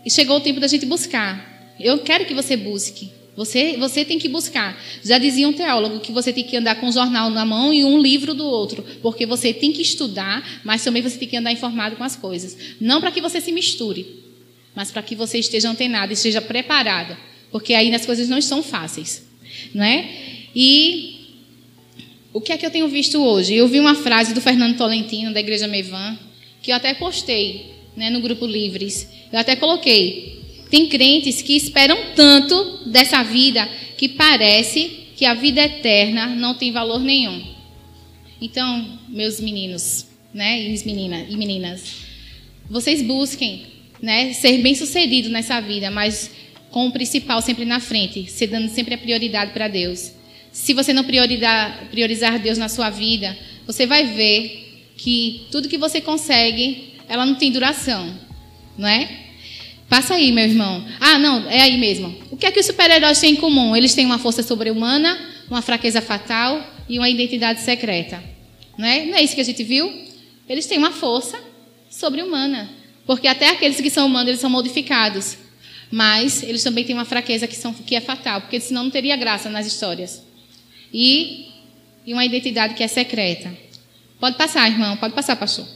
chegou 0.09 0.39
o 0.39 0.41
tempo 0.41 0.59
da 0.59 0.67
gente 0.67 0.87
buscar. 0.87 1.77
Eu 1.79 1.99
quero 1.99 2.25
que 2.25 2.33
você 2.33 2.57
busque. 2.57 3.13
Você, 3.37 3.77
você 3.77 4.07
tem 4.07 4.19
que 4.19 4.27
buscar. 4.27 4.75
Já 5.05 5.19
dizia 5.19 5.47
um 5.47 5.53
teólogo 5.53 6.01
que 6.01 6.11
você 6.11 6.33
tem 6.33 6.45
que 6.45 6.57
andar 6.57 6.77
com 6.77 6.87
um 6.87 6.93
jornal 6.93 7.29
na 7.29 7.45
mão 7.45 7.75
e 7.75 7.85
um 7.85 8.01
livro 8.01 8.33
do 8.33 8.47
outro, 8.47 8.83
porque 9.03 9.27
você 9.27 9.53
tem 9.53 9.71
que 9.71 9.83
estudar, 9.83 10.63
mas 10.65 10.83
também 10.83 11.03
você 11.03 11.19
tem 11.19 11.29
que 11.29 11.37
andar 11.37 11.53
informado 11.53 11.95
com 11.97 12.05
as 12.05 12.17
coisas. 12.17 12.57
Não 12.81 13.03
para 13.03 13.11
que 13.11 13.21
você 13.21 13.39
se 13.39 13.53
misture, 13.53 14.25
mas 14.75 14.91
para 14.91 15.03
que 15.03 15.15
você 15.15 15.39
esteja 15.39 15.69
antenado, 15.69 16.11
esteja 16.11 16.41
preparado 16.41 17.29
porque 17.51 17.75
aí 17.75 17.95
as 17.95 18.07
coisas 18.07 18.29
não 18.29 18.41
são 18.41 18.63
fáceis, 18.63 19.27
não 19.75 19.85
é? 19.85 20.09
E 20.55 21.19
o 22.33 22.41
que 22.41 22.53
é 22.53 22.59
que 22.59 22.67
eu 22.67 22.71
tenho 22.71 22.89
visto 22.89 23.23
hoje? 23.23 23.55
Eu 23.55 23.69
vi 23.69 23.81
uma 23.81 23.95
frase 23.95 24.35
do 24.35 24.41
Fernando 24.41 24.77
Tolentino 24.77 25.33
da 25.33 25.41
Igreja 25.41 25.67
Mevan 25.67 26.19
que 26.63 26.71
eu 26.71 26.77
até 26.77 26.95
postei, 26.95 27.75
né, 27.97 28.11
no 28.11 28.21
grupo 28.21 28.47
Livres. 28.47 29.09
Eu 29.33 29.39
até 29.39 29.57
coloquei. 29.57 30.43
Tem 30.71 30.87
crentes 30.87 31.41
que 31.41 31.57
esperam 31.57 31.97
tanto 32.15 32.89
dessa 32.91 33.23
vida 33.23 33.67
que 33.97 34.09
parece 34.09 35.09
que 35.17 35.25
a 35.25 35.35
vida 35.35 35.63
eterna 35.63 36.27
não 36.27 36.55
tem 36.55 36.71
valor 36.71 37.01
nenhum. 37.01 37.43
Então, 38.41 38.99
meus 39.09 39.41
meninos, 39.41 40.07
né, 40.33 40.61
e 40.61 40.85
meninas, 40.85 41.27
e 41.33 41.37
meninas, 41.37 41.95
vocês 42.71 43.03
busquem, 43.03 43.67
né, 44.01 44.33
ser 44.33 44.59
bem-sucedidos 44.59 45.31
nessa 45.31 45.61
vida, 45.61 45.91
mas 45.91 46.31
com 46.71 46.87
o 46.87 46.93
principal 46.93 47.41
sempre 47.41 47.65
na 47.65 47.81
frente, 47.81 48.31
se 48.31 48.47
dando 48.47 48.69
sempre 48.69 48.95
a 48.95 48.99
prioridade 48.99 49.53
para 49.53 49.69
Deus. 49.69 50.13
Se 50.53 50.73
você 50.73 50.93
não 50.93 51.05
priorizar, 51.05 51.89
priorizar 51.91 52.39
Deus 52.39 52.59
na 52.59 52.69
sua 52.69 52.91
vida, 52.91 53.37
você 53.67 53.87
vai 53.87 54.05
ver 54.05 54.93
que 54.97 55.47
tudo 55.51 55.69
que 55.69 55.79
você 55.79 56.01
consegue, 56.01 56.95
ela 57.09 57.25
não 57.25 57.37
tem 57.37 57.53
duração, 57.53 58.13
não 58.77 58.89
é? 58.89 59.09
Passa 59.89 60.15
aí, 60.15 60.31
meu 60.33 60.45
irmão. 60.45 60.85
Ah, 61.01 61.19
não, 61.19 61.49
é 61.49 61.63
aí 61.63 61.79
mesmo. 61.79 62.15
O 62.31 62.37
que 62.37 62.45
é 62.45 62.51
que 62.51 62.61
os 62.61 62.67
super-heróis 62.67 63.19
têm 63.19 63.33
em 63.33 63.37
comum? 63.37 63.75
Eles 63.75 63.95
têm 63.95 64.05
uma 64.05 64.19
força 64.19 64.43
sobre-humana, 64.43 65.19
uma 65.49 65.63
fraqueza 65.63 66.03
fatal 66.03 66.63
e 66.89 66.99
uma 66.99 67.09
identidade 67.09 67.61
secreta. 67.61 68.23
Não 68.77 68.87
é? 68.87 69.07
Não 69.07 69.17
é 69.17 69.23
isso 69.23 69.35
que 69.35 69.41
a 69.41 69.45
gente 69.45 69.65
viu? 69.65 69.91
Eles 70.47 70.67
têm 70.67 70.77
uma 70.77 70.91
força 70.91 71.39
sobre-humana. 71.89 72.69
Porque 73.07 73.27
até 73.27 73.49
aqueles 73.49 73.81
que 73.81 73.89
são 73.89 74.07
humanos, 74.07 74.29
eles 74.29 74.41
são 74.41 74.51
modificados. 74.51 75.39
Mas 75.91 76.43
eles 76.43 76.63
também 76.63 76.85
têm 76.85 76.95
uma 76.95 77.05
fraqueza 77.05 77.47
que, 77.47 77.57
são, 77.57 77.73
que 77.73 77.95
é 77.95 78.01
fatal, 78.01 78.43
porque 78.43 78.61
senão 78.61 78.85
não 78.85 78.91
teria 78.91 79.17
graça 79.17 79.49
nas 79.49 79.67
histórias. 79.67 80.23
E, 80.93 81.47
e 82.07 82.13
uma 82.13 82.25
identidade 82.25 82.75
que 82.75 82.83
é 82.83 82.89
secreta. 82.89 83.57
Pode 84.21 84.37
passar, 84.37 84.69
irmão, 84.69 84.97
pode 84.97 85.15
passar, 85.15 85.37
pastor. 85.37 85.67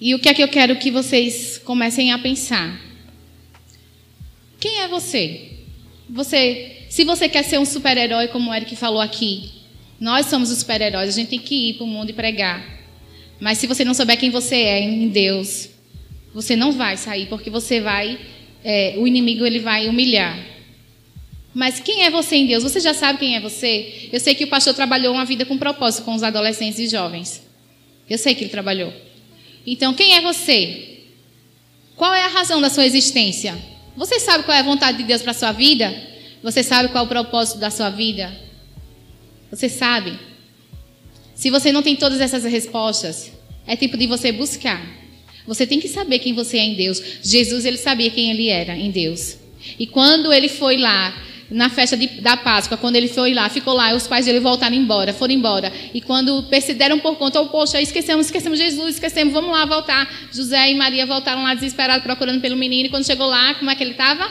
E 0.00 0.14
o 0.14 0.18
que 0.18 0.28
é 0.28 0.34
que 0.34 0.42
eu 0.42 0.48
quero 0.48 0.76
que 0.76 0.90
vocês 0.90 1.58
comecem 1.58 2.12
a 2.12 2.18
pensar? 2.18 2.78
Quem 4.58 4.80
é 4.80 4.88
você? 4.88 5.50
Você 6.10 6.86
Se 6.90 7.04
você 7.04 7.28
quer 7.28 7.44
ser 7.44 7.58
um 7.58 7.64
super-herói, 7.64 8.28
como 8.28 8.50
o 8.50 8.54
Eric 8.54 8.76
falou 8.76 9.00
aqui, 9.00 9.50
nós 9.98 10.26
somos 10.26 10.50
os 10.50 10.58
super-heróis, 10.58 11.08
a 11.08 11.12
gente 11.12 11.28
tem 11.28 11.38
que 11.38 11.70
ir 11.70 11.74
para 11.74 11.84
o 11.84 11.86
mundo 11.86 12.10
e 12.10 12.12
pregar. 12.12 12.82
Mas 13.40 13.58
se 13.58 13.66
você 13.66 13.84
não 13.84 13.94
souber 13.94 14.18
quem 14.18 14.30
você 14.30 14.56
é 14.56 14.80
em 14.80 15.08
Deus, 15.08 15.68
você 16.34 16.56
não 16.56 16.72
vai 16.72 16.96
sair, 16.96 17.26
porque 17.26 17.50
você 17.50 17.80
vai, 17.80 18.18
é, 18.64 18.94
o 18.98 19.06
inimigo 19.06 19.44
ele 19.44 19.58
vai 19.58 19.88
humilhar. 19.88 20.38
Mas 21.54 21.80
quem 21.80 22.04
é 22.04 22.10
você 22.10 22.36
em 22.36 22.46
Deus? 22.46 22.62
Você 22.62 22.80
já 22.80 22.94
sabe 22.94 23.18
quem 23.18 23.36
é 23.36 23.40
você? 23.40 24.08
Eu 24.12 24.18
sei 24.18 24.34
que 24.34 24.44
o 24.44 24.48
pastor 24.48 24.74
trabalhou 24.74 25.12
uma 25.14 25.24
vida 25.24 25.44
com 25.44 25.58
propósito 25.58 26.04
com 26.04 26.14
os 26.14 26.22
adolescentes 26.22 26.78
e 26.78 26.88
jovens. 26.88 27.46
Eu 28.08 28.16
sei 28.16 28.34
que 28.34 28.44
ele 28.44 28.50
trabalhou. 28.50 28.92
Então, 29.66 29.92
quem 29.94 30.14
é 30.14 30.20
você? 30.20 31.00
Qual 31.94 32.12
é 32.14 32.24
a 32.24 32.28
razão 32.28 32.60
da 32.60 32.70
sua 32.70 32.86
existência? 32.86 33.56
Você 33.96 34.18
sabe 34.18 34.44
qual 34.44 34.56
é 34.56 34.60
a 34.60 34.64
vontade 34.64 34.98
de 34.98 35.04
Deus 35.04 35.22
para 35.22 35.32
a 35.32 35.34
sua 35.34 35.52
vida? 35.52 35.94
Você 36.42 36.62
sabe 36.62 36.88
qual 36.88 37.04
é 37.04 37.06
o 37.06 37.08
propósito 37.08 37.58
da 37.58 37.70
sua 37.70 37.90
vida? 37.90 38.34
Você 39.50 39.68
sabe? 39.68 40.18
Se 41.34 41.50
você 41.50 41.70
não 41.70 41.82
tem 41.82 41.94
todas 41.94 42.20
essas 42.20 42.44
respostas, 42.44 43.30
é 43.66 43.76
tempo 43.76 43.96
de 43.96 44.06
você 44.06 44.32
buscar. 44.32 45.01
Você 45.46 45.66
tem 45.66 45.80
que 45.80 45.88
saber 45.88 46.18
quem 46.18 46.32
você 46.32 46.58
é 46.58 46.64
em 46.64 46.74
Deus. 46.74 47.02
Jesus, 47.22 47.64
ele 47.64 47.76
sabia 47.76 48.10
quem 48.10 48.30
ele 48.30 48.48
era 48.48 48.76
em 48.76 48.90
Deus. 48.90 49.38
E 49.78 49.86
quando 49.86 50.32
ele 50.32 50.48
foi 50.48 50.76
lá 50.76 51.14
na 51.52 51.68
festa 51.68 51.96
de, 51.96 52.06
da 52.20 52.36
Páscoa, 52.36 52.76
quando 52.76 52.96
ele 52.96 53.08
foi 53.08 53.34
lá, 53.34 53.48
ficou 53.48 53.74
lá, 53.74 53.94
os 53.94 54.06
pais 54.06 54.24
dele 54.26 54.40
voltaram 54.40 54.74
embora, 54.74 55.12
foram 55.12 55.34
embora. 55.34 55.72
E 55.92 56.00
quando 56.00 56.44
perceberam 56.44 56.98
por 56.98 57.16
conta, 57.16 57.40
oh, 57.40 57.48
poxa, 57.48 57.80
esquecemos, 57.80 58.26
esquecemos 58.26 58.58
Jesus, 58.58 58.94
esquecemos, 58.94 59.32
vamos 59.32 59.50
lá 59.50 59.64
voltar. 59.66 60.10
José 60.32 60.70
e 60.70 60.74
Maria 60.74 61.04
voltaram 61.06 61.42
lá 61.42 61.54
desesperados, 61.54 62.02
procurando 62.02 62.40
pelo 62.40 62.56
menino. 62.56 62.86
E 62.86 62.90
quando 62.90 63.04
chegou 63.04 63.26
lá, 63.26 63.54
como 63.54 63.70
é 63.70 63.74
que 63.74 63.82
ele 63.82 63.92
estava? 63.92 64.30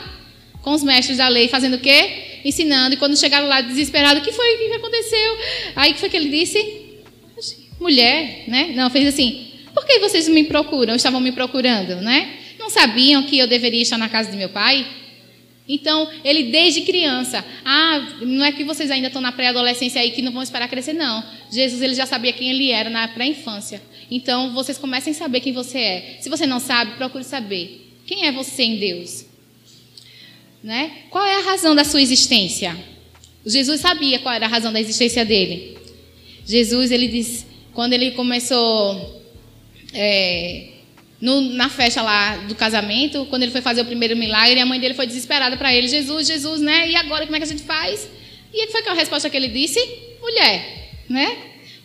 Com 0.61 0.73
os 0.73 0.83
mestres 0.83 1.17
da 1.17 1.27
lei, 1.27 1.47
fazendo 1.47 1.75
o 1.75 1.79
quê? 1.79 2.41
Ensinando. 2.43 2.95
E 2.95 2.97
quando 2.97 3.17
chegaram 3.17 3.47
lá 3.47 3.61
desesperado, 3.61 4.19
o 4.19 4.23
que 4.23 4.31
foi? 4.31 4.55
O 4.55 4.57
que 4.57 4.73
aconteceu? 4.73 5.37
Aí 5.75 5.91
o 5.91 5.93
que 5.93 5.99
foi 5.99 6.09
que 6.09 6.17
ele 6.17 6.29
disse? 6.29 6.89
Mulher, 7.79 8.45
né? 8.47 8.71
Não, 8.75 8.89
fez 8.89 9.07
assim. 9.07 9.50
Por 9.73 9.85
que 9.85 9.99
vocês 9.99 10.27
me 10.27 10.43
procuram? 10.45 10.95
Estavam 10.95 11.19
me 11.19 11.31
procurando, 11.31 11.95
né? 12.01 12.37
Não 12.59 12.69
sabiam 12.69 13.23
que 13.23 13.37
eu 13.37 13.47
deveria 13.47 13.81
estar 13.81 13.97
na 13.97 14.09
casa 14.09 14.31
de 14.31 14.37
meu 14.37 14.49
pai? 14.49 14.85
Então, 15.67 16.09
ele 16.23 16.51
desde 16.51 16.81
criança, 16.81 17.45
ah, 17.63 18.17
não 18.21 18.43
é 18.43 18.51
que 18.51 18.63
vocês 18.63 18.91
ainda 18.91 19.07
estão 19.07 19.21
na 19.21 19.31
pré-adolescência 19.31 20.01
aí 20.01 20.11
que 20.11 20.21
não 20.21 20.31
vão 20.31 20.43
esperar 20.43 20.67
crescer, 20.67 20.93
não. 20.93 21.23
Jesus, 21.51 21.81
ele 21.81 21.93
já 21.93 22.05
sabia 22.05 22.33
quem 22.33 22.49
ele 22.49 22.71
era 22.71 22.89
na 22.89 23.07
pré-infância. 23.07 23.81
Então, 24.09 24.53
vocês 24.53 24.77
comecem 24.77 25.11
a 25.11 25.15
saber 25.15 25.39
quem 25.39 25.53
você 25.53 25.79
é. 25.79 26.17
Se 26.19 26.29
você 26.29 26.45
não 26.45 26.59
sabe, 26.59 26.97
procure 26.97 27.23
saber. 27.23 27.89
Quem 28.05 28.25
é 28.25 28.31
você 28.31 28.63
em 28.63 28.77
Deus? 28.77 29.25
Né? 30.61 30.91
Qual 31.09 31.25
é 31.25 31.35
a 31.35 31.43
razão 31.43 31.73
da 31.73 31.85
sua 31.85 32.01
existência? 32.01 32.75
Jesus 33.45 33.79
sabia 33.79 34.19
qual 34.19 34.35
era 34.35 34.45
a 34.45 34.49
razão 34.49 34.73
da 34.73 34.79
existência 34.79 35.23
dele. 35.23 35.77
Jesus, 36.45 36.91
ele 36.91 37.07
diz, 37.07 37.45
quando 37.73 37.93
ele 37.93 38.11
começou 38.11 39.20
é, 39.93 40.67
no, 41.21 41.41
na 41.41 41.69
festa 41.69 42.01
lá 42.01 42.37
do 42.37 42.55
casamento, 42.55 43.25
quando 43.29 43.43
ele 43.43 43.51
foi 43.51 43.61
fazer 43.61 43.81
o 43.81 43.85
primeiro 43.85 44.15
milagre, 44.15 44.59
a 44.59 44.65
mãe 44.65 44.79
dele 44.79 44.93
foi 44.93 45.05
desesperada 45.05 45.55
para 45.55 45.73
ele: 45.73 45.87
Jesus, 45.87 46.27
Jesus, 46.27 46.61
né? 46.61 46.89
E 46.89 46.95
agora 46.95 47.25
como 47.25 47.35
é 47.35 47.39
que 47.39 47.45
a 47.45 47.47
gente 47.47 47.63
faz? 47.63 48.09
E 48.53 48.67
foi 48.67 48.81
a 48.87 48.93
resposta 48.93 49.29
que 49.29 49.37
ele 49.37 49.47
disse: 49.47 49.79
Mulher, 50.21 50.89
né? 51.09 51.37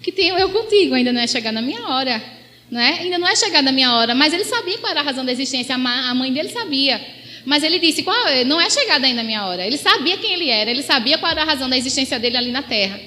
Que 0.03 0.11
tenho 0.11 0.37
eu 0.39 0.51
contigo, 0.51 0.95
ainda 0.95 1.13
não 1.13 1.21
é 1.21 1.27
chegar 1.27 1.53
na 1.53 1.61
minha 1.61 1.87
hora. 1.89 2.23
Né? 2.69 2.99
Ainda 3.01 3.17
não 3.19 3.29
é 3.29 3.37
chegar 3.37 3.63
na 3.63 3.71
minha 3.71 3.95
hora, 3.95 4.13
mas 4.13 4.33
ele 4.33 4.45
sabia 4.45 4.79
qual 4.79 4.91
era 4.91 5.01
a 5.01 5.05
razão 5.05 5.25
da 5.25 5.31
existência, 5.31 5.77
a 5.77 6.15
mãe 6.15 6.33
dele 6.33 6.49
sabia. 6.49 7.01
Mas 7.45 7.63
ele 7.63 7.79
disse: 7.79 8.03
qual, 8.03 8.17
não 8.45 8.61
é 8.61 8.69
chegada 8.69 9.07
ainda 9.07 9.21
a 9.21 9.25
minha 9.25 9.47
hora. 9.47 9.65
Ele 9.65 9.77
sabia 9.77 10.17
quem 10.17 10.33
ele 10.33 10.51
era, 10.51 10.71
ele 10.71 10.83
sabia 10.83 11.17
qual 11.17 11.31
era 11.31 11.43
a 11.43 11.45
razão 11.45 11.69
da 11.69 11.79
existência 11.79 12.19
dele 12.19 12.37
ali 12.37 12.51
na 12.51 12.63
terra. 12.63 13.01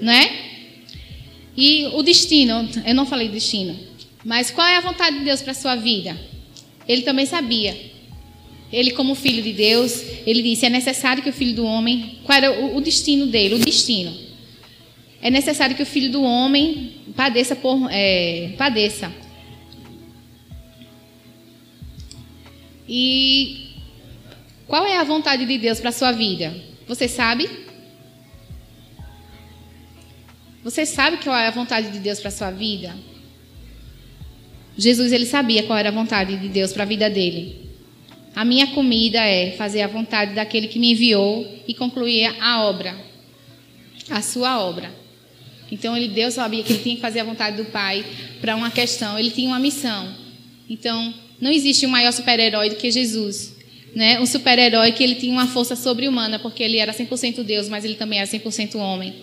Né? 0.00 0.30
E 1.56 1.86
o 1.92 2.02
destino, 2.02 2.68
eu 2.84 2.94
não 2.94 3.06
falei 3.06 3.28
destino, 3.28 3.78
mas 4.24 4.50
qual 4.50 4.66
é 4.66 4.76
a 4.76 4.80
vontade 4.80 5.18
de 5.18 5.24
Deus 5.24 5.42
para 5.42 5.52
a 5.52 5.54
sua 5.54 5.76
vida? 5.76 6.18
Ele 6.88 7.02
também 7.02 7.26
sabia. 7.26 7.92
Ele, 8.72 8.90
como 8.90 9.14
filho 9.14 9.42
de 9.42 9.52
Deus, 9.52 10.02
ele 10.26 10.42
disse: 10.42 10.66
é 10.66 10.70
necessário 10.70 11.22
que 11.22 11.30
o 11.30 11.32
filho 11.32 11.54
do 11.54 11.64
homem. 11.64 12.18
Qual 12.24 12.36
era 12.36 12.50
o, 12.76 12.80
destino 12.80 13.26
dele? 13.26 13.54
O 13.54 13.58
destino. 13.58 14.12
É 15.20 15.30
necessário 15.30 15.76
que 15.76 15.82
o 15.82 15.86
filho 15.86 16.10
do 16.10 16.22
homem 16.22 16.96
padeça 17.14 17.54
por. 17.54 17.88
É, 17.90 18.54
padeça. 18.56 19.12
E 22.88 23.70
qual 24.66 24.84
é 24.86 24.96
a 24.96 25.04
vontade 25.04 25.46
de 25.46 25.58
Deus 25.58 25.80
para 25.80 25.90
a 25.90 25.92
sua 25.92 26.12
vida? 26.12 26.54
Você 26.86 27.08
sabe? 27.08 27.48
Você 30.62 30.84
sabe 30.84 31.18
qual 31.18 31.36
é 31.36 31.46
a 31.46 31.50
vontade 31.50 31.90
de 31.90 31.98
Deus 31.98 32.20
para 32.20 32.28
a 32.28 32.32
sua 32.32 32.50
vida? 32.50 32.94
Jesus 34.76 35.12
ele 35.12 35.26
sabia 35.26 35.62
qual 35.62 35.78
era 35.78 35.88
a 35.88 35.92
vontade 35.92 36.36
de 36.36 36.48
Deus 36.48 36.72
para 36.72 36.82
a 36.82 36.86
vida 36.86 37.08
dele. 37.08 37.64
A 38.34 38.44
minha 38.44 38.66
comida 38.68 39.18
é 39.20 39.52
fazer 39.52 39.82
a 39.82 39.86
vontade 39.86 40.34
daquele 40.34 40.66
que 40.66 40.78
me 40.78 40.90
enviou 40.90 41.46
e 41.68 41.74
concluir 41.74 42.34
a 42.40 42.64
obra, 42.64 42.96
a 44.10 44.20
sua 44.20 44.60
obra. 44.60 44.92
Então 45.70 45.96
ele 45.96 46.08
Deus 46.08 46.34
sabia 46.34 46.62
que 46.64 46.72
ele 46.72 46.82
tinha 46.82 46.96
que 46.96 47.00
fazer 47.00 47.20
a 47.20 47.24
vontade 47.24 47.56
do 47.56 47.66
Pai 47.66 48.04
para 48.40 48.56
uma 48.56 48.70
questão. 48.70 49.18
Ele 49.18 49.30
tinha 49.30 49.48
uma 49.48 49.60
missão. 49.60 50.12
Então 50.68 51.14
não 51.40 51.50
existe 51.50 51.86
um 51.86 51.90
maior 51.90 52.12
super-herói 52.12 52.70
do 52.70 52.76
que 52.76 52.90
Jesus, 52.90 53.54
né? 53.94 54.18
Um 54.18 54.26
super-herói 54.26 54.90
que 54.90 55.04
ele 55.04 55.14
tinha 55.14 55.32
uma 55.32 55.46
força 55.46 55.76
sobre-humana 55.76 56.40
porque 56.40 56.62
ele 56.62 56.78
era 56.78 56.92
100% 56.92 57.44
Deus, 57.44 57.68
mas 57.68 57.84
ele 57.84 57.94
também 57.94 58.18
era 58.18 58.28
100% 58.28 58.74
homem, 58.74 59.14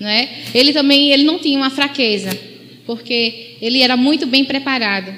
né? 0.00 0.44
Ele 0.54 0.72
também 0.72 1.10
ele 1.10 1.24
não 1.24 1.38
tinha 1.38 1.58
uma 1.58 1.70
fraqueza 1.70 2.55
porque 2.86 3.56
ele 3.60 3.82
era 3.82 3.96
muito 3.96 4.26
bem 4.26 4.44
preparado. 4.44 5.12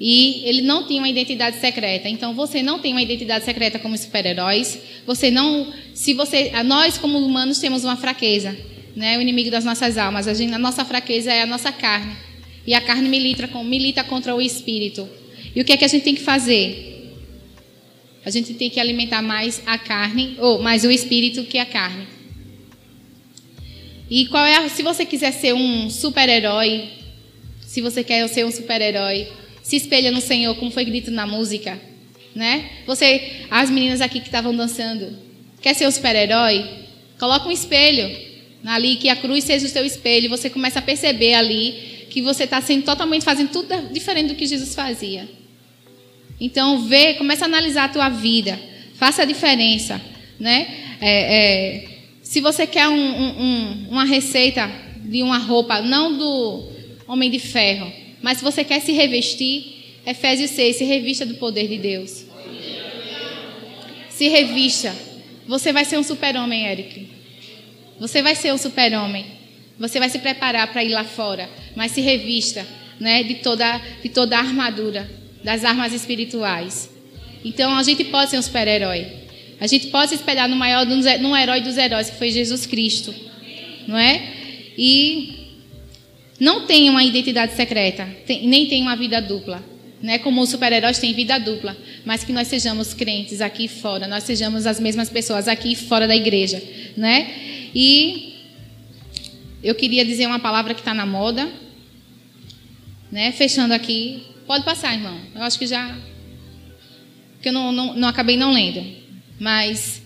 E 0.00 0.42
ele 0.44 0.62
não 0.62 0.86
tinha 0.86 1.00
uma 1.00 1.08
identidade 1.08 1.58
secreta. 1.58 2.08
Então 2.08 2.34
você 2.34 2.62
não 2.62 2.78
tem 2.78 2.92
uma 2.92 3.02
identidade 3.02 3.44
secreta 3.44 3.78
como 3.78 3.96
super-heróis. 3.96 4.78
Você 5.06 5.30
não, 5.30 5.72
se 5.92 6.14
você, 6.14 6.50
nós 6.64 6.98
como 6.98 7.18
humanos 7.18 7.58
temos 7.58 7.84
uma 7.84 7.96
fraqueza, 7.96 8.56
né? 8.96 9.16
O 9.18 9.20
inimigo 9.20 9.50
das 9.50 9.64
nossas 9.64 9.96
almas. 9.96 10.26
A, 10.26 10.34
gente, 10.34 10.52
a 10.52 10.58
nossa 10.58 10.84
fraqueza 10.84 11.32
é 11.32 11.42
a 11.42 11.46
nossa 11.46 11.70
carne. 11.70 12.12
E 12.66 12.74
a 12.74 12.80
carne 12.80 13.08
milita, 13.08 13.46
milita 13.62 14.02
contra 14.02 14.34
o 14.34 14.40
espírito. 14.40 15.08
E 15.54 15.60
o 15.60 15.64
que 15.64 15.72
é 15.72 15.76
que 15.76 15.84
a 15.84 15.88
gente 15.88 16.02
tem 16.02 16.14
que 16.14 16.22
fazer? 16.22 17.12
A 18.24 18.30
gente 18.30 18.54
tem 18.54 18.70
que 18.70 18.80
alimentar 18.80 19.20
mais 19.20 19.62
a 19.66 19.76
carne, 19.76 20.34
ou 20.38 20.62
mais 20.62 20.82
o 20.84 20.90
espírito 20.90 21.44
que 21.44 21.58
a 21.58 21.66
carne. 21.66 22.06
E 24.10 24.26
qual 24.26 24.44
é 24.44 24.56
a, 24.56 24.68
se 24.68 24.82
você 24.82 25.04
quiser 25.04 25.32
ser 25.32 25.54
um 25.54 25.88
super-herói, 25.88 26.88
se 27.60 27.80
você 27.80 28.04
quer 28.04 28.26
ser 28.28 28.44
um 28.44 28.50
super-herói, 28.50 29.28
se 29.62 29.76
espelha 29.76 30.10
no 30.10 30.20
Senhor, 30.20 30.54
como 30.56 30.70
foi 30.70 30.84
dito 30.84 31.10
na 31.10 31.26
música, 31.26 31.80
né? 32.34 32.70
Você, 32.86 33.46
as 33.50 33.70
meninas 33.70 34.00
aqui 34.00 34.20
que 34.20 34.26
estavam 34.26 34.54
dançando, 34.54 35.16
quer 35.62 35.74
ser 35.74 35.86
um 35.86 35.90
super-herói? 35.90 36.64
Coloca 37.18 37.48
um 37.48 37.50
espelho 37.50 38.14
ali, 38.64 38.96
que 38.96 39.08
a 39.08 39.16
cruz 39.16 39.44
seja 39.44 39.66
o 39.66 39.68
seu 39.68 39.84
espelho, 39.84 40.28
você 40.28 40.48
começa 40.50 40.78
a 40.78 40.82
perceber 40.82 41.34
ali 41.34 42.06
que 42.10 42.22
você 42.22 42.44
está 42.44 42.60
sendo 42.60 42.84
totalmente 42.84 43.24
fazendo 43.24 43.50
tudo 43.50 43.92
diferente 43.92 44.28
do 44.28 44.34
que 44.34 44.46
Jesus 44.46 44.74
fazia. 44.74 45.28
Então, 46.40 46.86
vê, 46.86 47.14
começa 47.14 47.44
a 47.44 47.46
analisar 47.46 47.84
a 47.84 47.88
tua 47.88 48.08
vida, 48.08 48.58
faça 48.96 49.22
a 49.22 49.24
diferença, 49.24 50.00
né? 50.38 50.96
É, 51.00 51.36
é, 51.36 51.93
se 52.24 52.40
você 52.40 52.66
quer 52.66 52.88
um, 52.88 52.94
um, 52.94 53.88
uma 53.90 54.04
receita 54.04 54.68
de 55.04 55.22
uma 55.22 55.36
roupa, 55.36 55.82
não 55.82 56.16
do 56.16 56.68
homem 57.06 57.30
de 57.30 57.38
ferro, 57.38 57.92
mas 58.22 58.38
se 58.38 58.44
você 58.44 58.64
quer 58.64 58.80
se 58.80 58.92
revestir, 58.92 60.00
Efésios 60.06 60.50
6, 60.52 60.76
se 60.76 60.84
revista 60.84 61.26
do 61.26 61.34
poder 61.34 61.68
de 61.68 61.76
Deus. 61.76 62.24
Se 64.08 64.28
revista. 64.28 64.96
Você 65.46 65.70
vai 65.70 65.84
ser 65.84 65.98
um 65.98 66.02
super-homem, 66.02 66.66
Eric. 66.66 67.08
Você 68.00 68.22
vai 68.22 68.34
ser 68.34 68.54
um 68.54 68.58
super-homem. 68.58 69.26
Você 69.78 69.98
vai 69.98 70.08
se 70.08 70.18
preparar 70.18 70.72
para 70.72 70.82
ir 70.82 70.90
lá 70.90 71.04
fora, 71.04 71.48
mas 71.76 71.92
se 71.92 72.00
revista, 72.00 72.66
né, 72.98 73.22
de 73.22 73.34
toda 73.36 73.78
de 74.02 74.08
toda 74.08 74.36
a 74.36 74.40
armadura, 74.40 75.10
das 75.42 75.62
armas 75.62 75.92
espirituais. 75.92 76.90
Então 77.44 77.76
a 77.76 77.82
gente 77.82 78.04
pode 78.04 78.30
ser 78.30 78.38
um 78.38 78.42
super-herói. 78.42 79.23
A 79.60 79.66
gente 79.66 79.88
pode 79.88 80.10
se 80.10 80.16
espelhar 80.16 80.48
no 80.48 80.56
maior, 80.56 80.86
num 80.86 81.36
herói 81.36 81.60
dos 81.60 81.76
heróis, 81.76 82.10
que 82.10 82.16
foi 82.16 82.30
Jesus 82.30 82.66
Cristo. 82.66 83.14
Não 83.86 83.96
é? 83.96 84.20
E 84.76 85.44
não 86.40 86.66
tem 86.66 86.90
uma 86.90 87.04
identidade 87.04 87.54
secreta, 87.54 88.08
nem 88.42 88.66
tem 88.66 88.82
uma 88.82 88.96
vida 88.96 89.20
dupla. 89.20 89.62
Né? 90.02 90.18
Como 90.18 90.42
os 90.42 90.50
super-heróis 90.50 90.98
têm 90.98 91.14
vida 91.14 91.38
dupla, 91.38 91.76
mas 92.04 92.24
que 92.24 92.32
nós 92.32 92.48
sejamos 92.48 92.92
crentes 92.92 93.40
aqui 93.40 93.68
fora, 93.68 94.06
nós 94.06 94.24
sejamos 94.24 94.66
as 94.66 94.78
mesmas 94.78 95.08
pessoas 95.08 95.48
aqui 95.48 95.74
fora 95.74 96.06
da 96.06 96.14
igreja. 96.14 96.62
Né? 96.96 97.70
E 97.74 98.34
eu 99.62 99.74
queria 99.74 100.04
dizer 100.04 100.26
uma 100.26 100.38
palavra 100.38 100.74
que 100.74 100.80
está 100.80 100.92
na 100.92 101.06
moda, 101.06 101.48
né? 103.10 103.32
fechando 103.32 103.72
aqui. 103.72 104.24
Pode 104.46 104.64
passar, 104.64 104.92
irmão. 104.92 105.18
Eu 105.34 105.42
acho 105.42 105.58
que 105.58 105.66
já. 105.66 105.96
que 107.40 107.48
eu 107.48 107.52
não, 107.52 107.72
não, 107.72 107.94
não 107.94 108.08
acabei 108.08 108.36
não 108.36 108.52
lendo. 108.52 109.03
Mas 109.38 110.02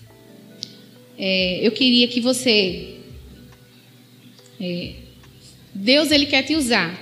é, 1.17 1.59
eu 1.61 1.71
queria 1.71 2.07
que 2.07 2.21
você. 2.21 2.95
É, 4.59 4.93
Deus 5.73 6.11
ele 6.11 6.25
quer 6.25 6.43
te 6.43 6.55
usar. 6.55 6.97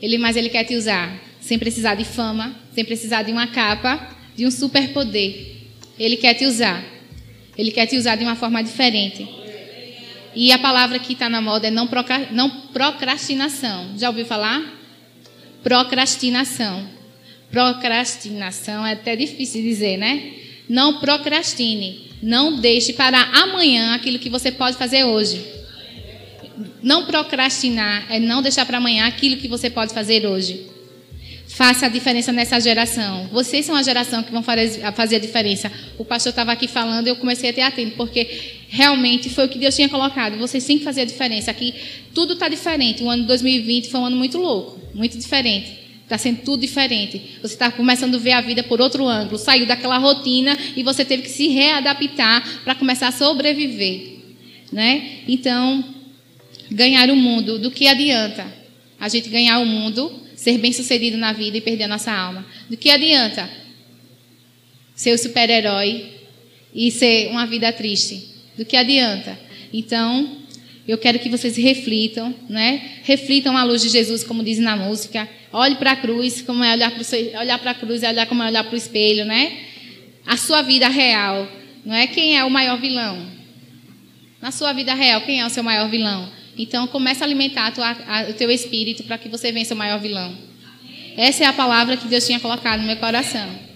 Ele, 0.00 0.18
mas 0.18 0.36
ele 0.36 0.48
quer 0.48 0.64
te 0.64 0.74
usar 0.74 1.20
sem 1.40 1.58
precisar 1.58 1.94
de 1.94 2.04
fama, 2.04 2.54
sem 2.72 2.84
precisar 2.84 3.22
de 3.22 3.32
uma 3.32 3.46
capa, 3.46 4.16
de 4.36 4.46
um 4.46 4.50
superpoder. 4.50 5.56
Ele 5.98 6.16
quer 6.16 6.34
te 6.34 6.46
usar. 6.46 6.84
Ele 7.56 7.70
quer 7.70 7.86
te 7.86 7.96
usar 7.96 8.16
de 8.16 8.24
uma 8.24 8.36
forma 8.36 8.62
diferente. 8.62 9.26
E 10.34 10.52
a 10.52 10.58
palavra 10.58 10.98
que 10.98 11.12
está 11.12 11.28
na 11.28 11.40
moda 11.40 11.66
é 11.66 11.70
não, 11.70 11.88
não 12.30 12.50
procrastinação. 12.72 13.98
Já 13.98 14.08
ouviu 14.08 14.24
falar? 14.24 14.62
Procrastinação. 15.62 16.88
Procrastinação 17.50 18.86
é 18.86 18.92
até 18.92 19.16
difícil 19.16 19.62
dizer, 19.62 19.96
né? 19.96 20.34
Não 20.70 21.00
procrastine. 21.00 22.02
Não 22.22 22.60
deixe 22.60 22.92
para 22.92 23.20
amanhã 23.42 23.92
aquilo 23.92 24.20
que 24.20 24.30
você 24.30 24.52
pode 24.52 24.76
fazer 24.76 25.02
hoje. 25.02 25.44
Não 26.80 27.06
procrastinar 27.06 28.06
é 28.08 28.20
não 28.20 28.40
deixar 28.40 28.64
para 28.64 28.78
amanhã 28.78 29.04
aquilo 29.04 29.36
que 29.36 29.48
você 29.48 29.68
pode 29.68 29.92
fazer 29.92 30.24
hoje. 30.24 30.68
Faça 31.48 31.86
a 31.86 31.88
diferença 31.88 32.30
nessa 32.30 32.60
geração. 32.60 33.26
Vocês 33.32 33.66
são 33.66 33.74
a 33.74 33.82
geração 33.82 34.22
que 34.22 34.30
vão 34.30 34.44
fazer 34.44 35.16
a 35.16 35.18
diferença. 35.18 35.72
O 35.98 36.04
pastor 36.04 36.30
estava 36.30 36.52
aqui 36.52 36.68
falando 36.68 37.08
e 37.08 37.10
eu 37.10 37.16
comecei 37.16 37.50
a 37.50 37.52
ter 37.52 37.62
atento, 37.62 37.96
porque 37.96 38.28
realmente 38.68 39.28
foi 39.28 39.46
o 39.46 39.48
que 39.48 39.58
Deus 39.58 39.74
tinha 39.74 39.88
colocado. 39.88 40.38
Vocês 40.38 40.64
têm 40.64 40.78
que 40.78 40.84
fazer 40.84 41.00
a 41.00 41.04
diferença. 41.04 41.50
Aqui 41.50 41.74
tudo 42.14 42.34
está 42.34 42.48
diferente. 42.48 43.02
O 43.02 43.10
ano 43.10 43.22
de 43.22 43.28
2020 43.28 43.90
foi 43.90 43.98
um 43.98 44.06
ano 44.06 44.16
muito 44.16 44.38
louco, 44.38 44.80
muito 44.94 45.18
diferente. 45.18 45.79
Está 46.10 46.18
sendo 46.18 46.42
tudo 46.42 46.62
diferente. 46.62 47.38
Você 47.40 47.54
está 47.54 47.70
começando 47.70 48.16
a 48.16 48.18
ver 48.18 48.32
a 48.32 48.40
vida 48.40 48.64
por 48.64 48.80
outro 48.80 49.06
ângulo. 49.06 49.38
Saiu 49.38 49.64
daquela 49.64 49.96
rotina 49.96 50.58
e 50.74 50.82
você 50.82 51.04
teve 51.04 51.22
que 51.22 51.28
se 51.28 51.46
readaptar 51.46 52.64
para 52.64 52.74
começar 52.74 53.06
a 53.06 53.12
sobreviver. 53.12 54.18
Né? 54.72 55.20
Então, 55.28 55.84
ganhar 56.68 57.08
o 57.10 57.14
mundo, 57.14 57.60
do 57.60 57.70
que 57.70 57.86
adianta 57.86 58.44
a 58.98 59.08
gente 59.08 59.28
ganhar 59.28 59.60
o 59.60 59.64
mundo, 59.64 60.12
ser 60.34 60.58
bem 60.58 60.72
sucedido 60.72 61.16
na 61.16 61.32
vida 61.32 61.58
e 61.58 61.60
perder 61.60 61.84
a 61.84 61.88
nossa 61.88 62.10
alma? 62.10 62.44
Do 62.68 62.76
que 62.76 62.90
adianta 62.90 63.48
ser 64.96 65.12
o 65.12 65.18
super-herói 65.18 66.06
e 66.74 66.90
ser 66.90 67.30
uma 67.30 67.46
vida 67.46 67.72
triste? 67.72 68.34
Do 68.58 68.64
que 68.64 68.76
adianta? 68.76 69.38
Então, 69.72 70.38
eu 70.88 70.98
quero 70.98 71.20
que 71.20 71.28
vocês 71.28 71.56
reflitam, 71.56 72.34
né? 72.48 72.98
Reflitam 73.04 73.56
a 73.56 73.62
luz 73.62 73.80
de 73.80 73.88
Jesus, 73.90 74.24
como 74.24 74.42
diz 74.42 74.58
na 74.58 74.74
música. 74.74 75.28
Olhe 75.52 75.74
para 75.76 75.92
a 75.92 75.96
cruz, 75.96 76.42
como 76.42 76.62
é 76.62 76.72
olhar 76.72 76.90
para 76.90 77.40
olhar 77.40 77.58
para 77.58 77.70
a 77.72 77.74
cruz, 77.74 78.02
é 78.02 78.08
olhar 78.08 78.26
como 78.26 78.42
é 78.42 78.46
olhar 78.46 78.64
para 78.64 78.74
o 78.74 78.76
espelho, 78.76 79.24
né? 79.24 79.58
A 80.26 80.36
sua 80.36 80.62
vida 80.62 80.88
real, 80.88 81.48
não 81.84 81.94
é 81.94 82.06
quem 82.06 82.36
é 82.36 82.44
o 82.44 82.50
maior 82.50 82.80
vilão. 82.80 83.26
Na 84.40 84.50
sua 84.50 84.72
vida 84.72 84.94
real, 84.94 85.20
quem 85.22 85.40
é 85.40 85.46
o 85.46 85.50
seu 85.50 85.62
maior 85.62 85.90
vilão? 85.90 86.30
Então, 86.56 86.86
comece 86.86 87.22
a 87.22 87.26
alimentar 87.26 87.66
a 87.66 87.70
tua, 87.72 87.90
a, 87.90 88.30
o 88.30 88.34
teu 88.34 88.50
espírito 88.50 89.02
para 89.04 89.18
que 89.18 89.28
você 89.28 89.50
vença 89.50 89.74
o 89.74 89.76
maior 89.76 89.98
vilão. 89.98 90.34
Essa 91.16 91.44
é 91.44 91.46
a 91.46 91.52
palavra 91.52 91.96
que 91.96 92.06
Deus 92.06 92.26
tinha 92.26 92.38
colocado 92.38 92.80
no 92.80 92.86
meu 92.86 92.96
coração. 92.96 93.69